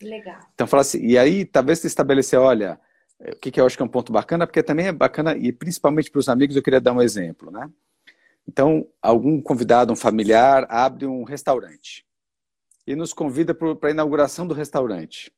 Legal. 0.01 0.19
legal. 0.19 0.51
Então, 0.55 0.66
fala 0.66 0.83
assim, 0.83 1.05
e 1.05 1.19
aí 1.19 1.45
talvez 1.45 1.81
se 1.81 1.87
estabelecer, 1.87 2.38
olha, 2.38 2.79
o 3.21 3.37
que, 3.37 3.51
que 3.51 3.61
eu 3.61 3.66
acho 3.66 3.77
que 3.77 3.83
é 3.83 3.87
um 3.87 3.88
ponto 3.88 4.12
bacana, 4.12 4.47
porque 4.47 4.62
também 4.62 4.87
é 4.87 4.93
bacana, 4.93 5.37
e 5.37 5.53
principalmente 5.53 6.11
para 6.11 6.19
os 6.19 6.29
amigos, 6.29 6.57
eu 6.57 6.62
queria 6.62 6.81
dar 6.81 6.93
um 6.93 7.03
exemplo, 7.03 7.51
né? 7.51 7.69
Então, 8.49 8.88
algum 9.03 9.40
convidado, 9.40 9.93
um 9.93 9.97
familiar, 9.97 10.66
abre 10.71 11.07
um 11.07 11.23
restaurante 11.23 12.05
e 12.87 12.97
nos 12.97 13.12
convida 13.12 13.55
para 13.55 13.88
a 13.88 13.93
inauguração 13.93 14.47
do 14.47 14.55
restaurante. 14.55 15.33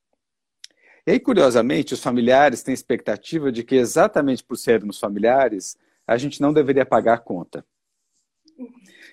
E 1.07 1.11
aí, 1.11 1.21
curiosamente, 1.21 1.95
os 1.95 2.03
familiares 2.03 2.63
têm 2.63 2.73
expectativa 2.73 3.51
de 3.51 3.65
que, 3.65 3.75
exatamente 3.75 4.45
por 4.45 4.57
sermos 4.57 5.01
familiares, 5.01 5.77
a 6.07 6.17
gente 6.17 6.41
não 6.41 6.53
deveria 6.53 6.87
pagar 6.87 7.15
a 7.15 7.19
conta. 7.19 7.67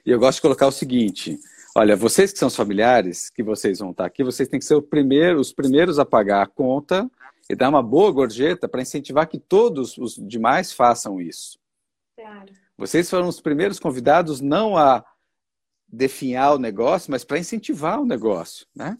E 0.05 0.11
eu 0.11 0.19
gosto 0.19 0.37
de 0.37 0.41
colocar 0.41 0.67
o 0.67 0.71
seguinte: 0.71 1.39
olha, 1.75 1.95
vocês 1.95 2.31
que 2.31 2.39
são 2.39 2.47
os 2.47 2.55
familiares, 2.55 3.29
que 3.29 3.43
vocês 3.43 3.79
vão 3.79 3.91
estar 3.91 4.05
aqui, 4.05 4.23
vocês 4.23 4.49
têm 4.49 4.59
que 4.59 4.65
ser 4.65 4.81
primeiro, 4.81 5.39
os 5.39 5.53
primeiros 5.53 5.99
a 5.99 6.05
pagar 6.05 6.43
a 6.43 6.47
conta 6.47 7.09
e 7.49 7.55
dar 7.55 7.69
uma 7.69 7.81
boa 7.81 8.11
gorjeta 8.11 8.67
para 8.67 8.81
incentivar 8.81 9.27
que 9.27 9.39
todos 9.39 9.97
os 9.97 10.15
demais 10.15 10.71
façam 10.71 11.19
isso. 11.19 11.57
Claro. 12.15 12.53
Vocês 12.77 13.09
foram 13.09 13.27
os 13.27 13.41
primeiros 13.41 13.79
convidados 13.79 14.39
não 14.39 14.77
a 14.77 15.03
definhar 15.87 16.53
o 16.53 16.59
negócio, 16.59 17.11
mas 17.11 17.23
para 17.23 17.39
incentivar 17.39 17.99
o 17.99 18.05
negócio, 18.05 18.67
né? 18.75 18.97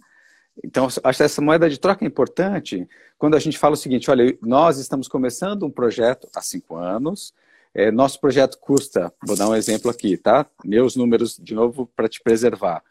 Então, 0.64 0.88
acho 0.88 1.18
que 1.18 1.24
essa 1.24 1.42
moeda 1.42 1.70
de 1.70 1.80
troca 1.80 2.04
é 2.04 2.08
importante 2.08 2.88
quando 3.18 3.36
a 3.36 3.40
gente 3.40 3.58
fala 3.58 3.76
o 3.76 3.78
seguinte: 3.78 4.12
olha, 4.12 4.38
nós 4.42 4.78
estamos 4.78 5.08
começando 5.08 5.66
um 5.66 5.72
projeto 5.72 6.28
há 6.36 6.42
cinco 6.42 6.76
anos. 6.76 7.34
É, 7.73 7.91
nosso 7.91 8.19
projeto 8.19 8.58
custa, 8.60 9.13
vou 9.25 9.38
dar 9.38 9.47
um 9.47 9.55
exemplo 9.55 9.91
aqui, 9.91 10.17
tá? 10.17 10.49
Meus 10.65 10.95
números, 10.95 11.38
de 11.38 11.53
novo, 11.53 11.86
para 11.95 12.10
te 12.10 12.21
preservar. 12.21 12.84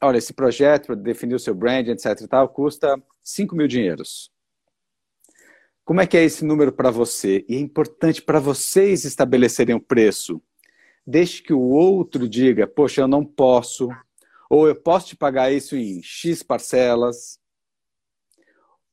Olha, 0.00 0.18
esse 0.18 0.32
projeto, 0.32 0.86
para 0.86 0.96
definir 0.96 1.34
o 1.34 1.38
seu 1.38 1.54
brand, 1.54 1.86
etc 1.88 2.20
e 2.20 2.28
tal, 2.28 2.48
custa 2.48 3.00
5 3.22 3.54
mil 3.54 3.68
dinheiros. 3.68 4.30
Como 5.84 6.00
é 6.00 6.06
que 6.06 6.16
é 6.16 6.24
esse 6.24 6.44
número 6.44 6.72
para 6.72 6.90
você? 6.90 7.44
E 7.48 7.56
é 7.56 7.58
importante 7.58 8.22
para 8.22 8.40
vocês 8.40 9.04
estabelecerem 9.04 9.74
o 9.74 9.80
preço. 9.80 10.42
Deixe 11.06 11.42
que 11.42 11.52
o 11.52 11.60
outro 11.60 12.28
diga, 12.28 12.66
poxa, 12.66 13.02
eu 13.02 13.08
não 13.08 13.24
posso, 13.24 13.90
ou 14.48 14.66
eu 14.66 14.74
posso 14.74 15.08
te 15.08 15.16
pagar 15.16 15.52
isso 15.52 15.76
em 15.76 16.02
X 16.02 16.42
parcelas. 16.42 17.38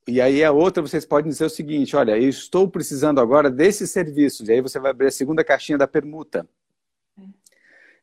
E 0.08 0.20
aí 0.20 0.44
a 0.44 0.52
outra 0.52 0.82
vocês 0.82 1.06
podem 1.06 1.30
dizer 1.30 1.46
o 1.46 1.50
seguinte, 1.50 1.96
olha, 1.96 2.18
eu 2.18 2.30
estou 2.30 2.68
precisando 2.68 3.22
agora 3.22 3.50
desses 3.50 3.92
serviços. 3.92 4.50
E 4.50 4.54
aí 4.54 4.62
você 4.62 4.80
vai 4.80 4.92
abrir 4.92 5.08
a 5.08 5.12
segunda 5.12 5.44
caixinha 5.44 5.78
da 5.78 5.88
permuta. 5.88 6.48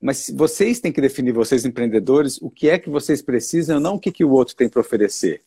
Mas 0.01 0.31
vocês 0.35 0.79
têm 0.79 0.93
que 0.93 1.01
definir, 1.01 1.33
vocês 1.33 1.65
empreendedores, 1.65 2.41
o 2.41 2.49
que 2.49 2.69
é 2.69 2.79
que 2.79 2.89
vocês 2.89 3.21
precisam, 3.21 3.81
não 3.81 3.97
o 3.97 4.01
que, 4.01 4.13
que 4.13 4.25
o 4.25 4.31
outro 4.31 4.55
tem 4.55 4.69
para 4.69 4.81
oferecer. 4.81 5.43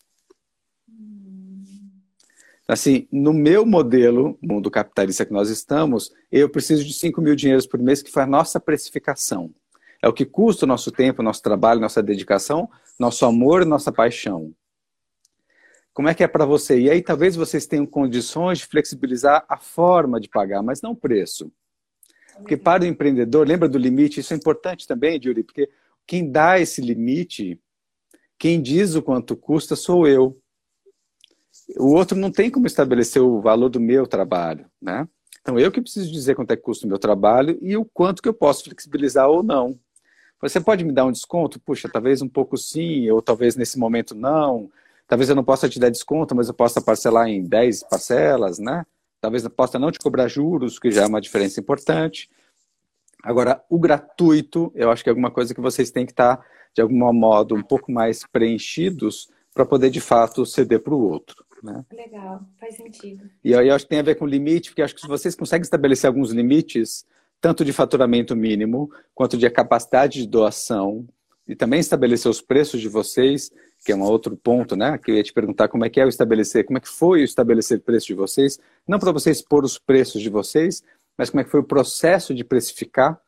Assim, 2.68 3.08
no 3.12 3.34
meu 3.34 3.66
modelo, 3.66 4.38
mundo 4.42 4.70
capitalista 4.70 5.26
que 5.26 5.34
nós 5.34 5.50
estamos, 5.50 6.14
eu 6.32 6.50
preciso 6.50 6.84
de 6.86 6.94
5 6.94 7.22
mil 7.22 7.36
dinheiros 7.36 7.66
por 7.66 7.80
mês, 7.80 8.02
que 8.02 8.12
foi 8.12 8.24
a 8.24 8.28
nossa 8.28 8.60
precificação. 8.60 9.54
É 10.02 10.08
o 10.08 10.14
que 10.14 10.26
custa 10.26 10.66
o 10.66 10.68
nosso 10.68 10.92
tempo, 10.92 11.24
nosso 11.24 11.42
trabalho, 11.42 11.80
nossa 11.80 12.02
dedicação, 12.02 12.70
nosso 13.00 13.26
amor, 13.26 13.66
nossa 13.66 13.92
paixão. 13.92 14.54
Como 16.02 16.10
é 16.10 16.16
que 16.16 16.24
é 16.24 16.28
para 16.28 16.46
você? 16.46 16.80
E 16.80 16.90
aí 16.90 17.00
talvez 17.00 17.36
vocês 17.36 17.68
tenham 17.68 17.86
condições 17.86 18.58
de 18.58 18.66
flexibilizar 18.66 19.46
a 19.48 19.56
forma 19.56 20.20
de 20.20 20.28
pagar, 20.28 20.64
mas 20.64 20.82
não 20.82 20.94
o 20.94 20.96
preço. 20.96 21.52
Porque 22.38 22.58
para 22.58 22.82
o 22.82 22.88
empreendedor, 22.88 23.48
lembra 23.48 23.70
do 23.70 23.78
limite? 23.78 24.20
Isso 24.20 24.34
é 24.34 24.36
importante 24.36 24.88
também, 24.88 25.22
Yuri, 25.24 25.44
porque 25.44 25.70
quem 26.08 26.32
dá 26.32 26.60
esse 26.60 26.82
limite, 26.82 27.62
quem 28.40 28.60
diz 28.60 28.96
o 28.96 29.04
quanto 29.04 29.36
custa 29.36 29.76
sou 29.76 30.08
eu 30.08 30.42
o 31.78 31.94
outro 31.94 32.18
não 32.18 32.32
tem 32.32 32.50
como 32.50 32.66
estabelecer 32.66 33.22
o 33.22 33.40
valor 33.40 33.70
do 33.70 33.80
meu 33.80 34.08
trabalho, 34.08 34.66
né? 34.82 35.08
Então 35.40 35.60
eu 35.60 35.72
que 35.72 35.82
preciso 35.82 36.12
dizer 36.12 36.34
quanto 36.34 36.50
é 36.50 36.56
que 36.56 36.64
custa 36.64 36.88
o 36.88 36.90
meu 36.90 36.98
trabalho 36.98 37.60
e 37.62 37.78
o 37.78 37.86
quanto 37.86 38.24
que 38.24 38.28
eu 38.28 38.34
posso 38.34 38.64
flexibilizar 38.64 39.30
ou 39.30 39.44
não. 39.44 39.80
Você 40.42 40.60
pode 40.60 40.84
me 40.84 40.92
dar 40.92 41.06
um 41.06 41.12
desconto? 41.12 41.60
Puxa, 41.60 41.88
talvez 41.88 42.24
um 42.24 42.28
pouco 42.28 42.58
sim, 42.58 43.08
ou 43.12 43.22
talvez 43.22 43.56
nesse 43.56 43.78
momento 43.78 44.16
não. 44.16 44.72
Talvez 45.12 45.28
eu 45.28 45.36
não 45.36 45.44
possa 45.44 45.68
te 45.68 45.78
dar 45.78 45.90
desconto, 45.90 46.34
mas 46.34 46.48
eu 46.48 46.54
possa 46.54 46.82
parcelar 46.82 47.28
em 47.28 47.44
10 47.44 47.84
parcelas, 47.84 48.60
né? 48.60 48.86
Talvez 49.20 49.44
eu 49.44 49.50
possa 49.50 49.78
não 49.78 49.92
te 49.92 50.00
cobrar 50.00 50.30
juros, 50.30 50.80
que 50.80 50.90
já 50.90 51.04
é 51.04 51.06
uma 51.06 51.20
diferença 51.20 51.60
importante. 51.60 52.30
Agora, 53.22 53.62
o 53.70 53.78
gratuito, 53.78 54.72
eu 54.74 54.90
acho 54.90 55.04
que 55.04 55.10
é 55.10 55.12
alguma 55.12 55.30
coisa 55.30 55.54
que 55.54 55.60
vocês 55.60 55.92
têm 55.92 56.06
que 56.06 56.14
estar, 56.14 56.42
de 56.74 56.82
algum 56.82 57.12
modo, 57.12 57.56
um 57.56 57.62
pouco 57.62 57.92
mais 57.92 58.26
preenchidos 58.26 59.28
para 59.54 59.66
poder, 59.66 59.90
de 59.90 60.00
fato, 60.00 60.46
ceder 60.46 60.80
para 60.80 60.94
o 60.94 61.02
outro. 61.02 61.44
Né? 61.62 61.84
Legal, 61.92 62.46
faz 62.58 62.78
sentido. 62.78 63.30
E 63.44 63.54
aí 63.54 63.68
eu 63.68 63.76
acho 63.76 63.84
que 63.84 63.90
tem 63.90 64.00
a 64.00 64.04
ver 64.04 64.16
com 64.16 64.26
limite, 64.26 64.70
porque 64.70 64.82
acho 64.82 64.96
que 64.96 65.02
se 65.02 65.08
vocês 65.10 65.36
conseguem 65.36 65.64
estabelecer 65.64 66.08
alguns 66.08 66.32
limites, 66.32 67.06
tanto 67.42 67.66
de 67.66 67.74
faturamento 67.74 68.34
mínimo, 68.34 68.90
quanto 69.14 69.38
de 69.38 69.50
capacidade 69.50 70.22
de 70.22 70.28
doação, 70.30 71.06
e 71.48 71.56
também 71.56 71.80
estabelecer 71.80 72.30
os 72.30 72.42
preços 72.42 72.80
de 72.80 72.88
vocês, 72.88 73.52
que 73.84 73.92
é 73.92 73.96
um 73.96 74.02
outro 74.02 74.38
ponto, 74.38 74.76
né? 74.76 74.98
Que 74.98 75.12
eu 75.12 75.16
ia 75.16 75.24
te 75.24 75.34
perguntar 75.34 75.68
como 75.68 75.84
é 75.84 75.90
que 75.90 76.00
é 76.00 76.06
o 76.06 76.10
estabelecer, 76.10 76.66
como 76.66 76.78
é 76.78 76.82
que 76.82 76.88
foi 76.88 77.22
o 77.22 77.26
estabelecer 77.26 77.82
preço 77.82 78.08
de 78.08 78.14
vocês, 78.14 78.60
não 78.88 79.00
para 79.00 79.12
vocês 79.12 79.42
pôr 79.42 79.64
os 79.64 79.78
preços 79.78 80.22
de 80.22 80.30
vocês, 80.30 80.84
mas 81.18 81.30
como 81.30 81.42
é 81.42 81.44
que 81.44 81.50
foi 81.50 81.60
o 81.60 81.66
processo 81.66 82.34
de 82.34 82.44
precificar, 82.44 83.20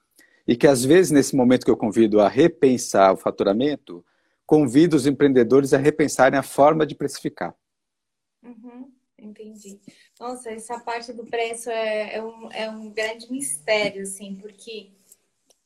e 0.47 0.55
que 0.55 0.67
às 0.67 0.83
vezes 0.83 1.11
nesse 1.11 1.35
momento 1.35 1.65
que 1.65 1.71
eu 1.71 1.77
convido 1.77 2.19
a 2.19 2.27
repensar 2.27 3.13
o 3.13 3.17
faturamento, 3.17 4.05
convido 4.45 4.95
os 4.95 5.07
empreendedores 5.07 5.73
a 5.73 5.77
repensarem 5.77 6.37
a 6.37 6.43
forma 6.43 6.85
de 6.85 6.95
precificar. 6.95 7.55
Uhum, 8.43 8.91
entendi. 9.17 9.79
Nossa, 10.19 10.51
essa 10.51 10.79
parte 10.79 11.13
do 11.13 11.25
preço 11.25 11.69
é, 11.69 12.15
é, 12.15 12.23
um, 12.23 12.51
é 12.51 12.69
um 12.69 12.89
grande 12.89 13.31
mistério, 13.31 14.03
assim, 14.03 14.35
porque 14.35 14.91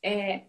é, 0.02 0.42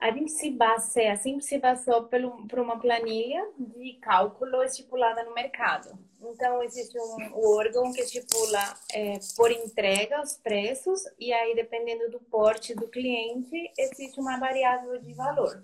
a 0.00 0.10
gente 0.10 0.32
se 0.32 0.50
baseia, 0.50 1.14
sempre 1.16 1.44
se 1.44 1.58
baseou 1.58 2.04
pelo, 2.04 2.46
por 2.48 2.58
uma 2.58 2.78
planilha 2.80 3.46
de 3.58 3.92
cálculo 4.00 4.62
estipulada 4.62 5.22
no 5.24 5.34
mercado. 5.34 5.98
Então, 6.22 6.62
existe 6.62 6.98
um, 6.98 7.38
um 7.38 7.56
órgão 7.56 7.92
que 7.92 8.00
estipula 8.00 8.62
é, 8.92 9.18
por 9.36 9.50
entrega 9.50 10.22
os 10.22 10.38
preços, 10.38 11.02
e 11.18 11.32
aí, 11.32 11.54
dependendo 11.54 12.10
do 12.10 12.18
porte 12.18 12.74
do 12.74 12.88
cliente, 12.88 13.72
existe 13.76 14.18
uma 14.18 14.38
variável 14.38 14.98
de 14.98 15.12
valor. 15.12 15.62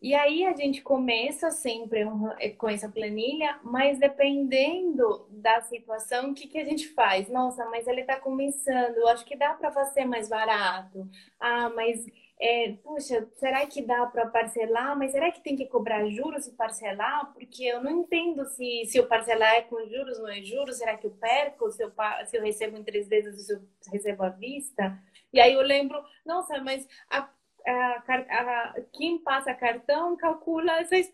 E 0.00 0.14
aí 0.14 0.46
a 0.46 0.54
gente 0.54 0.80
começa 0.80 1.50
sempre 1.50 2.06
eh, 2.38 2.50
com 2.50 2.68
essa 2.68 2.88
planilha, 2.88 3.58
mas 3.64 3.98
dependendo 3.98 5.26
da 5.28 5.60
situação, 5.62 6.30
o 6.30 6.34
que, 6.34 6.46
que 6.46 6.58
a 6.58 6.64
gente 6.64 6.86
faz? 6.88 7.28
Nossa, 7.28 7.64
mas 7.64 7.86
ele 7.88 8.02
está 8.02 8.14
começando, 8.16 9.08
acho 9.08 9.24
que 9.24 9.36
dá 9.36 9.54
para 9.54 9.72
fazer 9.72 10.04
mais 10.04 10.28
barato. 10.28 11.08
Ah, 11.40 11.68
mas 11.70 12.06
é, 12.40 12.72
puxa, 12.84 13.28
será 13.36 13.66
que 13.66 13.82
dá 13.82 14.06
para 14.06 14.26
parcelar? 14.28 14.96
Mas 14.96 15.10
será 15.10 15.32
que 15.32 15.42
tem 15.42 15.56
que 15.56 15.66
cobrar 15.66 16.08
juros 16.08 16.46
e 16.46 16.52
parcelar? 16.52 17.32
Porque 17.32 17.64
eu 17.64 17.82
não 17.82 17.90
entendo 17.90 18.44
se, 18.46 18.84
se 18.86 18.96
eu 18.96 19.08
parcelar 19.08 19.54
é 19.54 19.62
com 19.62 19.84
juros, 19.86 20.18
não 20.20 20.28
é 20.28 20.40
juros. 20.42 20.78
Será 20.78 20.96
que 20.96 21.06
eu 21.06 21.10
perco 21.10 21.70
se 21.72 21.82
eu, 21.82 21.92
se 22.26 22.36
eu 22.36 22.42
recebo 22.42 22.76
em 22.76 22.84
três 22.84 23.08
vezes 23.08 23.46
se 23.46 23.52
eu 23.52 23.60
recebo 23.90 24.22
à 24.22 24.28
vista? 24.28 24.96
E 25.32 25.40
aí 25.40 25.52
eu 25.52 25.62
lembro, 25.62 26.00
nossa, 26.24 26.60
mas 26.62 26.86
a, 27.10 27.28
a, 27.66 28.04
a, 28.06 28.74
quem 28.92 29.18
passa 29.18 29.52
cartão 29.54 30.16
calcula 30.16 30.84
6%. 30.84 31.10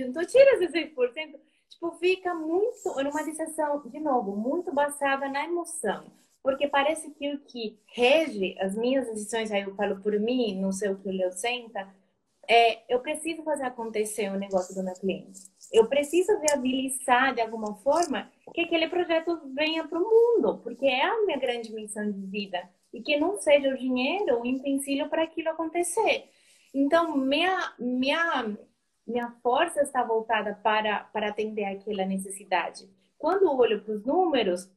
Então 0.00 0.24
tira 0.26 0.52
esses 0.54 0.70
6%. 0.70 1.40
Tipo, 1.70 1.92
fica 1.92 2.34
muito, 2.34 3.02
numa 3.02 3.22
decisão, 3.22 3.80
de 3.88 4.00
novo, 4.00 4.36
muito 4.36 4.72
baseada 4.72 5.28
na 5.28 5.44
emoção 5.44 6.18
porque 6.42 6.68
parece 6.68 7.10
que 7.10 7.32
o 7.34 7.40
que 7.40 7.78
rege 7.94 8.56
as 8.60 8.74
minhas 8.76 9.06
decisões, 9.06 9.50
aí 9.50 9.62
eu 9.62 9.74
falo 9.74 10.00
por 10.00 10.18
mim, 10.18 10.60
não 10.60 10.72
sei 10.72 10.90
o 10.90 10.98
que 10.98 11.08
o 11.08 11.12
Leo 11.12 11.32
senta, 11.32 11.88
é 12.48 12.82
eu 12.92 13.00
preciso 13.00 13.42
fazer 13.42 13.64
acontecer 13.64 14.30
o 14.30 14.38
negócio 14.38 14.74
do 14.74 14.82
meu 14.82 14.94
cliente. 14.94 15.40
Eu 15.70 15.86
preciso 15.86 16.40
viabilizar 16.40 17.34
de 17.34 17.42
alguma 17.42 17.74
forma 17.76 18.30
que 18.54 18.62
aquele 18.62 18.88
projeto 18.88 19.38
venha 19.54 19.86
para 19.86 19.98
o 19.98 20.02
mundo, 20.02 20.58
porque 20.62 20.86
é 20.86 21.04
a 21.04 21.26
minha 21.26 21.38
grande 21.38 21.72
missão 21.74 22.10
de 22.10 22.26
vida 22.26 22.58
e 22.92 23.02
que 23.02 23.18
não 23.18 23.36
seja 23.38 23.68
o 23.68 23.76
dinheiro 23.76 24.40
o 24.40 24.46
empecilho 24.46 25.08
para 25.10 25.24
aquilo 25.24 25.50
acontecer. 25.50 26.30
Então, 26.74 27.16
minha, 27.16 27.74
minha, 27.78 28.56
minha 29.06 29.30
força 29.42 29.82
está 29.82 30.02
voltada 30.02 30.54
para, 30.62 31.00
para 31.04 31.28
atender 31.28 31.64
aquela 31.64 32.06
necessidade. 32.06 32.88
Quando 33.18 33.42
eu 33.42 33.56
olho 33.56 33.82
para 33.82 33.94
os 33.94 34.04
números, 34.04 34.70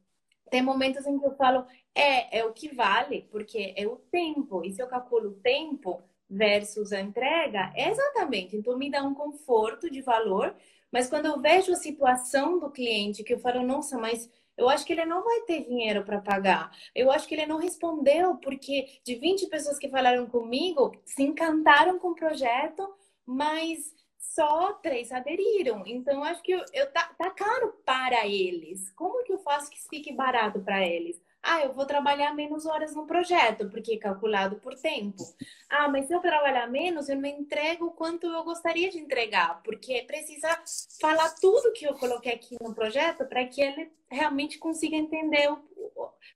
tem 0.52 0.60
momentos 0.60 1.06
em 1.06 1.18
que 1.18 1.24
eu 1.24 1.34
falo, 1.34 1.64
é, 1.94 2.40
é 2.40 2.44
o 2.44 2.52
que 2.52 2.74
vale, 2.74 3.26
porque 3.30 3.72
é 3.74 3.86
o 3.86 3.96
tempo. 3.96 4.62
E 4.62 4.70
se 4.70 4.82
eu 4.82 4.86
calculo 4.86 5.30
o 5.30 5.40
tempo 5.40 6.02
versus 6.28 6.92
a 6.92 7.00
entrega, 7.00 7.72
é 7.74 7.88
exatamente. 7.88 8.54
Então, 8.54 8.76
me 8.76 8.90
dá 8.90 9.02
um 9.02 9.14
conforto 9.14 9.90
de 9.90 10.02
valor. 10.02 10.54
Mas 10.92 11.08
quando 11.08 11.24
eu 11.24 11.40
vejo 11.40 11.72
a 11.72 11.76
situação 11.76 12.58
do 12.58 12.70
cliente, 12.70 13.24
que 13.24 13.32
eu 13.32 13.38
falo, 13.38 13.62
nossa, 13.62 13.96
mas 13.96 14.30
eu 14.54 14.68
acho 14.68 14.84
que 14.84 14.92
ele 14.92 15.06
não 15.06 15.24
vai 15.24 15.40
ter 15.46 15.64
dinheiro 15.64 16.04
para 16.04 16.20
pagar. 16.20 16.70
Eu 16.94 17.10
acho 17.10 17.26
que 17.26 17.34
ele 17.34 17.46
não 17.46 17.56
respondeu, 17.56 18.36
porque 18.36 19.00
de 19.02 19.14
20 19.14 19.46
pessoas 19.48 19.78
que 19.78 19.88
falaram 19.88 20.26
comigo, 20.26 20.92
se 21.06 21.22
encantaram 21.22 21.98
com 21.98 22.08
o 22.08 22.14
projeto, 22.14 22.86
mas 23.24 23.94
só 24.22 24.72
três 24.74 25.10
aderiram. 25.10 25.82
Então, 25.84 26.22
acho 26.22 26.42
que 26.42 26.52
eu, 26.52 26.64
eu 26.72 26.90
tá, 26.92 27.12
tá, 27.18 27.30
caro 27.30 27.72
para 27.84 28.26
eles. 28.26 28.90
Como 28.92 29.24
que 29.24 29.32
eu 29.32 29.38
faço 29.38 29.68
que 29.68 29.82
fique 29.88 30.12
barato 30.12 30.60
para 30.60 30.86
eles? 30.86 31.20
Ah, 31.42 31.60
eu 31.60 31.72
vou 31.72 31.84
trabalhar 31.84 32.32
menos 32.32 32.64
horas 32.64 32.94
no 32.94 33.04
projeto, 33.04 33.68
porque 33.68 33.94
é 33.94 33.98
calculado 33.98 34.56
por 34.56 34.76
tempo. 34.76 35.24
Ah, 35.68 35.88
mas 35.88 36.06
se 36.06 36.14
eu 36.14 36.20
trabalhar 36.20 36.68
menos, 36.68 37.08
eu 37.08 37.16
não 37.16 37.28
entrego 37.28 37.86
o 37.86 37.90
quanto 37.90 38.28
eu 38.28 38.44
gostaria 38.44 38.88
de 38.88 38.98
entregar, 38.98 39.60
porque 39.64 40.02
precisa 40.02 40.48
falar 41.00 41.34
tudo 41.40 41.72
que 41.72 41.84
eu 41.84 41.94
coloquei 41.94 42.32
aqui 42.32 42.56
no 42.60 42.72
projeto 42.72 43.26
para 43.26 43.44
que 43.44 43.60
ele 43.60 43.90
realmente 44.08 44.56
consiga 44.56 44.94
entender, 44.94 45.48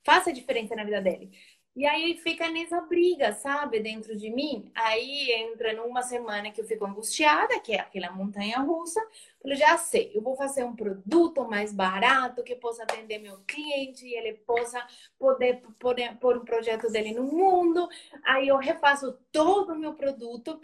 faça 0.03 0.31
a 0.31 0.33
diferença 0.33 0.75
na 0.75 0.83
vida 0.83 1.01
dele. 1.01 1.31
E 1.77 1.85
aí 1.85 2.17
fica 2.17 2.49
nessa 2.49 2.81
briga, 2.81 3.35
sabe, 3.35 3.81
dentro 3.81 4.17
de 4.17 4.31
mim. 4.31 4.73
Aí 4.75 5.31
entra 5.31 5.75
numa 5.75 6.03
semana 6.03 6.51
que 6.51 6.59
eu 6.59 6.65
fico 6.65 6.87
angustiada, 6.87 7.61
que 7.61 7.75
é 7.75 7.81
aquela 7.81 8.11
montanha 8.11 8.59
russa. 8.61 8.99
Falei, 9.43 9.59
já 9.59 9.77
sei, 9.77 10.11
eu 10.15 10.23
vou 10.23 10.35
fazer 10.37 10.65
um 10.65 10.75
produto 10.75 11.45
mais 11.45 11.75
barato 11.75 12.43
que 12.43 12.57
possa 12.57 12.83
atender 12.83 13.19
meu 13.19 13.41
cliente 13.47 14.07
e 14.07 14.15
ele 14.15 14.33
possa 14.33 14.83
poder, 15.19 15.63
poder 15.79 16.17
pôr 16.17 16.39
um 16.39 16.47
projeto 16.47 16.91
dele 16.91 17.13
no 17.13 17.25
mundo. 17.25 17.87
Aí 18.25 18.49
eu 18.49 18.57
refaço 18.57 19.13
todo 19.31 19.75
o 19.75 19.79
meu 19.79 19.93
produto, 19.93 20.59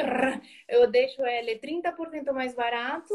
eu 0.66 0.90
deixo 0.90 1.20
ele 1.26 1.58
30% 1.58 2.32
mais 2.32 2.54
barato 2.54 3.14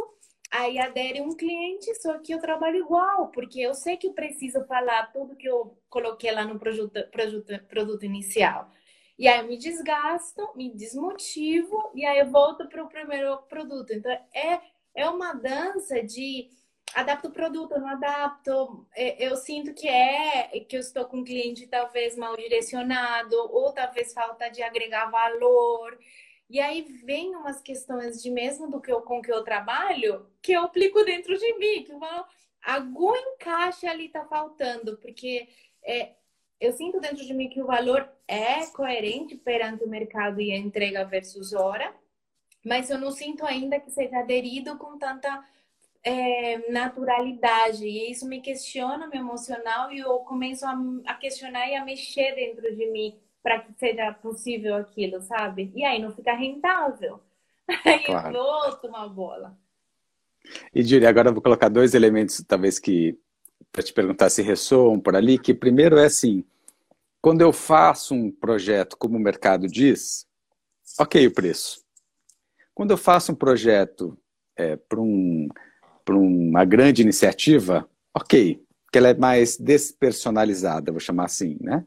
Aí 0.51 0.79
adere 0.79 1.21
um 1.21 1.35
cliente, 1.35 1.93
só 1.95 2.17
que 2.19 2.33
eu 2.33 2.39
trabalho 2.39 2.77
igual, 2.77 3.27
porque 3.29 3.59
eu 3.59 3.73
sei 3.73 3.97
que 3.97 4.07
eu 4.07 4.13
preciso 4.13 4.63
falar 4.65 5.11
tudo 5.11 5.35
que 5.35 5.47
eu 5.47 5.77
coloquei 5.89 6.31
lá 6.31 6.45
no 6.45 6.57
produto, 6.57 7.05
produto, 7.11 7.59
produto 7.67 8.05
inicial. 8.05 8.71
E 9.19 9.27
aí 9.27 9.39
eu 9.39 9.47
me 9.47 9.57
desgasto, 9.57 10.49
me 10.55 10.73
desmotivo, 10.73 11.91
e 11.93 12.05
aí 12.05 12.19
eu 12.19 12.29
volto 12.29 12.67
para 12.69 12.83
o 12.83 12.87
primeiro 12.87 13.37
produto. 13.49 13.91
Então, 13.91 14.11
é, 14.33 14.61
é 14.95 15.09
uma 15.09 15.33
dança 15.33 16.01
de 16.03 16.49
adapto 16.93 17.27
o 17.27 17.31
produto, 17.31 17.79
não 17.79 17.87
adapto. 17.87 18.87
É, 18.95 19.25
eu 19.25 19.35
sinto 19.35 19.73
que 19.73 19.87
é 19.87 20.59
que 20.61 20.75
eu 20.75 20.79
estou 20.79 21.05
com 21.05 21.17
um 21.17 21.23
cliente 21.23 21.67
talvez 21.67 22.15
mal 22.15 22.35
direcionado, 22.37 23.35
ou 23.51 23.73
talvez 23.73 24.13
falta 24.13 24.49
de 24.49 24.63
agregar 24.63 25.09
valor. 25.09 25.97
E 26.49 26.59
aí 26.59 26.81
vem 27.03 27.35
umas 27.35 27.61
questões 27.61 28.21
de 28.21 28.29
mesmo 28.31 28.69
do 28.69 28.79
que 28.79 28.91
eu 28.91 29.01
com 29.01 29.21
que 29.21 29.31
eu 29.31 29.43
trabalho, 29.43 30.25
que 30.41 30.53
eu 30.53 30.61
aplico 30.61 31.03
dentro 31.03 31.37
de 31.37 31.53
mim, 31.57 31.83
que 31.83 31.91
eu 31.91 31.99
falo, 31.99 32.25
algum 32.63 33.13
encaixe 33.15 33.85
ali 33.85 34.09
tá 34.09 34.25
faltando, 34.25 34.97
porque 34.97 35.47
é, 35.83 36.13
eu 36.59 36.71
sinto 36.71 36.99
dentro 37.01 37.25
de 37.25 37.33
mim 37.33 37.49
que 37.49 37.61
o 37.61 37.65
valor 37.65 38.09
é 38.27 38.65
coerente 38.67 39.35
perante 39.35 39.83
o 39.83 39.89
mercado 39.89 40.41
e 40.41 40.51
a 40.51 40.57
entrega 40.57 41.03
versus 41.05 41.53
hora, 41.53 41.93
mas 42.65 42.89
eu 42.89 42.97
não 42.97 43.11
sinto 43.11 43.45
ainda 43.45 43.79
que 43.79 43.91
seja 43.91 44.19
aderido 44.19 44.77
com 44.77 44.97
tanta 44.97 45.45
é, 46.03 46.71
naturalidade. 46.71 47.85
E 47.85 48.11
isso 48.11 48.27
me 48.27 48.41
questiona 48.41 49.07
meu 49.07 49.19
emocional 49.19 49.91
e 49.91 49.99
eu 49.99 50.19
começo 50.19 50.65
a, 50.65 50.77
a 51.05 51.13
questionar 51.15 51.67
e 51.69 51.75
a 51.75 51.85
mexer 51.85 52.35
dentro 52.35 52.75
de 52.75 52.85
mim 52.87 53.19
para 53.47 53.59
que 53.59 53.71
seja 53.79 54.11
possível 54.11 54.75
aquilo, 54.75 55.21
sabe? 55.21 55.71
E 55.73 55.85
aí 55.85 56.01
não 56.01 56.11
fica 56.11 56.33
rentável. 56.33 57.21
Aí 57.85 58.03
claro. 58.03 58.35
eu 58.35 58.43
volto 58.43 58.87
uma 58.87 59.07
bola. 59.07 59.57
E 60.75 60.83
Júlia, 60.83 61.07
agora 61.07 61.29
eu 61.29 61.33
vou 61.33 61.41
colocar 61.41 61.69
dois 61.69 61.93
elementos, 61.93 62.43
talvez 62.45 62.77
que 62.77 63.17
para 63.71 63.81
te 63.81 63.93
perguntar 63.93 64.29
se 64.29 64.41
ressoam 64.41 64.99
por 64.99 65.15
ali, 65.15 65.37
que 65.37 65.53
primeiro 65.53 65.97
é 65.97 66.05
assim, 66.05 66.43
quando 67.21 67.39
eu 67.39 67.53
faço 67.53 68.13
um 68.13 68.29
projeto 68.29 68.97
como 68.97 69.17
o 69.17 69.21
mercado 69.21 69.65
diz, 69.65 70.27
ok 70.99 71.25
o 71.27 71.33
preço. 71.33 71.85
Quando 72.73 72.91
eu 72.91 72.97
faço 72.97 73.31
um 73.31 73.35
projeto 73.35 74.17
é, 74.57 74.75
para 74.75 74.99
um, 74.99 75.47
uma 76.09 76.65
grande 76.65 77.01
iniciativa, 77.01 77.89
ok, 78.13 78.61
que 78.91 78.97
ela 78.97 79.07
é 79.07 79.13
mais 79.13 79.57
despersonalizada, 79.57 80.91
vou 80.91 80.99
chamar 80.99 81.25
assim, 81.25 81.57
né? 81.61 81.85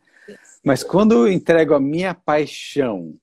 Mas 0.64 0.82
quando 0.82 1.12
eu 1.12 1.32
entrego 1.32 1.74
a 1.74 1.80
minha 1.80 2.14
paixão 2.14 3.18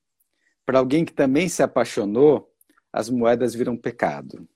para 0.66 0.78
alguém 0.78 1.04
que 1.04 1.12
também 1.12 1.48
se 1.48 1.62
apaixonou, 1.62 2.52
as 2.92 3.08
moedas 3.08 3.54
viram 3.54 3.76
pecado. 3.76 4.46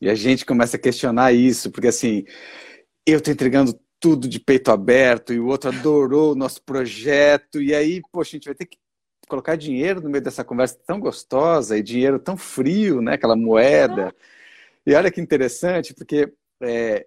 E 0.00 0.10
a 0.10 0.14
gente 0.14 0.44
começa 0.44 0.76
a 0.76 0.80
questionar 0.80 1.32
isso, 1.32 1.70
porque 1.70 1.88
assim, 1.88 2.24
eu 3.06 3.18
estou 3.18 3.32
entregando 3.32 3.78
tudo 4.00 4.28
de 4.28 4.38
peito 4.38 4.70
aberto 4.70 5.32
e 5.32 5.40
o 5.40 5.46
outro 5.46 5.70
adorou 5.70 6.32
o 6.32 6.36
nosso 6.36 6.62
projeto, 6.62 7.62
e 7.62 7.74
aí, 7.74 8.02
poxa, 8.12 8.30
a 8.30 8.36
gente 8.36 8.46
vai 8.46 8.54
ter 8.54 8.66
que 8.66 8.76
colocar 9.26 9.56
dinheiro 9.56 10.00
no 10.00 10.10
meio 10.10 10.22
dessa 10.22 10.44
conversa 10.44 10.78
tão 10.86 11.00
gostosa 11.00 11.78
e 11.78 11.82
dinheiro 11.82 12.18
tão 12.18 12.36
frio, 12.36 13.00
né? 13.00 13.14
Aquela 13.14 13.36
moeda. 13.36 14.14
E 14.86 14.94
olha 14.94 15.10
que 15.10 15.20
interessante, 15.20 15.94
porque 15.94 16.32
é, 16.60 17.06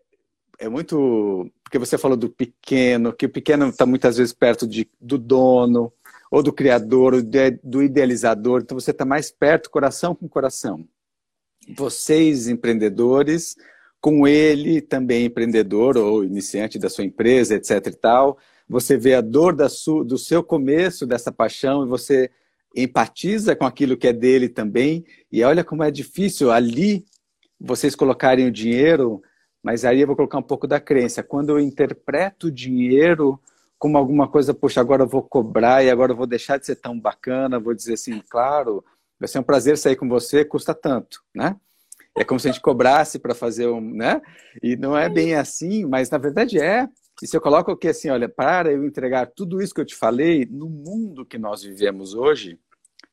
é 0.59 0.69
muito. 0.69 1.51
Porque 1.67 1.77
você 1.77 1.97
falou 1.97 2.15
do 2.15 2.29
pequeno, 2.29 3.11
que 3.11 3.25
o 3.25 3.29
pequeno 3.29 3.67
está 3.67 3.85
muitas 3.85 4.15
vezes 4.15 4.31
perto 4.31 4.65
de, 4.65 4.89
do 5.01 5.17
dono, 5.17 5.91
ou 6.31 6.41
do 6.41 6.53
criador, 6.53 7.13
ou 7.13 7.21
de, 7.21 7.59
do 7.61 7.83
idealizador. 7.83 8.61
Então 8.61 8.79
você 8.79 8.91
está 8.91 9.03
mais 9.03 9.29
perto, 9.31 9.69
coração 9.69 10.15
com 10.15 10.29
coração. 10.29 10.87
Vocês, 11.75 12.47
empreendedores, 12.47 13.57
com 13.99 14.25
ele 14.25 14.79
também 14.79 15.25
empreendedor 15.25 15.97
ou 15.97 16.23
iniciante 16.23 16.79
da 16.79 16.89
sua 16.89 17.03
empresa, 17.03 17.55
etc. 17.55 17.87
e 17.87 17.91
tal. 17.91 18.37
Você 18.69 18.95
vê 18.95 19.13
a 19.15 19.19
dor 19.19 19.53
do 19.53 20.17
seu 20.17 20.41
começo 20.41 21.05
dessa 21.05 21.33
paixão 21.33 21.83
e 21.83 21.89
você 21.89 22.31
empatiza 22.73 23.57
com 23.57 23.65
aquilo 23.65 23.97
que 23.97 24.07
é 24.07 24.13
dele 24.13 24.47
também. 24.47 25.03
E 25.29 25.43
olha 25.43 25.65
como 25.65 25.83
é 25.83 25.91
difícil 25.91 26.49
ali 26.49 27.03
vocês 27.59 27.93
colocarem 27.93 28.47
o 28.47 28.51
dinheiro 28.51 29.21
mas 29.67 29.83
aí 29.83 29.99
eu 29.99 30.07
vou 30.07 30.15
colocar 30.15 30.37
um 30.37 30.41
pouco 30.41 30.65
da 30.65 30.79
crença. 30.79 31.21
Quando 31.21 31.49
eu 31.49 31.59
interpreto 31.59 32.47
o 32.47 32.51
dinheiro 32.51 33.37
como 33.77 33.97
alguma 33.97 34.25
coisa, 34.25 34.53
poxa, 34.53 34.79
agora 34.79 35.03
eu 35.03 35.07
vou 35.09 35.21
cobrar 35.21 35.83
e 35.83 35.89
agora 35.89 36.13
eu 36.13 36.15
vou 36.15 36.25
deixar 36.25 36.57
de 36.57 36.65
ser 36.65 36.77
tão 36.77 36.97
bacana, 36.97 37.59
vou 37.59 37.73
dizer 37.73 37.95
assim, 37.95 38.23
claro, 38.29 38.81
vai 39.19 39.27
ser 39.27 39.39
um 39.39 39.43
prazer 39.43 39.77
sair 39.77 39.97
com 39.97 40.07
você, 40.07 40.45
custa 40.45 40.73
tanto, 40.73 41.21
né? 41.35 41.57
É 42.15 42.23
como 42.23 42.39
se 42.39 42.47
a 42.47 42.51
gente 42.53 42.61
cobrasse 42.61 43.19
para 43.19 43.35
fazer 43.35 43.67
um, 43.67 43.81
né? 43.81 44.21
E 44.63 44.77
não 44.77 44.97
é 44.97 45.09
bem 45.09 45.35
assim, 45.35 45.83
mas 45.83 46.09
na 46.09 46.17
verdade 46.17 46.57
é. 46.57 46.87
E 47.21 47.27
se 47.27 47.35
eu 47.35 47.41
coloco 47.41 47.69
aqui 47.69 47.89
assim, 47.89 48.09
olha, 48.09 48.29
para 48.29 48.71
eu 48.71 48.85
entregar 48.85 49.27
tudo 49.35 49.61
isso 49.61 49.73
que 49.73 49.81
eu 49.81 49.85
te 49.85 49.97
falei 49.97 50.47
no 50.49 50.69
mundo 50.69 51.25
que 51.25 51.37
nós 51.37 51.61
vivemos 51.61 52.13
hoje, 52.13 52.57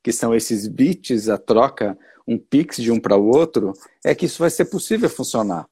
que 0.05 0.13
são 0.13 0.33
esses 0.33 0.69
bits, 0.69 1.29
a 1.29 1.37
troca, 1.37 1.99
um 2.29 2.39
pix 2.39 2.77
de 2.77 2.93
um 2.93 3.01
para 3.01 3.17
o 3.17 3.27
outro, 3.27 3.73
é 4.05 4.15
que 4.15 4.27
isso 4.27 4.39
vai 4.39 4.51
ser 4.51 4.67
possível 4.67 5.11
funcionar. 5.11 5.69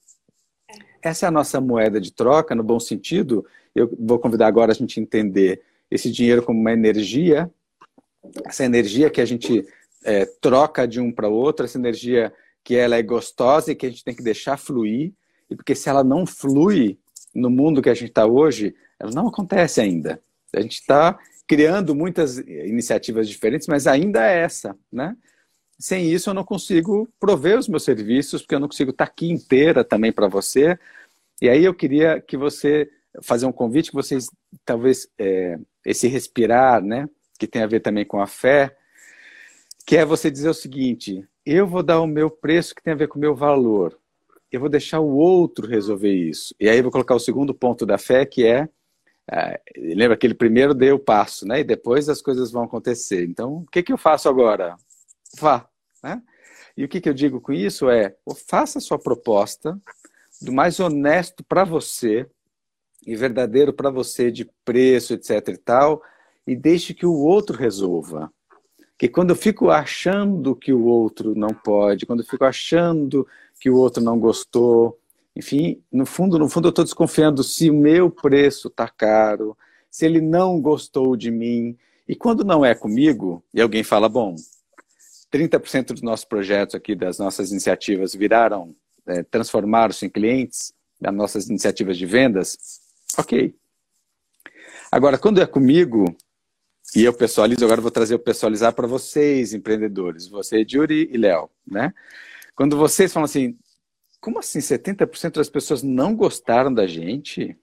Essa 1.02 1.26
é 1.26 1.28
a 1.28 1.32
nossa 1.32 1.60
moeda 1.60 2.00
de 2.00 2.12
troca, 2.12 2.54
no 2.54 2.62
bom 2.62 2.78
sentido. 2.78 3.44
Eu 3.74 3.90
vou 3.98 4.18
convidar 4.18 4.46
agora 4.46 4.72
a 4.72 4.74
gente 4.74 5.00
entender 5.00 5.62
esse 5.90 6.10
dinheiro 6.10 6.42
como 6.42 6.60
uma 6.60 6.72
energia 6.72 7.50
essa 8.44 8.64
energia 8.64 9.10
que 9.10 9.20
a 9.20 9.24
gente 9.24 9.66
é, 10.04 10.24
troca 10.40 10.86
de 10.86 11.00
um 11.00 11.10
para 11.10 11.28
outro, 11.28 11.64
essa 11.64 11.78
energia 11.78 12.32
que 12.64 12.76
ela 12.76 12.96
é 12.96 13.02
gostosa 13.02 13.72
e 13.72 13.74
que 13.74 13.86
a 13.86 13.90
gente 13.90 14.04
tem 14.04 14.14
que 14.14 14.22
deixar 14.22 14.56
fluir, 14.56 15.12
e 15.50 15.56
porque 15.56 15.74
se 15.74 15.88
ela 15.88 16.04
não 16.04 16.24
flui 16.24 16.98
no 17.34 17.50
mundo 17.50 17.82
que 17.82 17.90
a 17.90 17.94
gente 17.94 18.10
está 18.10 18.26
hoje, 18.26 18.74
ela 18.98 19.10
não 19.10 19.28
acontece 19.28 19.80
ainda. 19.80 20.22
A 20.54 20.60
gente 20.60 20.74
está 20.74 21.18
criando 21.46 21.94
muitas 21.94 22.38
iniciativas 22.38 23.28
diferentes, 23.28 23.66
mas 23.66 23.86
ainda 23.86 24.24
é 24.24 24.42
essa, 24.42 24.76
né? 24.90 25.16
Sem 25.82 26.12
isso 26.12 26.30
eu 26.30 26.34
não 26.34 26.44
consigo 26.44 27.08
prover 27.18 27.58
os 27.58 27.66
meus 27.66 27.82
serviços, 27.82 28.40
porque 28.40 28.54
eu 28.54 28.60
não 28.60 28.68
consigo 28.68 28.92
estar 28.92 29.04
tá 29.04 29.10
aqui 29.10 29.28
inteira 29.28 29.82
também 29.82 30.12
para 30.12 30.28
você. 30.28 30.78
E 31.40 31.48
aí 31.48 31.64
eu 31.64 31.74
queria 31.74 32.20
que 32.20 32.36
você 32.36 32.88
fazer 33.20 33.46
um 33.46 33.52
convite 33.52 33.90
que 33.90 33.96
vocês 33.96 34.30
talvez 34.64 35.08
é, 35.18 35.58
esse 35.84 36.06
respirar, 36.06 36.80
né, 36.80 37.08
que 37.36 37.48
tem 37.48 37.62
a 37.62 37.66
ver 37.66 37.80
também 37.80 38.04
com 38.04 38.20
a 38.20 38.28
fé, 38.28 38.76
que 39.84 39.96
é 39.96 40.04
você 40.04 40.30
dizer 40.30 40.50
o 40.50 40.54
seguinte: 40.54 41.26
eu 41.44 41.66
vou 41.66 41.82
dar 41.82 42.00
o 42.00 42.06
meu 42.06 42.30
preço 42.30 42.76
que 42.76 42.82
tem 42.82 42.92
a 42.92 42.96
ver 42.96 43.08
com 43.08 43.18
o 43.18 43.20
meu 43.20 43.34
valor. 43.34 43.98
Eu 44.52 44.60
vou 44.60 44.68
deixar 44.68 45.00
o 45.00 45.16
outro 45.16 45.66
resolver 45.66 46.14
isso. 46.14 46.54
E 46.60 46.68
aí 46.68 46.76
eu 46.76 46.84
vou 46.84 46.92
colocar 46.92 47.16
o 47.16 47.20
segundo 47.20 47.52
ponto 47.52 47.84
da 47.84 47.98
fé, 47.98 48.24
que 48.24 48.46
é, 48.46 48.68
é 49.28 49.60
lembra 49.76 50.16
que 50.16 50.28
ele 50.28 50.34
primeiro 50.34 50.74
deu 50.74 50.94
o 50.94 51.00
passo, 51.00 51.44
né? 51.44 51.58
E 51.58 51.64
depois 51.64 52.08
as 52.08 52.22
coisas 52.22 52.52
vão 52.52 52.62
acontecer. 52.62 53.24
Então, 53.24 53.54
o 53.54 53.66
que, 53.66 53.82
que 53.82 53.92
eu 53.92 53.98
faço 53.98 54.28
agora? 54.28 54.76
Vá, 55.40 55.68
né? 56.02 56.22
E 56.76 56.84
o 56.84 56.88
que, 56.88 57.00
que 57.00 57.08
eu 57.08 57.14
digo 57.14 57.40
com 57.40 57.52
isso 57.52 57.90
é, 57.90 58.14
faça 58.48 58.78
a 58.78 58.80
sua 58.80 58.98
proposta 58.98 59.78
do 60.40 60.52
mais 60.52 60.80
honesto 60.80 61.44
para 61.44 61.64
você 61.64 62.26
e 63.06 63.14
verdadeiro 63.16 63.72
para 63.72 63.90
você 63.90 64.30
de 64.30 64.48
preço, 64.64 65.12
etc 65.14 65.48
e 65.48 65.56
tal, 65.56 66.02
e 66.46 66.56
deixe 66.56 66.94
que 66.94 67.06
o 67.06 67.14
outro 67.14 67.56
resolva. 67.56 68.32
Que 68.96 69.08
quando 69.08 69.30
eu 69.30 69.36
fico 69.36 69.70
achando 69.70 70.54
que 70.54 70.72
o 70.72 70.84
outro 70.84 71.34
não 71.34 71.50
pode, 71.50 72.06
quando 72.06 72.20
eu 72.20 72.26
fico 72.26 72.44
achando 72.44 73.26
que 73.60 73.68
o 73.68 73.76
outro 73.76 74.02
não 74.02 74.18
gostou, 74.18 74.98
enfim, 75.34 75.82
no 75.90 76.06
fundo, 76.06 76.38
no 76.38 76.48
fundo 76.48 76.68
eu 76.68 76.70
estou 76.70 76.84
desconfiando 76.84 77.42
se 77.42 77.70
o 77.70 77.74
meu 77.74 78.10
preço 78.10 78.68
está 78.68 78.88
caro, 78.88 79.56
se 79.90 80.06
ele 80.06 80.20
não 80.20 80.60
gostou 80.60 81.16
de 81.16 81.30
mim. 81.30 81.76
E 82.06 82.14
quando 82.14 82.44
não 82.44 82.64
é 82.64 82.74
comigo, 82.74 83.42
e 83.52 83.60
alguém 83.60 83.82
fala, 83.82 84.08
bom, 84.08 84.36
30% 85.32 85.92
dos 85.92 86.02
nossos 86.02 86.24
projetos 86.24 86.74
aqui, 86.74 86.94
das 86.94 87.18
nossas 87.18 87.50
iniciativas, 87.50 88.14
viraram, 88.14 88.74
é, 89.06 89.22
transformaram-se 89.22 90.04
em 90.04 90.10
clientes, 90.10 90.74
das 91.00 91.14
nossas 91.14 91.48
iniciativas 91.48 91.96
de 91.96 92.06
vendas, 92.06 92.58
ok. 93.18 93.54
Agora, 94.90 95.18
quando 95.18 95.40
é 95.40 95.46
comigo, 95.46 96.04
e 96.94 97.02
eu 97.02 97.12
pessoalizo, 97.14 97.64
agora 97.64 97.80
vou 97.80 97.90
trazer 97.90 98.14
o 98.14 98.18
pessoalizar 98.18 98.74
para 98.74 98.86
vocês, 98.86 99.54
empreendedores, 99.54 100.28
você, 100.28 100.64
Yuri 100.70 101.08
e 101.10 101.16
Léo, 101.16 101.48
né? 101.66 101.94
Quando 102.54 102.76
vocês 102.76 103.12
falam 103.12 103.24
assim, 103.24 103.56
como 104.20 104.38
assim 104.38 104.58
70% 104.58 105.32
das 105.32 105.48
pessoas 105.48 105.82
não 105.82 106.14
gostaram 106.14 106.72
da 106.72 106.86
gente? 106.86 107.56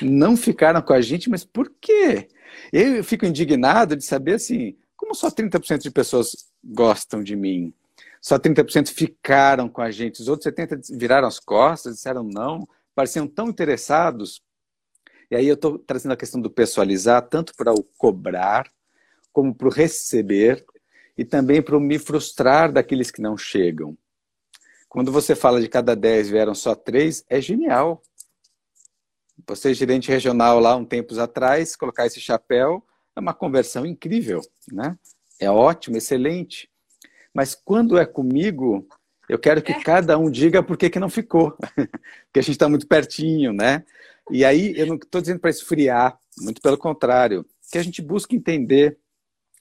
Não 0.00 0.36
ficaram 0.36 0.80
com 0.80 0.94
a 0.94 1.00
gente, 1.00 1.28
mas 1.28 1.44
por 1.44 1.70
quê? 1.80 2.28
Eu 2.72 3.04
fico 3.04 3.26
indignado 3.26 3.94
de 3.94 4.04
saber 4.04 4.34
assim, 4.34 4.76
como 4.96 5.14
só 5.14 5.30
30% 5.30 5.82
de 5.82 5.90
pessoas 5.90 6.46
gostam 6.64 7.22
de 7.22 7.36
mim? 7.36 7.72
Só 8.20 8.38
30% 8.38 8.88
ficaram 8.88 9.68
com 9.68 9.82
a 9.82 9.90
gente, 9.90 10.20
os 10.20 10.28
outros 10.28 10.52
70% 10.52 10.96
viraram 10.98 11.28
as 11.28 11.38
costas, 11.38 11.96
disseram 11.96 12.24
não, 12.24 12.66
pareciam 12.94 13.26
tão 13.26 13.48
interessados 13.48 14.42
e 15.30 15.36
aí 15.36 15.46
eu 15.46 15.54
estou 15.54 15.78
trazendo 15.78 16.12
a 16.12 16.16
questão 16.16 16.40
do 16.40 16.50
pessoalizar, 16.50 17.26
tanto 17.28 17.54
para 17.56 17.72
o 17.72 17.82
cobrar, 17.96 18.70
como 19.32 19.54
para 19.54 19.68
o 19.68 19.70
receber, 19.70 20.64
e 21.16 21.24
também 21.24 21.62
para 21.62 21.76
o 21.76 21.80
me 21.80 21.98
frustrar 21.98 22.72
daqueles 22.72 23.10
que 23.10 23.22
não 23.22 23.36
chegam. 23.36 23.96
Quando 24.88 25.10
você 25.10 25.34
fala 25.34 25.60
de 25.60 25.68
cada 25.68 25.96
10 25.96 26.30
vieram 26.30 26.54
só 26.54 26.74
três, 26.74 27.24
é 27.28 27.40
genial. 27.40 28.00
Você, 29.46 29.74
gerente 29.74 30.08
regional 30.08 30.60
lá 30.60 30.76
um 30.76 30.84
tempos 30.84 31.18
atrás, 31.18 31.74
colocar 31.74 32.06
esse 32.06 32.20
chapéu 32.20 32.84
é 33.16 33.20
uma 33.20 33.34
conversão 33.34 33.84
incrível, 33.84 34.40
né? 34.70 34.96
É 35.40 35.50
ótimo, 35.50 35.96
excelente. 35.96 36.68
Mas 37.32 37.54
quando 37.54 37.98
é 37.98 38.06
comigo, 38.06 38.86
eu 39.28 39.38
quero 39.38 39.62
que 39.62 39.72
é. 39.72 39.82
cada 39.82 40.18
um 40.18 40.30
diga 40.30 40.62
por 40.62 40.76
que, 40.76 40.90
que 40.90 41.00
não 41.00 41.08
ficou. 41.08 41.52
Porque 42.26 42.38
a 42.38 42.42
gente 42.42 42.52
está 42.52 42.68
muito 42.68 42.86
pertinho, 42.86 43.52
né? 43.52 43.84
E 44.30 44.44
aí, 44.44 44.72
eu 44.76 44.86
não 44.86 44.96
estou 44.96 45.20
dizendo 45.20 45.40
para 45.40 45.50
esfriar, 45.50 46.18
muito 46.38 46.62
pelo 46.62 46.78
contrário, 46.78 47.44
que 47.70 47.76
a 47.76 47.82
gente 47.82 48.00
busca 48.00 48.34
entender. 48.34 48.98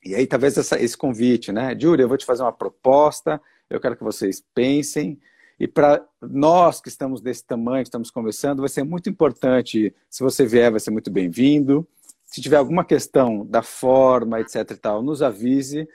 E 0.04 0.16
aí, 0.16 0.28
talvez 0.28 0.58
essa, 0.58 0.80
esse 0.82 0.96
convite, 0.96 1.52
né? 1.52 1.76
Júlia, 1.78 2.04
eu 2.04 2.08
vou 2.08 2.18
te 2.18 2.26
fazer 2.26 2.44
uma 2.44 2.54
proposta, 2.54 3.42
eu 3.70 3.80
quero 3.80 3.98
que 3.98 4.04
vocês 4.04 4.44
pensem. 4.54 5.20
E 5.60 5.68
para 5.68 6.06
nós 6.22 6.82
que 6.82 6.90
estamos 6.90 7.22
desse 7.22 7.46
tamanho, 7.46 7.84
que 7.84 7.88
estamos 7.88 8.12
conversando, 8.12 8.62
vai 8.62 8.70
ser 8.70 8.84
muito 8.84 9.10
importante. 9.10 9.94
Se 10.10 10.24
você 10.24 10.46
vier, 10.46 10.72
vai 10.72 10.80
ser 10.80 10.92
muito 10.92 11.12
bem-vindo. 11.12 11.88
Se 12.34 12.42
tiver 12.42 12.58
alguma 12.58 12.84
questão 12.84 13.46
da 13.46 13.62
forma, 13.62 14.40
etc 14.40 14.72
e 14.72 14.76
tal, 14.76 15.04
nos 15.04 15.22
avise. 15.22 15.88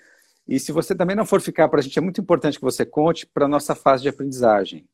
E 0.46 0.60
se 0.60 0.70
você 0.70 0.94
também 0.94 1.16
não 1.16 1.26
for 1.26 1.40
ficar 1.40 1.68
para 1.68 1.80
a 1.80 1.82
gente, 1.82 1.98
é 1.98 2.00
muito 2.00 2.20
importante 2.20 2.60
que 2.60 2.64
você 2.64 2.86
conte 2.86 3.26
para 3.26 3.46
a 3.46 3.48
nossa 3.48 3.74
fase 3.74 4.04
de 4.04 4.08
aprendizagem. 4.08 4.86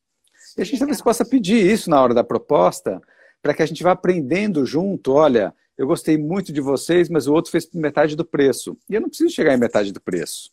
E 0.57 0.63
a 0.63 0.65
gente 0.65 0.79
talvez 0.79 0.99
possa 1.03 1.23
pedir 1.23 1.63
isso 1.63 1.87
na 1.87 2.01
hora 2.01 2.15
da 2.15 2.23
proposta, 2.23 2.99
para 3.43 3.53
que 3.53 3.61
a 3.61 3.65
gente 3.67 3.83
vá 3.83 3.91
aprendendo 3.91 4.65
junto. 4.65 5.13
Olha, 5.13 5.53
eu 5.77 5.85
gostei 5.85 6.17
muito 6.17 6.51
de 6.51 6.61
vocês, 6.61 7.09
mas 7.09 7.27
o 7.27 7.33
outro 7.33 7.51
fez 7.51 7.69
metade 7.75 8.15
do 8.15 8.25
preço. 8.25 8.75
E 8.89 8.95
eu 8.95 9.01
não 9.01 9.07
preciso 9.07 9.29
chegar 9.29 9.53
em 9.53 9.59
metade 9.59 9.93
do 9.93 10.01
preço. 10.01 10.49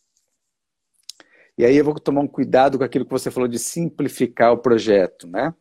E 1.57 1.65
aí 1.65 1.75
eu 1.75 1.85
vou 1.85 1.95
tomar 1.95 2.21
um 2.21 2.27
cuidado 2.27 2.77
com 2.77 2.83
aquilo 2.83 3.03
que 3.03 3.11
você 3.11 3.31
falou 3.31 3.49
de 3.49 3.57
simplificar 3.57 4.53
o 4.53 4.59
projeto, 4.59 5.25
né? 5.25 5.55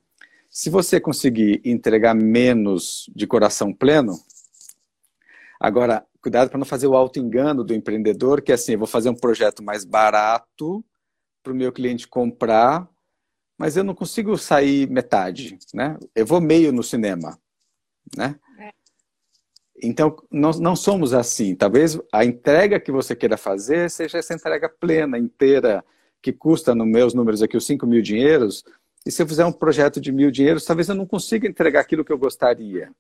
Se 0.51 0.69
você 0.69 1.01
conseguir 1.01 1.63
entregar 1.65 2.15
menos 2.15 3.11
de 3.17 3.27
coração 3.27 3.73
pleno, 3.73 4.13
agora, 5.63 6.05
cuidado 6.21 6.51
para 6.51 6.59
não 6.59 6.67
fazer 6.67 6.89
o 6.89 6.97
auto-engano 6.97 7.63
do 7.63 7.73
empreendedor, 7.73 8.43
que 8.43 8.51
é 8.51 8.57
assim, 8.57 8.73
eu 8.73 8.79
vou 8.79 8.89
fazer 8.89 9.09
um 9.09 9.15
projeto 9.15 9.63
mais 9.63 9.85
barato 9.85 10.85
para 11.43 11.53
o 11.53 11.57
meu 11.57 11.73
cliente 11.73 12.09
comprar, 12.09 12.89
mas 13.57 13.77
eu 13.77 13.85
não 13.85 13.95
consigo 13.95 14.37
sair 14.37 14.91
metade, 14.91 15.57
né? 15.73 15.97
Eu 16.17 16.27
vou 16.27 16.41
meio 16.41 16.73
no 16.73 16.83
cinema, 16.83 17.39
né? 18.17 18.35
É. 18.59 18.73
Então, 19.81 20.17
nós 20.31 20.59
não 20.59 20.75
somos 20.75 21.15
assim. 21.15 21.55
Talvez 21.55 21.99
a 22.13 22.25
entrega 22.25 22.81
que 22.81 22.91
você 22.91 23.15
queira 23.15 23.37
fazer 23.37 23.89
seja 23.89 24.19
essa 24.19 24.35
entrega 24.35 24.69
plena, 24.69 25.17
inteira, 25.17 25.85
que 26.21 26.33
custa, 26.33 26.75
nos 26.75 26.89
meus 26.89 27.15
números 27.15 27.41
aqui, 27.41 27.57
os 27.57 27.67
5 27.67 27.87
mil 27.87 28.03
dinheiros. 28.03 28.65
E 29.07 29.11
se 29.11 29.23
eu 29.23 29.29
fizer 29.29 29.45
um 29.45 29.53
projeto 29.53 30.01
de 30.01 30.13
mil 30.13 30.31
dinheiros, 30.31 30.65
talvez 30.65 30.89
eu 30.89 30.95
não 30.95 31.07
consiga 31.07 31.49
entregar 31.49 31.81
aquilo 31.81 32.05
que 32.05 32.13
eu 32.13 32.19
gostaria. 32.19 32.93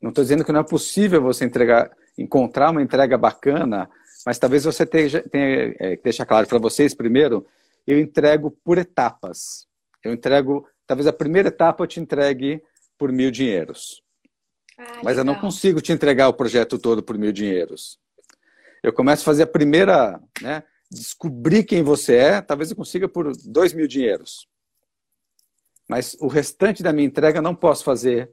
Não 0.00 0.10
estou 0.10 0.24
dizendo 0.24 0.44
que 0.44 0.52
não 0.52 0.60
é 0.60 0.64
possível 0.64 1.22
você 1.22 1.44
entregar, 1.44 1.90
encontrar 2.18 2.70
uma 2.70 2.82
entrega 2.82 3.16
bacana, 3.16 3.88
mas 4.26 4.38
talvez 4.38 4.64
você 4.64 4.84
tenha, 4.84 5.22
tenha 5.22 5.74
é, 5.78 5.96
deixar 5.96 6.26
claro 6.26 6.46
para 6.46 6.58
vocês 6.58 6.94
primeiro 6.94 7.46
eu 7.86 7.98
entrego 7.98 8.50
por 8.50 8.78
etapas. 8.78 9.66
Eu 10.02 10.12
entrego, 10.12 10.66
talvez 10.86 11.06
a 11.06 11.12
primeira 11.12 11.48
etapa 11.48 11.82
eu 11.82 11.86
te 11.88 12.00
entregue 12.00 12.62
por 12.98 13.12
mil 13.12 13.30
dinheiros. 13.30 14.02
Ah, 14.78 15.00
Mas 15.02 15.18
eu 15.18 15.24
não 15.24 15.34
consigo 15.34 15.80
te 15.80 15.92
entregar 15.92 16.28
o 16.28 16.34
projeto 16.34 16.78
todo 16.78 17.02
por 17.02 17.18
mil 17.18 17.32
dinheiros. 17.32 17.98
Eu 18.82 18.92
começo 18.92 19.22
a 19.22 19.24
fazer 19.24 19.44
a 19.44 19.46
primeira, 19.46 20.20
né, 20.40 20.62
descobrir 20.90 21.64
quem 21.64 21.82
você 21.82 22.16
é, 22.16 22.40
talvez 22.40 22.70
eu 22.70 22.76
consiga 22.76 23.08
por 23.08 23.32
dois 23.44 23.72
mil 23.72 23.86
dinheiros. 23.86 24.48
Mas 25.88 26.16
o 26.20 26.26
restante 26.26 26.82
da 26.82 26.92
minha 26.92 27.06
entrega 27.06 27.38
eu 27.38 27.42
não 27.42 27.54
posso 27.54 27.84
fazer. 27.84 28.30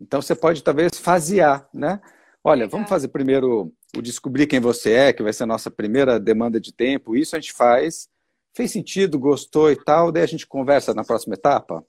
Então 0.00 0.22
você 0.22 0.34
pode 0.34 0.62
talvez 0.62 0.98
fasear, 0.98 1.68
né? 1.72 2.00
Olha, 2.42 2.66
vamos 2.66 2.88
fazer 2.88 3.08
primeiro 3.08 3.72
o 3.94 4.00
descobrir 4.00 4.46
quem 4.46 4.60
você 4.60 4.92
é, 4.92 5.12
que 5.12 5.22
vai 5.22 5.32
ser 5.32 5.42
a 5.42 5.46
nossa 5.46 5.70
primeira 5.70 6.18
demanda 6.18 6.58
de 6.58 6.72
tempo. 6.72 7.14
Isso 7.14 7.36
a 7.36 7.40
gente 7.40 7.52
faz 7.52 8.08
fez 8.52 8.72
sentido, 8.72 9.18
gostou 9.18 9.70
e 9.70 9.76
tal, 9.76 10.10
daí 10.10 10.22
a 10.22 10.26
gente 10.26 10.46
conversa 10.46 10.92
na 10.94 11.04
próxima 11.04 11.34
etapa. 11.34 11.84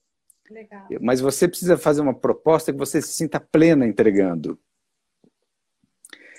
Legal. 0.49 0.86
Mas 1.01 1.22
você 1.22 1.47
precisa 1.47 1.78
fazer 1.78 2.01
uma 2.01 2.14
proposta 2.14 2.72
que 2.72 2.78
você 2.78 3.01
se 3.01 3.14
sinta 3.14 3.39
plena 3.39 3.88
entregando. 3.88 4.59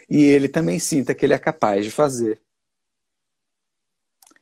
E 0.09 0.23
ele 0.23 0.49
também 0.49 0.79
sinta 0.79 1.15
que 1.15 1.25
ele 1.25 1.33
é 1.33 1.39
capaz 1.39 1.85
de 1.85 1.91
fazer. 1.91 2.41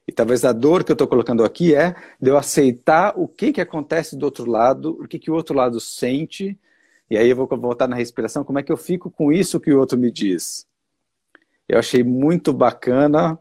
E 0.06 0.12
talvez 0.12 0.44
a 0.44 0.52
dor 0.52 0.82
que 0.82 0.90
eu 0.90 0.94
estou 0.94 1.06
colocando 1.06 1.44
aqui 1.44 1.72
é 1.72 1.94
de 2.20 2.30
eu 2.30 2.36
aceitar 2.36 3.16
o 3.16 3.28
que, 3.28 3.52
que 3.52 3.60
acontece 3.60 4.16
do 4.16 4.24
outro 4.24 4.44
lado, 4.50 4.98
o 5.00 5.06
que, 5.06 5.20
que 5.20 5.30
o 5.30 5.34
outro 5.34 5.54
lado 5.54 5.78
sente, 5.78 6.58
e 7.10 7.18
aí 7.18 7.28
eu 7.28 7.36
vou 7.36 7.48
voltar 7.58 7.88
na 7.88 7.96
respiração, 7.96 8.44
como 8.44 8.58
é 8.58 8.62
que 8.62 8.72
eu 8.72 8.76
fico 8.76 9.10
com 9.10 9.32
isso 9.32 9.60
que 9.60 9.72
o 9.72 9.78
outro 9.78 9.98
me 9.98 10.10
diz. 10.10 10.66
Eu 11.68 11.78
achei 11.78 12.02
muito 12.02 12.52
bacana 12.52 13.38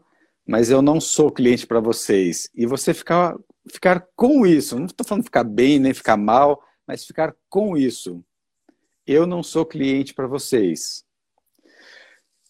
mas 0.50 0.68
eu 0.68 0.82
não 0.82 1.00
sou 1.00 1.30
cliente 1.30 1.64
para 1.64 1.78
vocês. 1.78 2.50
E 2.52 2.66
você 2.66 2.92
ficar, 2.92 3.38
ficar 3.72 4.04
com 4.16 4.44
isso, 4.44 4.76
não 4.76 4.86
estou 4.86 5.06
falando 5.06 5.22
ficar 5.22 5.44
bem 5.44 5.78
nem 5.78 5.94
ficar 5.94 6.16
mal, 6.16 6.60
mas 6.84 7.04
ficar 7.04 7.32
com 7.48 7.76
isso. 7.76 8.20
Eu 9.06 9.28
não 9.28 9.44
sou 9.44 9.64
cliente 9.64 10.12
para 10.12 10.26
vocês. 10.26 11.04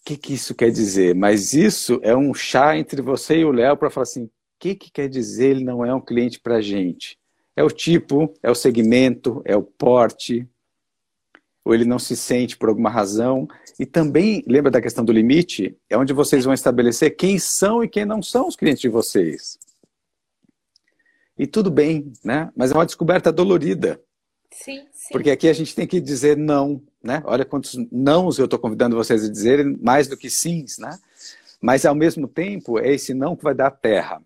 que, 0.03 0.17
que 0.17 0.33
isso 0.33 0.55
quer 0.55 0.71
dizer? 0.71 1.15
Mas 1.15 1.53
isso 1.53 2.01
é 2.03 2.17
um 2.17 2.33
chá 2.33 2.75
entre 2.75 3.03
você 3.03 3.41
e 3.41 3.45
o 3.45 3.53
Léo 3.53 3.77
para 3.77 3.91
falar 3.91 4.05
assim: 4.05 4.25
o 4.25 4.31
que, 4.59 4.75
que 4.75 4.91
quer 4.91 5.07
dizer 5.07 5.51
ele 5.51 5.65
não 5.65 5.85
é 5.85 5.95
um 5.95 6.01
cliente 6.01 6.41
para 6.41 6.57
a 6.57 6.63
gente? 6.63 7.19
É 7.55 7.63
o 7.63 7.69
tipo, 7.69 8.33
é 8.43 8.51
o 8.51 8.55
segmento, 8.55 9.43
é 9.45 9.55
o 9.55 9.63
porte, 9.63 10.49
ou 11.71 11.75
ele 11.75 11.85
não 11.85 12.01
se 12.01 12.17
sente 12.17 12.57
por 12.57 12.69
alguma 12.69 12.91
razão. 12.91 13.47
E 13.79 13.87
também, 13.87 14.43
lembra 14.45 14.73
da 14.73 14.83
questão 14.83 15.05
do 15.05 15.13
limite? 15.13 15.79
É 15.89 15.97
onde 15.97 16.13
vocês 16.13 16.45
vão 16.45 16.53
estabelecer 16.53 17.15
quem 17.15 17.39
são 17.39 17.85
e 17.85 17.89
quem 17.89 18.05
não 18.05 18.21
são 18.21 18.49
os 18.49 18.57
clientes 18.57 18.81
de 18.81 18.89
vocês. 18.89 19.57
E 21.39 21.47
tudo 21.47 21.71
bem, 21.71 22.13
né? 22.25 22.51
Mas 22.57 22.73
é 22.73 22.75
uma 22.75 22.85
descoberta 22.85 23.31
dolorida. 23.31 24.03
Sim, 24.51 24.85
sim. 24.93 25.13
Porque 25.13 25.31
aqui 25.31 25.49
a 25.49 25.53
gente 25.53 25.73
tem 25.73 25.87
que 25.87 26.01
dizer 26.01 26.37
não, 26.37 26.83
né? 27.01 27.23
Olha 27.25 27.45
quantos 27.45 27.77
nãos 27.93 28.41
eu 28.41 28.47
estou 28.47 28.59
convidando 28.59 28.97
vocês 28.97 29.25
a 29.25 29.31
dizerem, 29.31 29.79
mais 29.81 30.09
do 30.09 30.17
que 30.17 30.29
sims, 30.29 30.77
né? 30.77 30.99
Mas 31.63 31.87
ao 31.87 31.95
mesmo 31.95 32.27
tempo, 32.27 32.81
é 32.81 32.93
esse 32.93 33.15
não 33.15 33.37
que 33.37 33.45
vai 33.45 33.55
dar 33.55 33.71
terra 33.71 34.21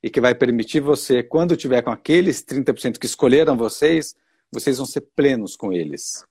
e 0.00 0.08
que 0.08 0.20
vai 0.20 0.32
permitir 0.32 0.78
você, 0.78 1.24
quando 1.24 1.56
tiver 1.56 1.82
com 1.82 1.90
aqueles 1.90 2.40
30% 2.44 2.98
que 2.98 3.06
escolheram 3.06 3.56
vocês, 3.56 4.14
vocês 4.52 4.76
vão 4.76 4.86
ser 4.86 5.00
plenos 5.16 5.56
com 5.56 5.72
eles. 5.72 6.24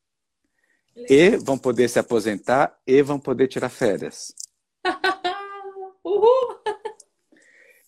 E 0.96 1.38
vão 1.38 1.58
poder 1.58 1.90
se 1.90 2.00
aposentar 2.00 2.78
e 2.86 3.02
vão 3.02 3.20
poder 3.20 3.48
tirar 3.48 3.70
férias. 3.70 4.34
Uhul! 6.04 6.60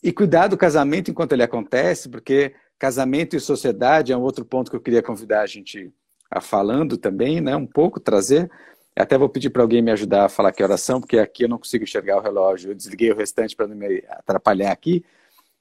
E 0.02 0.12
cuidar 0.12 0.48
do 0.48 0.58
casamento 0.58 1.12
enquanto 1.12 1.34
ele 1.34 1.44
acontece, 1.44 2.10
porque 2.10 2.56
casamento 2.78 3.36
e 3.36 3.40
sociedade 3.40 4.12
é 4.12 4.18
um 4.18 4.22
outro 4.22 4.46
ponto 4.46 4.70
que 4.70 4.78
eu 4.78 4.82
queria 4.82 5.02
convidar 5.02 5.42
a 5.42 5.48
gente 5.48 5.94
a 6.30 6.42
falando 6.42 6.98
também, 6.98 7.42
né? 7.42 7.56
Um 7.56 7.68
pouco 7.68 8.00
trazer. 8.00 8.50
Até 8.96 9.18
vou 9.18 9.30
pedir 9.30 9.50
para 9.50 9.62
alguém 9.62 9.82
me 9.82 9.92
ajudar 9.92 10.26
a 10.26 10.30
falar 10.30 10.52
que 10.52 10.64
oração, 10.64 11.00
porque 11.00 11.20
aqui 11.20 11.44
eu 11.44 11.50
não 11.50 11.58
consigo 11.58 11.84
enxergar 11.84 12.18
o 12.18 12.22
relógio. 12.22 12.72
Eu 12.72 12.76
desliguei 12.76 13.12
o 13.12 13.16
restante 13.16 13.56
para 13.56 13.68
não 13.68 13.76
me 13.76 14.04
atrapalhar 14.10 14.72
aqui. 14.72 15.04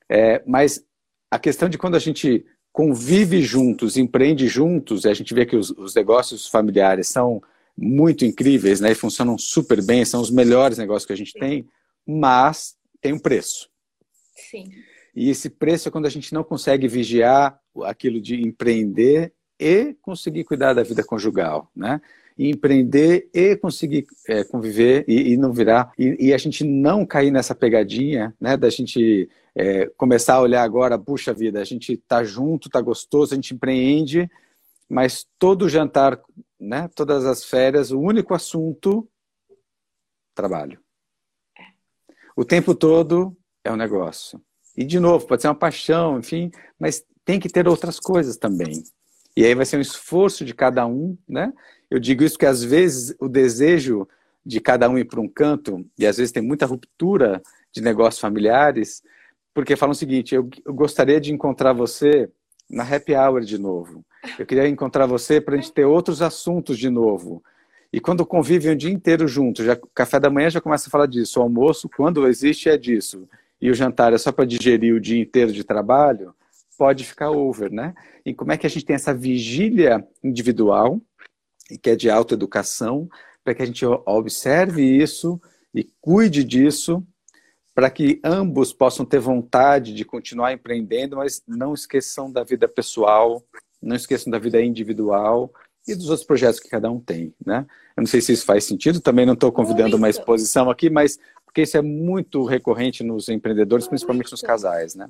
É, 0.09 0.43
mas 0.47 0.85
a 1.31 1.39
questão 1.39 1.69
de 1.69 1.77
quando 1.77 1.97
a 1.97 1.99
gente 1.99 2.47
convive 2.75 3.41
juntos, 3.41 3.97
empreende 3.97 4.49
juntos, 4.49 5.05
e 5.05 5.09
a 5.09 5.15
gente 5.15 5.33
vê 5.33 5.47
que 5.47 5.55
os, 5.55 5.71
os 5.71 5.95
negócios 5.95 6.49
familiares 6.49 7.07
são 7.07 7.41
muito 7.79 8.25
incríveis, 8.25 8.81
né? 8.81 8.91
E 8.91 8.97
funcionam 8.97 9.39
super 9.39 9.81
bem, 9.81 10.05
são 10.05 10.21
os 10.21 10.29
melhores 10.29 10.77
negócios 10.77 11.07
que 11.07 11.13
a 11.13 11.17
gente 11.17 11.31
Sim. 11.31 11.39
tem, 11.39 11.69
mas 12.05 12.75
tem 13.01 13.13
um 13.13 13.19
preço. 13.21 13.71
Sim. 14.51 14.73
E 15.15 15.31
esse 15.31 15.49
preço 15.49 15.87
é 15.87 15.93
quando 15.93 16.07
a 16.07 16.11
gente 16.11 16.35
não 16.35 16.43
consegue 16.43 16.89
vigiar 16.89 17.57
aquilo 17.85 18.21
de 18.21 18.43
empreender 18.43 19.33
e 19.57 19.95
conseguir 20.03 20.43
cuidar 20.43 20.75
da 20.75 20.83
vida 20.83 21.05
conjugal, 21.05 21.71
né? 21.77 22.01
Empreender 22.37 23.29
e 23.33 23.57
conseguir 23.57 24.07
é, 24.29 24.43
conviver 24.43 25.05
e, 25.07 25.33
e, 25.33 25.37
não 25.37 25.53
virar 25.53 25.93
e, 25.97 26.29
e, 26.29 26.35
a 26.35 26.39
gente 26.39 26.65
não 26.65 27.07
cair 27.07 27.31
nessa 27.31 27.55
pegadinha, 27.55 28.35
né? 28.41 28.57
Da 28.57 28.69
gente 28.71 29.29
é, 29.55 29.87
começar 29.97 30.35
a 30.35 30.41
olhar 30.41 30.63
agora, 30.63 30.99
puxa 30.99 31.33
vida, 31.33 31.61
a 31.61 31.65
gente 31.65 31.97
tá 31.97 32.25
junto, 32.25 32.69
tá 32.69 32.81
gostoso, 32.81 33.33
a 33.33 33.37
gente 33.37 33.55
empreende, 33.55 34.29
mas 34.89 35.25
todo 35.39 35.69
jantar, 35.69 36.21
né? 36.59 36.89
Todas 36.95 37.25
as 37.25 37.45
férias, 37.45 37.93
o 37.93 38.01
único 38.01 38.35
assunto 38.35 39.09
trabalho. 40.35 40.81
O 42.37 42.45
tempo 42.45 42.75
todo 42.75 43.37
é 43.63 43.71
um 43.71 43.77
negócio. 43.77 44.43
E, 44.77 44.85
de 44.85 44.99
novo, 44.99 45.27
pode 45.27 45.43
ser 45.43 45.49
uma 45.49 45.55
paixão, 45.55 46.19
enfim, 46.19 46.51
mas 46.79 47.05
tem 47.25 47.39
que 47.39 47.49
ter 47.49 47.69
outras 47.69 48.01
coisas 48.01 48.37
também. 48.37 48.83
E 49.37 49.45
aí 49.45 49.55
vai 49.55 49.65
ser 49.65 49.77
um 49.77 49.81
esforço 49.81 50.45
de 50.45 50.55
cada 50.55 50.87
um, 50.87 51.17
né? 51.29 51.53
Eu 51.95 52.01
digo 52.01 52.25
isso 52.25 52.35
porque, 52.35 52.47
às 52.47 52.65
vezes, 52.65 53.15
o 53.21 53.29
desejo 53.29 54.09
de 54.45 54.61
cada 54.61 54.89
um 54.89 54.99
ir 54.99 55.05
para 55.05 55.21
um 55.21 55.29
canto, 55.29 55.87
e 55.99 56.07
às 56.07 56.17
vezes 56.17 56.33
tem 56.33 56.43
muita 56.43 56.67
ruptura 56.67 57.41
de 57.73 57.81
negócios 57.81 58.21
familiares, 58.21 59.03
porque 59.55 59.77
falam 59.77 59.93
o 59.93 59.95
seguinte: 59.95 60.35
eu, 60.35 60.49
eu 60.65 60.75
gostaria 60.75 61.21
de 61.21 61.33
encontrar 61.33 61.73
você 61.73 62.29
na 62.69 62.83
happy 62.83 63.15
hour 63.15 63.43
de 63.43 63.59
novo. 63.59 64.05
Eu 64.39 64.45
queria 64.45 64.67
encontrar 64.67 65.07
você 65.07 65.41
para 65.41 65.55
a 65.55 65.57
gente 65.57 65.73
ter 65.73 65.85
outros 65.85 66.21
assuntos 66.21 66.79
de 66.79 66.91
novo. 66.91 67.43
E 67.93 68.01
quando 68.01 68.27
convivem 68.27 68.73
o 68.73 68.77
dia 68.77 68.91
inteiro 68.91 69.29
juntos, 69.29 69.65
já 69.65 69.79
café 69.95 70.19
da 70.19 70.29
manhã 70.29 70.51
já 70.51 70.61
começa 70.61 70.89
a 70.89 70.91
falar 70.91 71.07
disso, 71.07 71.39
o 71.39 71.43
almoço, 71.43 71.89
quando 71.89 72.27
existe, 72.27 72.69
é 72.69 72.77
disso 72.77 73.29
e 73.61 73.71
o 73.71 73.75
jantar 73.75 74.13
é 74.13 74.19
só 74.19 74.31
para 74.31 74.45
digerir 74.45 74.95
o 74.95 75.01
dia 75.01 75.19
inteiro 75.19 75.51
de 75.51 75.65
trabalho, 75.65 76.35
pode 76.77 77.03
ficar 77.03 77.31
over, 77.31 77.71
né? 77.71 77.95
E 78.23 78.35
como 78.35 78.53
é 78.53 78.59
que 78.59 78.67
a 78.67 78.71
gente 78.71 78.85
tem 78.85 78.95
essa 78.95 79.15
vigília 79.15 80.07
individual, 80.23 81.01
que 81.81 81.91
é 81.91 81.97
de 81.97 82.11
autoeducação, 82.11 83.09
para 83.43 83.55
que 83.55 83.63
a 83.63 83.67
gente 83.67 83.85
observe 83.85 84.83
isso 84.83 85.41
e 85.75 85.85
cuide 86.01 86.45
disso, 86.45 87.05
para 87.75 87.91
que 87.91 88.21
ambos 88.23 88.73
possam 88.73 89.05
ter 89.05 89.19
vontade 89.19 89.93
de 89.93 90.05
continuar 90.05 90.53
empreendendo, 90.53 91.17
mas 91.17 91.43
não 91.47 91.75
esqueçam 91.75 92.31
da 92.31 92.45
vida 92.45 92.69
pessoal, 92.69 93.45
não 93.83 93.97
esqueçam 93.97 94.31
da 94.31 94.39
vida 94.39 94.63
individual 94.63 95.53
e 95.87 95.95
dos 95.95 96.09
outros 96.09 96.27
projetos 96.27 96.61
que 96.61 96.69
cada 96.69 96.91
um 96.91 97.01
tem, 97.01 97.35
né? 97.45 97.67
Eu 97.97 98.01
não 98.01 98.07
sei 98.07 98.21
se 98.21 98.33
isso 98.33 98.47
faz 98.47 98.65
sentido, 98.65 99.01
também 99.01 99.27
não 99.27 99.35
estou 99.35 99.53
convidando 99.53 99.91
Muito. 99.91 99.99
uma 99.99 100.09
exposição 100.09 100.71
aqui, 100.71 100.89
mas 100.89 101.19
porque 101.45 101.63
isso 101.63 101.77
é 101.77 101.83
muito 101.83 102.45
recorrente 102.45 103.05
nos 103.05 103.29
empreendedores, 103.29 103.85
muito. 103.85 103.91
principalmente 103.91 104.31
nos 104.31 104.41
casais, 104.41 104.95
né? 104.95 105.09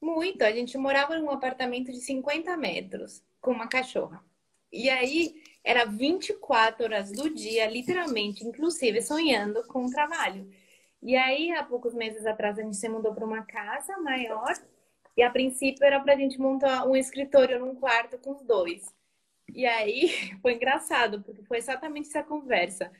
Muito. 0.00 0.42
A 0.42 0.52
gente 0.52 0.76
morava 0.76 1.18
num 1.18 1.30
apartamento 1.30 1.90
de 1.90 2.00
50 2.00 2.56
metros 2.56 3.22
com 3.40 3.52
uma 3.52 3.66
cachorra. 3.66 4.22
E 4.70 4.90
aí 4.90 5.34
era 5.64 5.84
24 5.86 6.84
horas 6.84 7.10
do 7.10 7.30
dia, 7.30 7.66
literalmente, 7.66 8.44
inclusive 8.46 9.00
sonhando 9.02 9.66
com 9.66 9.86
o 9.86 9.90
trabalho. 9.90 10.48
E 11.02 11.16
aí, 11.16 11.52
há 11.52 11.64
poucos 11.64 11.94
meses 11.94 12.26
atrás, 12.26 12.58
a 12.58 12.62
gente 12.62 12.76
se 12.76 12.88
mudou 12.88 13.14
para 13.14 13.24
uma 13.24 13.42
casa 13.44 13.96
maior. 13.98 14.54
E 15.16 15.22
a 15.22 15.30
princípio 15.30 15.84
era 15.84 16.00
para 16.00 16.14
a 16.14 16.16
gente 16.16 16.38
montar 16.38 16.86
um 16.86 16.96
escritório 16.96 17.58
num 17.58 17.74
quarto 17.76 18.18
com 18.18 18.32
os 18.32 18.42
dois. 18.42 18.94
E 19.54 19.66
aí 19.66 20.10
foi 20.42 20.54
engraçado, 20.54 21.22
porque 21.22 21.42
foi 21.44 21.58
exatamente 21.58 22.08
essa 22.08 22.22
conversa 22.22 22.90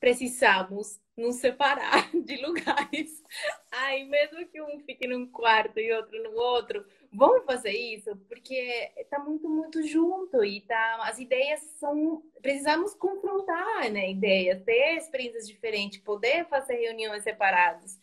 precisamos 0.00 1.00
nos 1.16 1.36
separar 1.36 2.10
de 2.14 2.36
lugares. 2.36 3.22
Aí, 3.70 4.04
mesmo 4.04 4.46
que 4.48 4.60
um 4.62 4.80
fique 4.80 5.06
num 5.06 5.26
quarto 5.26 5.78
e 5.78 5.92
outro 5.92 6.22
no 6.22 6.32
outro, 6.32 6.84
vamos 7.12 7.44
fazer 7.44 7.72
isso? 7.72 8.16
Porque 8.28 8.90
tá 9.10 9.18
muito, 9.18 9.48
muito 9.48 9.82
junto 9.86 10.44
e 10.44 10.60
tá, 10.62 10.98
as 11.02 11.18
ideias 11.18 11.60
são. 11.78 12.22
Precisamos 12.40 12.94
confrontar 12.94 13.90
né, 13.90 14.10
ideias, 14.10 14.62
ter 14.62 14.96
experiências 14.96 15.46
diferentes, 15.48 15.98
poder 15.98 16.46
fazer 16.46 16.76
reuniões 16.76 17.22
separadas. 17.22 17.98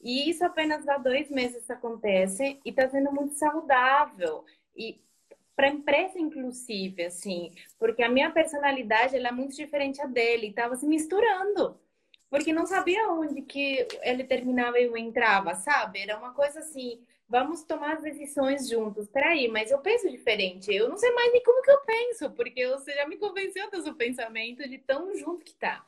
E 0.00 0.30
isso 0.30 0.44
apenas 0.44 0.88
há 0.88 0.96
dois 0.96 1.30
meses 1.30 1.68
acontece 1.70 2.60
e 2.64 2.70
está 2.70 2.88
sendo 2.88 3.12
muito 3.12 3.34
saudável. 3.34 4.44
E 4.76 5.00
para 5.56 5.66
a 5.66 5.70
empresa, 5.70 6.20
inclusive, 6.20 7.04
assim, 7.04 7.52
porque 7.78 8.02
a 8.02 8.08
minha 8.08 8.30
personalidade 8.30 9.16
ela 9.16 9.28
é 9.28 9.32
muito 9.32 9.56
diferente 9.56 10.00
a 10.00 10.06
dele, 10.06 10.48
estava 10.48 10.76
se 10.76 10.86
misturando, 10.86 11.76
porque 12.30 12.52
não 12.52 12.64
sabia 12.64 13.08
onde 13.08 13.42
que 13.42 13.84
ele 14.02 14.22
terminava 14.22 14.78
e 14.78 14.84
eu 14.84 14.96
entrava, 14.96 15.56
sabe? 15.56 15.98
Era 16.00 16.16
uma 16.16 16.32
coisa 16.32 16.60
assim, 16.60 17.04
vamos 17.28 17.62
tomar 17.62 17.96
as 17.96 18.02
decisões 18.02 18.68
juntos. 18.68 19.08
Peraí, 19.08 19.48
mas 19.48 19.70
eu 19.70 19.78
penso 19.80 20.10
diferente, 20.10 20.72
eu 20.74 20.88
não 20.88 20.96
sei 20.96 21.10
mais 21.12 21.32
nem 21.32 21.42
como 21.42 21.62
que 21.62 21.70
eu 21.70 21.80
penso, 21.82 22.30
porque 22.32 22.66
você 22.68 22.94
já 22.94 23.06
me 23.06 23.16
convenceu 23.16 23.70
do 23.70 23.82
seu 23.82 23.94
pensamento 23.94 24.68
de 24.68 24.78
tão 24.78 25.14
junto 25.14 25.44
que 25.44 25.54
tá. 25.54 25.84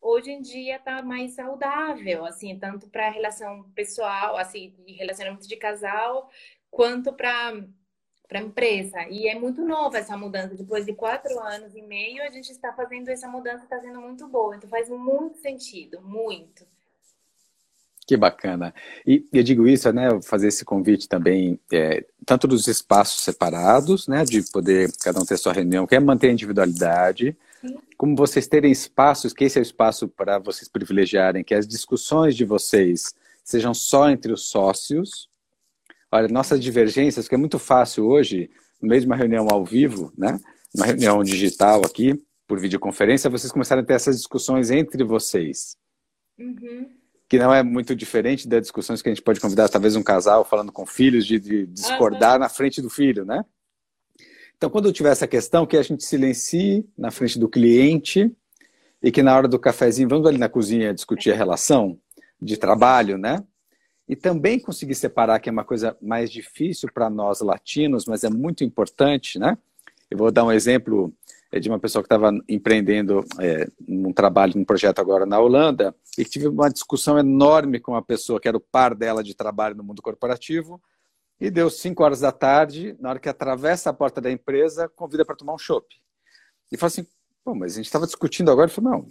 Hoje 0.00 0.30
em 0.30 0.40
dia 0.40 0.78
tá 0.78 1.02
mais 1.02 1.32
saudável, 1.32 2.24
assim, 2.24 2.58
tanto 2.58 2.88
para 2.88 3.10
relação 3.10 3.64
pessoal, 3.74 4.36
assim, 4.36 4.74
relacionamento 4.86 5.46
de 5.48 5.56
casal, 5.56 6.30
quanto 6.70 7.12
para 7.12 7.52
para 8.28 8.40
empresa. 8.40 9.02
E 9.08 9.26
é 9.26 9.34
muito 9.38 9.64
nova 9.64 9.98
essa 9.98 10.16
mudança. 10.16 10.54
Depois 10.54 10.84
de 10.84 10.94
quatro 10.94 11.40
anos 11.40 11.74
e 11.74 11.82
meio, 11.82 12.22
a 12.22 12.30
gente 12.30 12.52
está 12.52 12.72
fazendo 12.74 13.08
essa 13.08 13.26
mudança, 13.26 13.64
está 13.64 13.80
sendo 13.80 14.00
muito 14.02 14.28
boa. 14.28 14.54
Então 14.56 14.68
faz 14.68 14.88
muito 14.90 15.38
sentido, 15.38 16.02
muito. 16.02 16.66
Que 18.08 18.16
bacana. 18.16 18.74
E 19.06 19.26
eu 19.30 19.42
digo 19.42 19.68
isso, 19.68 19.92
né, 19.92 20.08
fazer 20.22 20.48
esse 20.48 20.64
convite 20.64 21.06
também, 21.06 21.60
é, 21.70 22.06
tanto 22.24 22.48
dos 22.48 22.66
espaços 22.66 23.22
separados, 23.22 24.08
né, 24.08 24.24
de 24.24 24.42
poder 24.50 24.90
cada 25.02 25.20
um 25.20 25.26
ter 25.26 25.36
sua 25.36 25.52
reunião, 25.52 25.86
que 25.86 25.94
é 25.94 26.00
manter 26.00 26.30
a 26.30 26.32
individualidade, 26.32 27.36
Sim. 27.60 27.76
como 27.98 28.16
vocês 28.16 28.46
terem 28.46 28.72
espaços, 28.72 29.34
que 29.34 29.44
esse 29.44 29.58
é 29.58 29.60
o 29.60 29.62
espaço 29.62 30.08
para 30.08 30.38
vocês 30.38 30.70
privilegiarem, 30.70 31.44
que 31.44 31.54
as 31.54 31.68
discussões 31.68 32.34
de 32.34 32.46
vocês 32.46 33.14
sejam 33.44 33.74
só 33.74 34.08
entre 34.08 34.32
os 34.32 34.48
sócios, 34.48 35.28
Olha, 36.10 36.26
nossas 36.28 36.60
divergências, 36.60 37.28
que 37.28 37.34
é 37.34 37.38
muito 37.38 37.58
fácil 37.58 38.06
hoje, 38.06 38.50
no 38.80 38.88
meio 38.88 39.00
de 39.00 39.06
uma 39.06 39.16
reunião 39.16 39.46
ao 39.50 39.62
vivo, 39.62 40.10
né? 40.16 40.40
Uma 40.74 40.86
reunião 40.86 41.22
digital 41.22 41.82
aqui, 41.84 42.18
por 42.46 42.58
videoconferência, 42.58 43.28
vocês 43.28 43.52
começaram 43.52 43.82
a 43.82 43.84
ter 43.84 43.92
essas 43.92 44.16
discussões 44.16 44.70
entre 44.70 45.04
vocês. 45.04 45.76
Uhum. 46.38 46.97
Que 47.28 47.38
não 47.38 47.52
é 47.52 47.62
muito 47.62 47.94
diferente 47.94 48.48
das 48.48 48.62
discussões 48.62 49.02
que 49.02 49.08
a 49.08 49.12
gente 49.14 49.22
pode 49.22 49.40
convidar, 49.40 49.68
talvez, 49.68 49.96
um 49.96 50.02
casal 50.02 50.44
falando 50.44 50.72
com 50.72 50.86
filhos, 50.86 51.26
de, 51.26 51.38
de 51.38 51.66
discordar 51.66 52.34
uhum. 52.34 52.40
na 52.40 52.48
frente 52.48 52.80
do 52.80 52.88
filho, 52.88 53.24
né? 53.24 53.44
Então, 54.56 54.68
quando 54.68 54.92
tiver 54.92 55.12
essa 55.12 55.26
questão, 55.26 55.66
que 55.66 55.76
a 55.76 55.82
gente 55.82 56.04
silencie 56.04 56.84
na 56.96 57.10
frente 57.12 57.38
do 57.38 57.48
cliente 57.48 58.34
e 59.00 59.12
que 59.12 59.22
na 59.22 59.36
hora 59.36 59.46
do 59.46 59.58
cafezinho, 59.58 60.08
vamos 60.08 60.26
ali 60.26 60.38
na 60.38 60.48
cozinha 60.48 60.92
discutir 60.92 61.32
a 61.32 61.36
relação 61.36 61.98
de 62.40 62.56
trabalho, 62.56 63.16
né? 63.16 63.44
E 64.08 64.16
também 64.16 64.58
conseguir 64.58 64.94
separar, 64.94 65.38
que 65.38 65.48
é 65.48 65.52
uma 65.52 65.64
coisa 65.64 65.96
mais 66.00 66.30
difícil 66.30 66.88
para 66.92 67.08
nós 67.08 67.40
latinos, 67.40 68.06
mas 68.06 68.24
é 68.24 68.30
muito 68.30 68.64
importante, 68.64 69.38
né? 69.38 69.56
Eu 70.10 70.18
vou 70.18 70.32
dar 70.32 70.44
um 70.44 70.50
exemplo 70.50 71.12
é, 71.50 71.58
de 71.58 71.68
uma 71.68 71.78
pessoa 71.78 72.02
que 72.02 72.06
estava 72.06 72.30
empreendendo 72.48 73.24
é, 73.40 73.68
um 73.86 74.12
trabalho, 74.12 74.52
um 74.56 74.64
projeto 74.64 74.98
agora 74.98 75.24
na 75.24 75.38
Holanda, 75.38 75.94
e 76.16 76.24
que 76.24 76.30
tive 76.30 76.48
uma 76.48 76.68
discussão 76.68 77.18
enorme 77.18 77.80
com 77.80 77.92
uma 77.92 78.02
pessoa 78.02 78.40
que 78.40 78.48
era 78.48 78.56
o 78.56 78.60
par 78.60 78.94
dela 78.94 79.22
de 79.22 79.34
trabalho 79.34 79.74
no 79.74 79.84
mundo 79.84 80.02
corporativo, 80.02 80.80
e 81.40 81.50
deu 81.50 81.70
5 81.70 82.02
horas 82.02 82.20
da 82.20 82.32
tarde, 82.32 82.96
na 82.98 83.10
hora 83.10 83.18
que 83.18 83.28
atravessa 83.28 83.90
a 83.90 83.92
porta 83.92 84.20
da 84.20 84.30
empresa, 84.30 84.88
convida 84.88 85.24
para 85.24 85.36
tomar 85.36 85.54
um 85.54 85.58
chopp. 85.58 85.86
E 86.70 86.76
fala 86.76 86.88
assim, 86.88 87.06
pô, 87.44 87.54
mas 87.54 87.72
a 87.72 87.76
gente 87.76 87.86
estava 87.86 88.06
discutindo 88.06 88.50
agora, 88.50 88.68
falou, 88.68 88.90
não. 88.90 89.08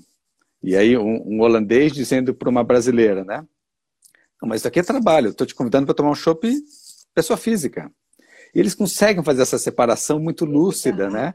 E 0.61 0.75
aí 0.75 0.97
um, 0.97 1.23
um 1.25 1.41
holandês 1.41 1.93
dizendo 1.93 2.33
para 2.33 2.49
uma 2.49 2.63
brasileira, 2.63 3.23
né? 3.23 3.45
Não, 4.41 4.49
mas 4.49 4.61
isso 4.61 4.67
aqui 4.67 4.79
é 4.79 4.83
trabalho, 4.83 5.29
estou 5.29 5.47
te 5.47 5.55
convidando 5.55 5.85
para 5.85 5.95
tomar 5.95 6.11
um 6.11 6.15
chopp 6.15 6.47
pessoa 7.13 7.37
física. 7.37 7.91
E 8.53 8.59
eles 8.59 8.75
conseguem 8.75 9.23
fazer 9.23 9.41
essa 9.41 9.57
separação 9.57 10.19
muito 10.19 10.45
lúcida, 10.45 11.09
né? 11.09 11.33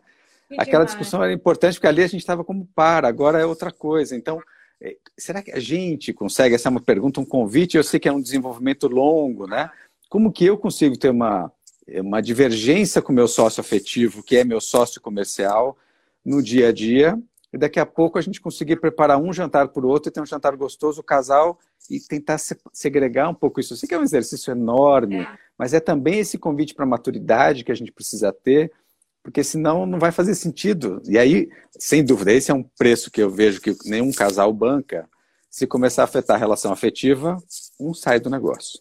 Aquela 0.58 0.84
discussão 0.84 1.22
era 1.22 1.32
importante 1.32 1.74
porque 1.74 1.86
ali 1.86 2.02
a 2.02 2.06
gente 2.06 2.20
estava 2.20 2.44
como 2.44 2.68
par, 2.74 3.04
agora 3.04 3.40
é 3.40 3.46
outra 3.46 3.70
coisa. 3.70 4.16
Então, 4.16 4.40
é, 4.80 4.96
será 5.16 5.42
que 5.42 5.52
a 5.52 5.60
gente 5.60 6.12
consegue? 6.12 6.54
Essa 6.54 6.68
é 6.68 6.70
uma 6.70 6.80
pergunta, 6.80 7.20
um 7.20 7.24
convite. 7.24 7.76
Eu 7.76 7.84
sei 7.84 8.00
que 8.00 8.08
é 8.08 8.12
um 8.12 8.20
desenvolvimento 8.20 8.88
longo, 8.88 9.46
né? 9.46 9.70
Como 10.08 10.32
que 10.32 10.44
eu 10.44 10.58
consigo 10.58 10.96
ter 10.96 11.10
uma, 11.10 11.50
uma 11.88 12.20
divergência 12.20 13.00
com 13.00 13.12
o 13.12 13.14
meu 13.14 13.28
sócio 13.28 13.60
afetivo, 13.60 14.22
que 14.22 14.36
é 14.36 14.44
meu 14.44 14.60
sócio 14.60 15.00
comercial, 15.00 15.76
no 16.24 16.42
dia 16.42 16.68
a 16.68 16.72
dia, 16.72 17.18
e 17.52 17.58
daqui 17.58 17.78
a 17.78 17.86
pouco 17.86 18.18
a 18.18 18.22
gente 18.22 18.40
conseguir 18.40 18.76
preparar 18.76 19.18
um 19.18 19.32
jantar 19.32 19.68
para 19.68 19.84
o 19.84 19.88
outro 19.88 20.08
e 20.08 20.12
ter 20.12 20.20
um 20.20 20.26
jantar 20.26 20.56
gostoso, 20.56 21.00
o 21.00 21.04
casal, 21.04 21.58
e 21.90 22.00
tentar 22.00 22.38
segregar 22.72 23.28
um 23.28 23.34
pouco 23.34 23.60
isso. 23.60 23.72
Eu 23.72 23.76
sei 23.76 23.88
que 23.88 23.94
é 23.94 23.98
um 23.98 24.02
exercício 24.02 24.50
enorme, 24.50 25.20
é. 25.20 25.38
mas 25.58 25.74
é 25.74 25.80
também 25.80 26.20
esse 26.20 26.38
convite 26.38 26.74
para 26.74 26.84
a 26.84 26.88
maturidade 26.88 27.64
que 27.64 27.72
a 27.72 27.74
gente 27.74 27.92
precisa 27.92 28.32
ter, 28.32 28.72
porque 29.22 29.44
senão 29.44 29.86
não 29.86 29.98
vai 29.98 30.10
fazer 30.10 30.34
sentido. 30.34 31.02
E 31.06 31.18
aí, 31.18 31.48
sem 31.78 32.04
dúvida, 32.04 32.32
esse 32.32 32.50
é 32.50 32.54
um 32.54 32.62
preço 32.62 33.10
que 33.10 33.22
eu 33.22 33.30
vejo 33.30 33.60
que 33.60 33.76
nenhum 33.84 34.12
casal 34.12 34.52
banca. 34.52 35.08
Se 35.50 35.66
começar 35.66 36.02
a 36.02 36.04
afetar 36.04 36.36
a 36.36 36.40
relação 36.40 36.72
afetiva, 36.72 37.36
um 37.78 37.92
sai 37.94 38.18
do 38.18 38.30
negócio 38.30 38.80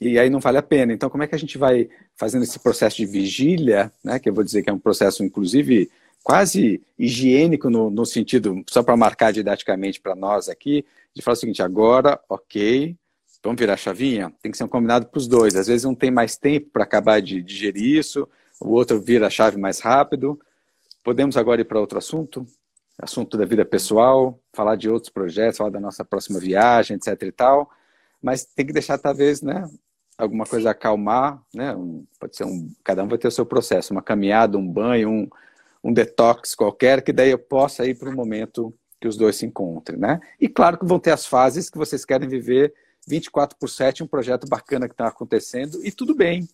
e 0.00 0.18
aí 0.18 0.30
não 0.30 0.40
vale 0.40 0.58
a 0.58 0.62
pena. 0.62 0.92
Então, 0.92 1.10
como 1.10 1.22
é 1.22 1.26
que 1.26 1.34
a 1.34 1.38
gente 1.38 1.58
vai 1.58 1.88
fazendo 2.14 2.44
esse 2.44 2.58
processo 2.58 2.96
de 2.96 3.06
vigília, 3.06 3.92
né, 4.02 4.18
que 4.18 4.28
eu 4.28 4.34
vou 4.34 4.44
dizer 4.44 4.62
que 4.62 4.70
é 4.70 4.72
um 4.72 4.78
processo, 4.78 5.24
inclusive, 5.24 5.90
quase 6.22 6.80
higiênico 6.98 7.68
no, 7.68 7.90
no 7.90 8.06
sentido, 8.06 8.62
só 8.68 8.82
para 8.82 8.96
marcar 8.96 9.32
didaticamente 9.32 10.00
para 10.00 10.14
nós 10.14 10.48
aqui, 10.48 10.84
de 11.14 11.22
falar 11.22 11.34
o 11.34 11.36
seguinte, 11.36 11.62
agora, 11.62 12.20
ok, 12.28 12.96
vamos 13.42 13.58
virar 13.58 13.74
a 13.74 13.76
chavinha? 13.76 14.32
Tem 14.42 14.50
que 14.50 14.58
ser 14.58 14.64
um 14.64 14.68
combinado 14.68 15.06
para 15.06 15.18
os 15.18 15.26
dois. 15.26 15.54
Às 15.56 15.66
vezes 15.66 15.84
um 15.84 15.94
tem 15.94 16.10
mais 16.10 16.36
tempo 16.36 16.70
para 16.72 16.84
acabar 16.84 17.20
de 17.20 17.42
digerir 17.42 17.98
isso, 17.98 18.28
o 18.60 18.70
outro 18.70 19.00
vira 19.00 19.26
a 19.26 19.30
chave 19.30 19.56
mais 19.56 19.80
rápido. 19.80 20.38
Podemos 21.04 21.36
agora 21.36 21.60
ir 21.60 21.64
para 21.64 21.80
outro 21.80 21.98
assunto? 21.98 22.46
Assunto 23.00 23.38
da 23.38 23.44
vida 23.44 23.64
pessoal, 23.64 24.40
falar 24.52 24.76
de 24.76 24.90
outros 24.90 25.10
projetos, 25.10 25.58
falar 25.58 25.70
da 25.70 25.80
nossa 25.80 26.04
próxima 26.04 26.40
viagem, 26.40 26.96
etc 26.96 27.22
e 27.22 27.32
tal. 27.32 27.70
Mas 28.20 28.44
tem 28.44 28.66
que 28.66 28.72
deixar, 28.72 28.98
talvez, 28.98 29.40
né, 29.40 29.64
alguma 30.18 30.44
coisa 30.44 30.70
acalmar, 30.70 31.40
né? 31.54 31.74
Um, 31.76 32.04
pode 32.18 32.36
ser 32.36 32.44
um, 32.44 32.68
cada 32.82 33.04
um 33.04 33.08
vai 33.08 33.16
ter 33.16 33.28
o 33.28 33.30
seu 33.30 33.46
processo, 33.46 33.92
uma 33.92 34.02
caminhada, 34.02 34.58
um 34.58 34.66
banho, 34.66 35.08
um, 35.08 35.28
um 35.84 35.92
detox 35.92 36.56
qualquer, 36.56 37.02
que 37.02 37.12
daí 37.12 37.30
eu 37.30 37.38
possa 37.38 37.86
ir 37.86 37.96
para 37.96 38.10
um 38.10 38.14
momento 38.14 38.74
que 39.00 39.06
os 39.06 39.16
dois 39.16 39.36
se 39.36 39.46
encontrem, 39.46 39.96
né? 39.96 40.18
E 40.40 40.48
claro 40.48 40.76
que 40.76 40.84
vão 40.84 40.98
ter 40.98 41.12
as 41.12 41.24
fases 41.24 41.70
que 41.70 41.78
vocês 41.78 42.04
querem 42.04 42.28
viver 42.28 42.74
24 43.08 43.56
por 43.58 43.68
7, 43.68 44.02
um 44.02 44.06
projeto 44.06 44.46
bacana 44.46 44.86
que 44.86 44.94
está 44.94 45.08
acontecendo, 45.08 45.84
e 45.84 45.90
tudo 45.90 46.14
bem. 46.14 46.48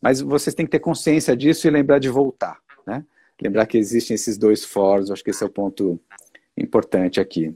Mas 0.00 0.20
vocês 0.20 0.54
têm 0.54 0.66
que 0.66 0.72
ter 0.72 0.80
consciência 0.80 1.36
disso 1.36 1.66
e 1.66 1.70
lembrar 1.70 1.98
de 1.98 2.08
voltar, 2.08 2.58
né? 2.86 3.04
Lembrar 3.40 3.66
que 3.66 3.78
existem 3.78 4.14
esses 4.14 4.36
dois 4.36 4.64
fóruns, 4.64 5.10
acho 5.10 5.22
que 5.22 5.30
esse 5.30 5.42
é 5.42 5.46
o 5.46 5.50
ponto 5.50 6.00
importante 6.56 7.20
aqui. 7.20 7.54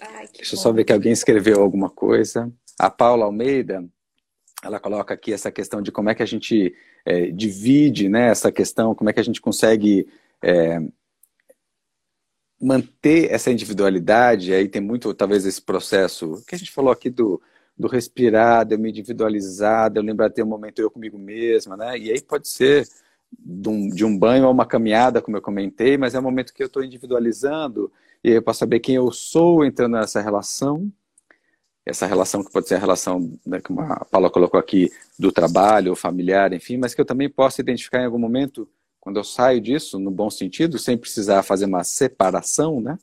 Ai, 0.00 0.28
Deixa 0.34 0.54
eu 0.54 0.58
só 0.58 0.72
ver 0.72 0.84
que 0.84 0.92
alguém 0.92 1.12
escreveu 1.12 1.62
alguma 1.62 1.90
coisa. 1.90 2.50
A 2.78 2.90
Paula 2.90 3.24
Almeida 3.24 3.84
ela 4.62 4.78
coloca 4.78 5.14
aqui 5.14 5.32
essa 5.32 5.50
questão 5.50 5.80
de 5.80 5.90
como 5.90 6.10
é 6.10 6.14
que 6.14 6.22
a 6.22 6.26
gente 6.26 6.74
é, 7.04 7.30
divide 7.30 8.08
né, 8.08 8.28
essa 8.28 8.52
questão, 8.52 8.94
como 8.94 9.08
é 9.08 9.12
que 9.12 9.20
a 9.20 9.24
gente 9.24 9.40
consegue 9.40 10.06
é, 10.42 10.80
manter 12.60 13.30
essa 13.30 13.50
individualidade, 13.50 14.52
aí 14.52 14.68
tem 14.68 14.82
muito, 14.82 15.14
talvez, 15.14 15.46
esse 15.46 15.62
processo 15.62 16.44
que 16.46 16.54
a 16.54 16.58
gente 16.58 16.70
falou 16.70 16.92
aqui 16.92 17.08
do, 17.08 17.40
do 17.76 17.88
respirar, 17.88 18.66
de 18.66 18.74
eu 18.74 18.78
me 18.78 18.90
individualizar, 18.90 19.90
de 19.90 19.98
eu 19.98 20.02
lembrar 20.02 20.28
de 20.28 20.34
ter 20.34 20.42
um 20.42 20.46
momento 20.46 20.80
eu 20.80 20.90
comigo 20.90 21.18
mesma, 21.18 21.76
né? 21.76 21.98
E 21.98 22.10
aí 22.10 22.20
pode 22.20 22.48
ser 22.48 22.86
de 23.32 23.68
um, 23.68 23.88
de 23.88 24.04
um 24.04 24.16
banho 24.18 24.46
a 24.46 24.50
uma 24.50 24.66
caminhada, 24.66 25.22
como 25.22 25.36
eu 25.36 25.42
comentei, 25.42 25.96
mas 25.96 26.14
é 26.14 26.18
um 26.18 26.22
momento 26.22 26.52
que 26.52 26.62
eu 26.62 26.66
estou 26.66 26.84
individualizando 26.84 27.90
e 28.22 28.30
eu 28.30 28.42
posso 28.42 28.58
saber 28.58 28.80
quem 28.80 28.96
eu 28.96 29.10
sou 29.10 29.64
entrando 29.64 29.92
nessa 29.92 30.20
relação, 30.20 30.92
essa 31.86 32.06
relação 32.06 32.44
que 32.44 32.52
pode 32.52 32.68
ser 32.68 32.74
a 32.74 32.78
relação, 32.78 33.38
né, 33.46 33.60
como 33.60 33.80
a 33.80 34.04
Paula 34.04 34.30
colocou 34.30 34.60
aqui, 34.60 34.90
do 35.18 35.32
trabalho, 35.32 35.96
familiar, 35.96 36.52
enfim, 36.52 36.76
mas 36.76 36.94
que 36.94 37.00
eu 37.00 37.06
também 37.06 37.30
posso 37.30 37.60
identificar 37.60 38.02
em 38.02 38.04
algum 38.04 38.18
momento, 38.18 38.68
quando 39.10 39.16
eu 39.16 39.24
saio 39.24 39.60
disso, 39.60 39.98
no 39.98 40.10
bom 40.10 40.30
sentido, 40.30 40.78
sem 40.78 40.96
precisar 40.96 41.42
fazer 41.42 41.64
uma 41.64 41.82
separação, 41.82 42.80
né? 42.80 42.96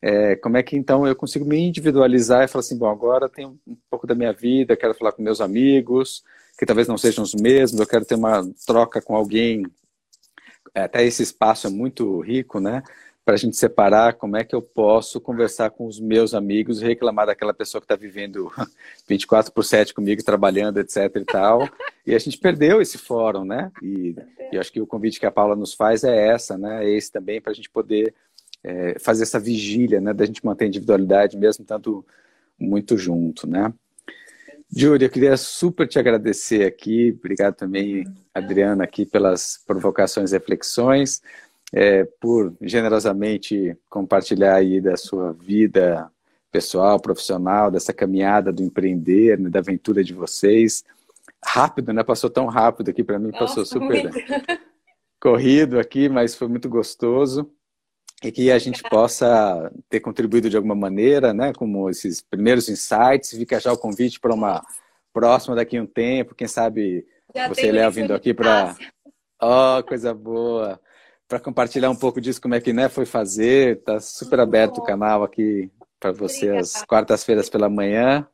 É, 0.00 0.36
como 0.36 0.56
é 0.56 0.62
que 0.62 0.74
então 0.74 1.06
eu 1.06 1.14
consigo 1.14 1.44
me 1.44 1.58
individualizar 1.58 2.44
e 2.44 2.48
falar 2.48 2.60
assim, 2.60 2.78
bom, 2.78 2.88
agora 2.88 3.28
tenho 3.28 3.58
um 3.66 3.76
pouco 3.90 4.06
da 4.06 4.14
minha 4.14 4.32
vida, 4.32 4.76
quero 4.76 4.94
falar 4.94 5.12
com 5.12 5.22
meus 5.22 5.40
amigos, 5.42 6.22
que 6.58 6.64
talvez 6.64 6.88
não 6.88 6.96
sejam 6.96 7.22
os 7.22 7.34
mesmos, 7.34 7.78
eu 7.78 7.86
quero 7.86 8.04
ter 8.06 8.14
uma 8.14 8.42
troca 8.66 9.02
com 9.02 9.14
alguém. 9.14 9.66
É, 10.74 10.82
até 10.82 11.04
esse 11.04 11.22
espaço 11.22 11.66
é 11.66 11.70
muito 11.70 12.20
rico, 12.20 12.58
né? 12.58 12.82
Para 13.24 13.34
a 13.34 13.38
gente 13.38 13.56
separar 13.56 14.14
como 14.14 14.36
é 14.36 14.44
que 14.44 14.54
eu 14.54 14.60
posso 14.60 15.18
conversar 15.18 15.70
com 15.70 15.86
os 15.86 15.98
meus 15.98 16.34
amigos 16.34 16.82
e 16.82 16.84
reclamar 16.84 17.26
daquela 17.26 17.54
pessoa 17.54 17.80
que 17.80 17.86
está 17.86 17.96
vivendo 17.96 18.52
24 19.08 19.50
por 19.50 19.64
7 19.64 19.94
comigo, 19.94 20.22
trabalhando, 20.22 20.78
etc 20.78 21.10
e 21.16 21.24
tal. 21.24 21.68
E 22.06 22.14
a 22.14 22.18
gente 22.18 22.36
perdeu 22.36 22.82
esse 22.82 22.98
fórum, 22.98 23.44
né? 23.44 23.72
E, 23.82 24.14
e 24.52 24.58
acho 24.58 24.70
que 24.70 24.80
o 24.80 24.86
convite 24.86 25.18
que 25.18 25.24
a 25.24 25.30
Paula 25.30 25.56
nos 25.56 25.72
faz 25.72 26.04
é 26.04 26.28
essa, 26.28 26.58
né? 26.58 26.84
É 26.84 26.90
esse 26.90 27.10
também 27.10 27.40
para 27.40 27.52
a 27.52 27.54
gente 27.54 27.70
poder 27.70 28.14
é, 28.62 28.98
fazer 28.98 29.22
essa 29.22 29.40
vigília, 29.40 30.02
né? 30.02 30.12
Da 30.12 30.26
gente 30.26 30.44
manter 30.44 30.66
a 30.66 30.68
individualidade 30.68 31.38
mesmo 31.38 31.64
tanto 31.64 32.04
muito 32.58 32.98
junto, 32.98 33.48
né? 33.48 33.72
Júlia, 34.76 35.06
eu 35.06 35.10
queria 35.10 35.36
super 35.36 35.86
te 35.86 35.98
agradecer 35.98 36.66
aqui. 36.66 37.14
Obrigado 37.18 37.54
também, 37.54 38.04
Adriana, 38.34 38.84
aqui 38.84 39.06
pelas 39.06 39.62
provocações 39.66 40.32
e 40.32 40.34
reflexões 40.34 41.22
é, 41.76 42.04
por 42.20 42.54
generosamente 42.60 43.76
compartilhar 43.90 44.54
aí 44.54 44.80
da 44.80 44.96
sua 44.96 45.32
vida 45.32 46.08
pessoal, 46.52 47.00
profissional, 47.00 47.68
dessa 47.68 47.92
caminhada 47.92 48.52
do 48.52 48.62
empreender, 48.62 49.36
né, 49.36 49.50
da 49.50 49.58
aventura 49.58 50.04
de 50.04 50.14
vocês. 50.14 50.84
Rápido, 51.44 51.92
né? 51.92 52.04
Passou 52.04 52.30
tão 52.30 52.46
rápido 52.46 52.90
aqui 52.90 53.02
para 53.02 53.18
mim, 53.18 53.32
Nossa, 53.32 53.38
passou 53.40 53.66
super 53.66 54.04
muito. 54.04 54.18
corrido 55.20 55.80
aqui, 55.80 56.08
mas 56.08 56.36
foi 56.36 56.46
muito 56.46 56.68
gostoso 56.68 57.50
e 58.22 58.30
que 58.30 58.52
a 58.52 58.58
gente 58.58 58.82
possa 58.84 59.72
ter 59.88 59.98
contribuído 59.98 60.48
de 60.48 60.56
alguma 60.56 60.76
maneira, 60.76 61.34
né? 61.34 61.52
Como 61.52 61.90
esses 61.90 62.22
primeiros 62.22 62.68
insights, 62.68 63.30
fica 63.30 63.58
já 63.58 63.72
o 63.72 63.78
convite 63.78 64.20
para 64.20 64.32
uma 64.32 64.64
próxima 65.12 65.56
daqui 65.56 65.76
a 65.76 65.82
um 65.82 65.86
tempo, 65.86 66.36
quem 66.36 66.46
sabe 66.46 67.04
já 67.34 67.48
você 67.48 67.66
e 67.66 67.72
Léo 67.72 67.90
vindo 67.90 68.14
aqui 68.14 68.32
para 68.32 68.76
Oh, 69.42 69.82
coisa 69.82 70.14
boa 70.14 70.80
para 71.34 71.40
compartilhar 71.40 71.90
um 71.90 71.96
pouco 71.96 72.20
disso, 72.20 72.40
como 72.40 72.54
é 72.54 72.60
que 72.60 72.72
né, 72.72 72.88
foi 72.88 73.04
fazer. 73.04 73.82
Tá 73.82 73.98
super 73.98 74.38
aberto 74.38 74.78
o 74.78 74.84
canal 74.84 75.24
aqui 75.24 75.68
para 75.98 76.12
você 76.12 76.44
Obrigada. 76.44 76.60
às 76.60 76.84
quartas-feiras 76.84 77.50
pela 77.50 77.68
manhã. 77.68 78.24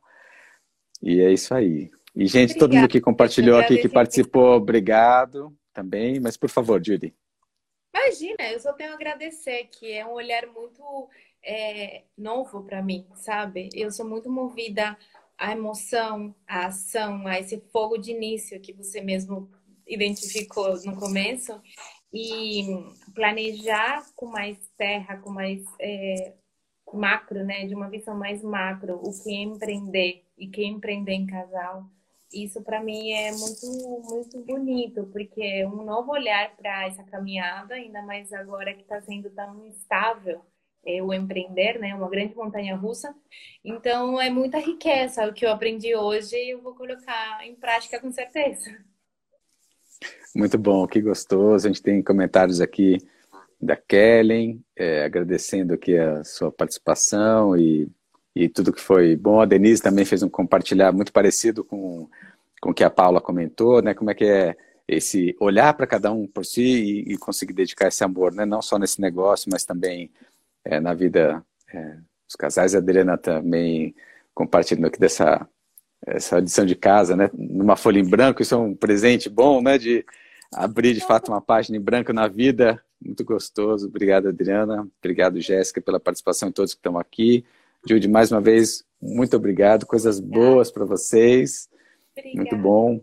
E 1.01 1.19
é 1.19 1.33
isso 1.33 1.51
aí. 1.51 1.89
E, 2.15 2.27
gente, 2.27 2.51
Obrigada. 2.51 2.59
todo 2.59 2.75
mundo 2.75 2.87
que 2.87 3.01
compartilhou 3.01 3.57
aqui, 3.57 3.79
que 3.79 3.89
participou, 3.89 4.55
obrigado 4.55 5.51
também. 5.73 6.19
Mas, 6.19 6.37
por 6.37 6.47
favor, 6.47 6.79
Judy. 6.85 7.11
Imagina, 7.91 8.51
eu 8.51 8.59
só 8.59 8.71
tenho 8.71 8.91
a 8.91 8.93
agradecer, 8.93 9.67
que 9.71 9.91
é 9.91 10.05
um 10.05 10.11
olhar 10.11 10.45
muito 10.45 11.09
é, 11.43 12.03
novo 12.15 12.63
para 12.63 12.83
mim, 12.83 13.07
sabe? 13.15 13.69
Eu 13.73 13.89
sou 13.89 14.07
muito 14.07 14.29
movida 14.29 14.95
à 15.39 15.53
emoção, 15.53 16.35
à 16.47 16.67
ação, 16.67 17.25
a 17.25 17.39
esse 17.39 17.59
fogo 17.73 17.97
de 17.97 18.11
início 18.11 18.61
que 18.61 18.73
você 18.73 19.01
mesmo 19.01 19.49
identificou 19.87 20.79
no 20.85 20.95
começo 20.95 21.59
e 22.13 22.63
planejar 23.13 24.03
com 24.15 24.27
mais 24.27 24.57
terra, 24.77 25.17
com 25.17 25.29
mais 25.29 25.63
é, 25.79 26.33
macro, 26.93 27.43
né? 27.45 27.65
De 27.65 27.75
uma 27.75 27.89
visão 27.89 28.15
mais 28.17 28.43
macro, 28.43 28.95
o 28.95 29.23
que 29.23 29.31
é 29.31 29.41
empreender 29.41 30.25
e 30.37 30.47
que 30.47 30.61
é 30.61 30.65
empreender 30.65 31.13
em 31.13 31.27
casal. 31.27 31.85
isso 32.33 32.61
para 32.63 32.81
mim 32.81 33.11
é 33.11 33.31
muito, 33.31 33.67
muito 34.09 34.39
bonito, 34.45 35.05
porque 35.11 35.41
é 35.41 35.67
um 35.67 35.83
novo 35.83 36.11
olhar 36.11 36.55
para 36.55 36.87
essa 36.87 37.03
caminhada, 37.03 37.75
ainda 37.75 38.01
mais 38.03 38.31
agora 38.33 38.73
que 38.73 38.81
está 38.81 39.01
sendo 39.01 39.29
tão 39.31 39.65
instável 39.67 40.41
é, 40.85 41.01
o 41.01 41.13
empreender, 41.13 41.79
né? 41.79 41.93
Uma 41.95 42.09
grande 42.09 42.35
montanha 42.35 42.75
russa. 42.75 43.15
Então, 43.63 44.19
é 44.19 44.29
muita 44.29 44.59
riqueza 44.59 45.27
o 45.27 45.33
que 45.33 45.45
eu 45.45 45.51
aprendi 45.51 45.95
hoje 45.95 46.35
e 46.35 46.51
eu 46.51 46.61
vou 46.61 46.75
colocar 46.75 47.45
em 47.45 47.55
prática 47.55 47.99
com 47.99 48.11
certeza. 48.11 48.83
Muito 50.35 50.57
bom, 50.57 50.87
que 50.87 51.01
gostoso. 51.01 51.67
A 51.67 51.69
gente 51.69 51.81
tem 51.81 52.01
comentários 52.01 52.61
aqui 52.61 52.97
da 53.61 53.75
Kellen, 53.75 54.63
é, 54.75 55.03
agradecendo 55.03 55.73
aqui 55.73 55.97
a 55.97 56.23
sua 56.23 56.51
participação 56.51 57.55
e, 57.55 57.87
e 58.35 58.49
tudo 58.49 58.73
que 58.73 58.81
foi 58.81 59.15
bom. 59.15 59.41
A 59.41 59.45
Denise 59.45 59.81
também 59.81 60.05
fez 60.05 60.23
um 60.23 60.29
compartilhar 60.29 60.91
muito 60.91 61.13
parecido 61.13 61.63
com, 61.63 62.09
com 62.61 62.71
o 62.71 62.73
que 62.73 62.83
a 62.83 62.89
Paula 62.89 63.21
comentou, 63.21 63.81
né? 63.81 63.93
Como 63.93 64.09
é 64.09 64.15
que 64.15 64.25
é 64.25 64.55
esse 64.87 65.35
olhar 65.39 65.73
para 65.73 65.87
cada 65.87 66.11
um 66.11 66.25
por 66.27 66.45
si 66.45 66.61
e, 66.63 67.13
e, 67.13 67.17
conseguir 67.17 67.53
dedicar 67.53 67.87
esse 67.87 68.03
amor, 68.03 68.33
né? 68.33 68.45
Não 68.45 68.61
só 68.61 68.79
nesse 68.79 68.99
negócio, 68.99 69.49
mas 69.51 69.63
também 69.63 70.11
é, 70.65 70.79
na 70.79 70.93
vida 70.93 71.43
é, 71.73 71.97
dos 72.25 72.35
casais. 72.37 72.73
A 72.73 72.79
Adriana 72.79 73.17
também 73.17 73.95
compartilhando 74.33 74.87
aqui 74.87 74.99
dessa 74.99 75.47
essa 76.05 76.39
edição 76.39 76.65
de 76.65 76.75
casa, 76.75 77.15
né? 77.15 77.29
Numa 77.33 77.75
folha 77.75 77.99
em 77.99 78.09
branco, 78.09 78.41
isso 78.41 78.55
é 78.55 78.57
um 78.57 78.75
presente 78.75 79.29
bom, 79.29 79.61
né? 79.61 79.77
De 79.77 80.05
abrir 80.53 80.93
de 80.93 81.01
fato 81.01 81.31
uma 81.31 81.41
página 81.41 81.77
em 81.77 81.81
branco 81.81 82.11
na 82.11 82.27
vida. 82.27 82.83
Muito 83.03 83.23
gostoso. 83.23 83.87
Obrigado, 83.87 84.27
Adriana. 84.29 84.87
Obrigado, 84.99 85.39
Jéssica, 85.39 85.81
pela 85.81 85.99
participação 85.99 86.49
e 86.49 86.53
todos 86.53 86.73
que 86.73 86.79
estão 86.79 86.97
aqui. 86.97 87.45
Jude, 87.87 88.07
mais 88.07 88.31
uma 88.31 88.41
vez, 88.41 88.83
muito 89.01 89.35
obrigado. 89.35 89.85
Coisas 89.85 90.19
boas 90.19 90.71
para 90.71 90.85
vocês. 90.85 91.69
Obrigada. 92.11 92.37
Muito 92.37 92.57
bom. 92.57 93.01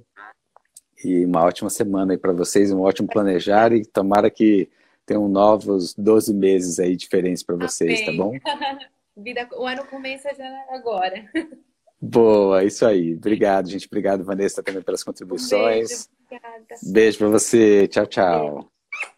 E 1.05 1.25
uma 1.25 1.45
ótima 1.45 1.71
semana 1.71 2.13
aí 2.13 2.19
para 2.19 2.33
vocês, 2.33 2.73
um 2.73 2.81
ótimo 2.81 3.09
planejar 3.09 3.73
e 3.73 3.85
tomara 3.85 4.31
que 4.31 4.69
tenham 5.07 5.29
novos 5.29 5.95
12 5.95 6.35
meses 6.35 6.79
aí 6.79 6.97
diferentes 6.97 7.43
para 7.43 7.57
vocês, 7.57 8.01
tá 8.05 8.11
Amém. 8.11 8.41
tá 8.41 8.57
bom? 8.57 8.79
Vida, 9.17 9.49
o 9.57 9.67
ano 9.67 9.85
começa 9.87 10.33
já 10.35 10.67
agora. 10.71 11.25
Boa, 12.01 12.65
isso 12.65 12.87
aí. 12.87 13.15
Obrigado, 13.15 13.69
gente. 13.69 13.87
Obrigado, 13.87 14.25
Vanessa, 14.25 14.63
também 14.63 14.83
pelas 14.83 15.03
contribuições. 15.03 16.09
Um 16.21 16.29
beijo, 16.29 16.93
Beijo 16.93 17.19
para 17.19 17.29
você. 17.29 17.89
Tchau, 17.89 18.07
tchau. 18.07 18.73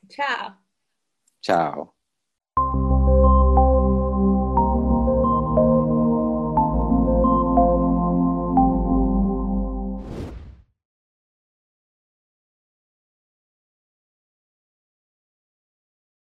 Tchau. 0.08 0.56
Tchau. 1.40 1.99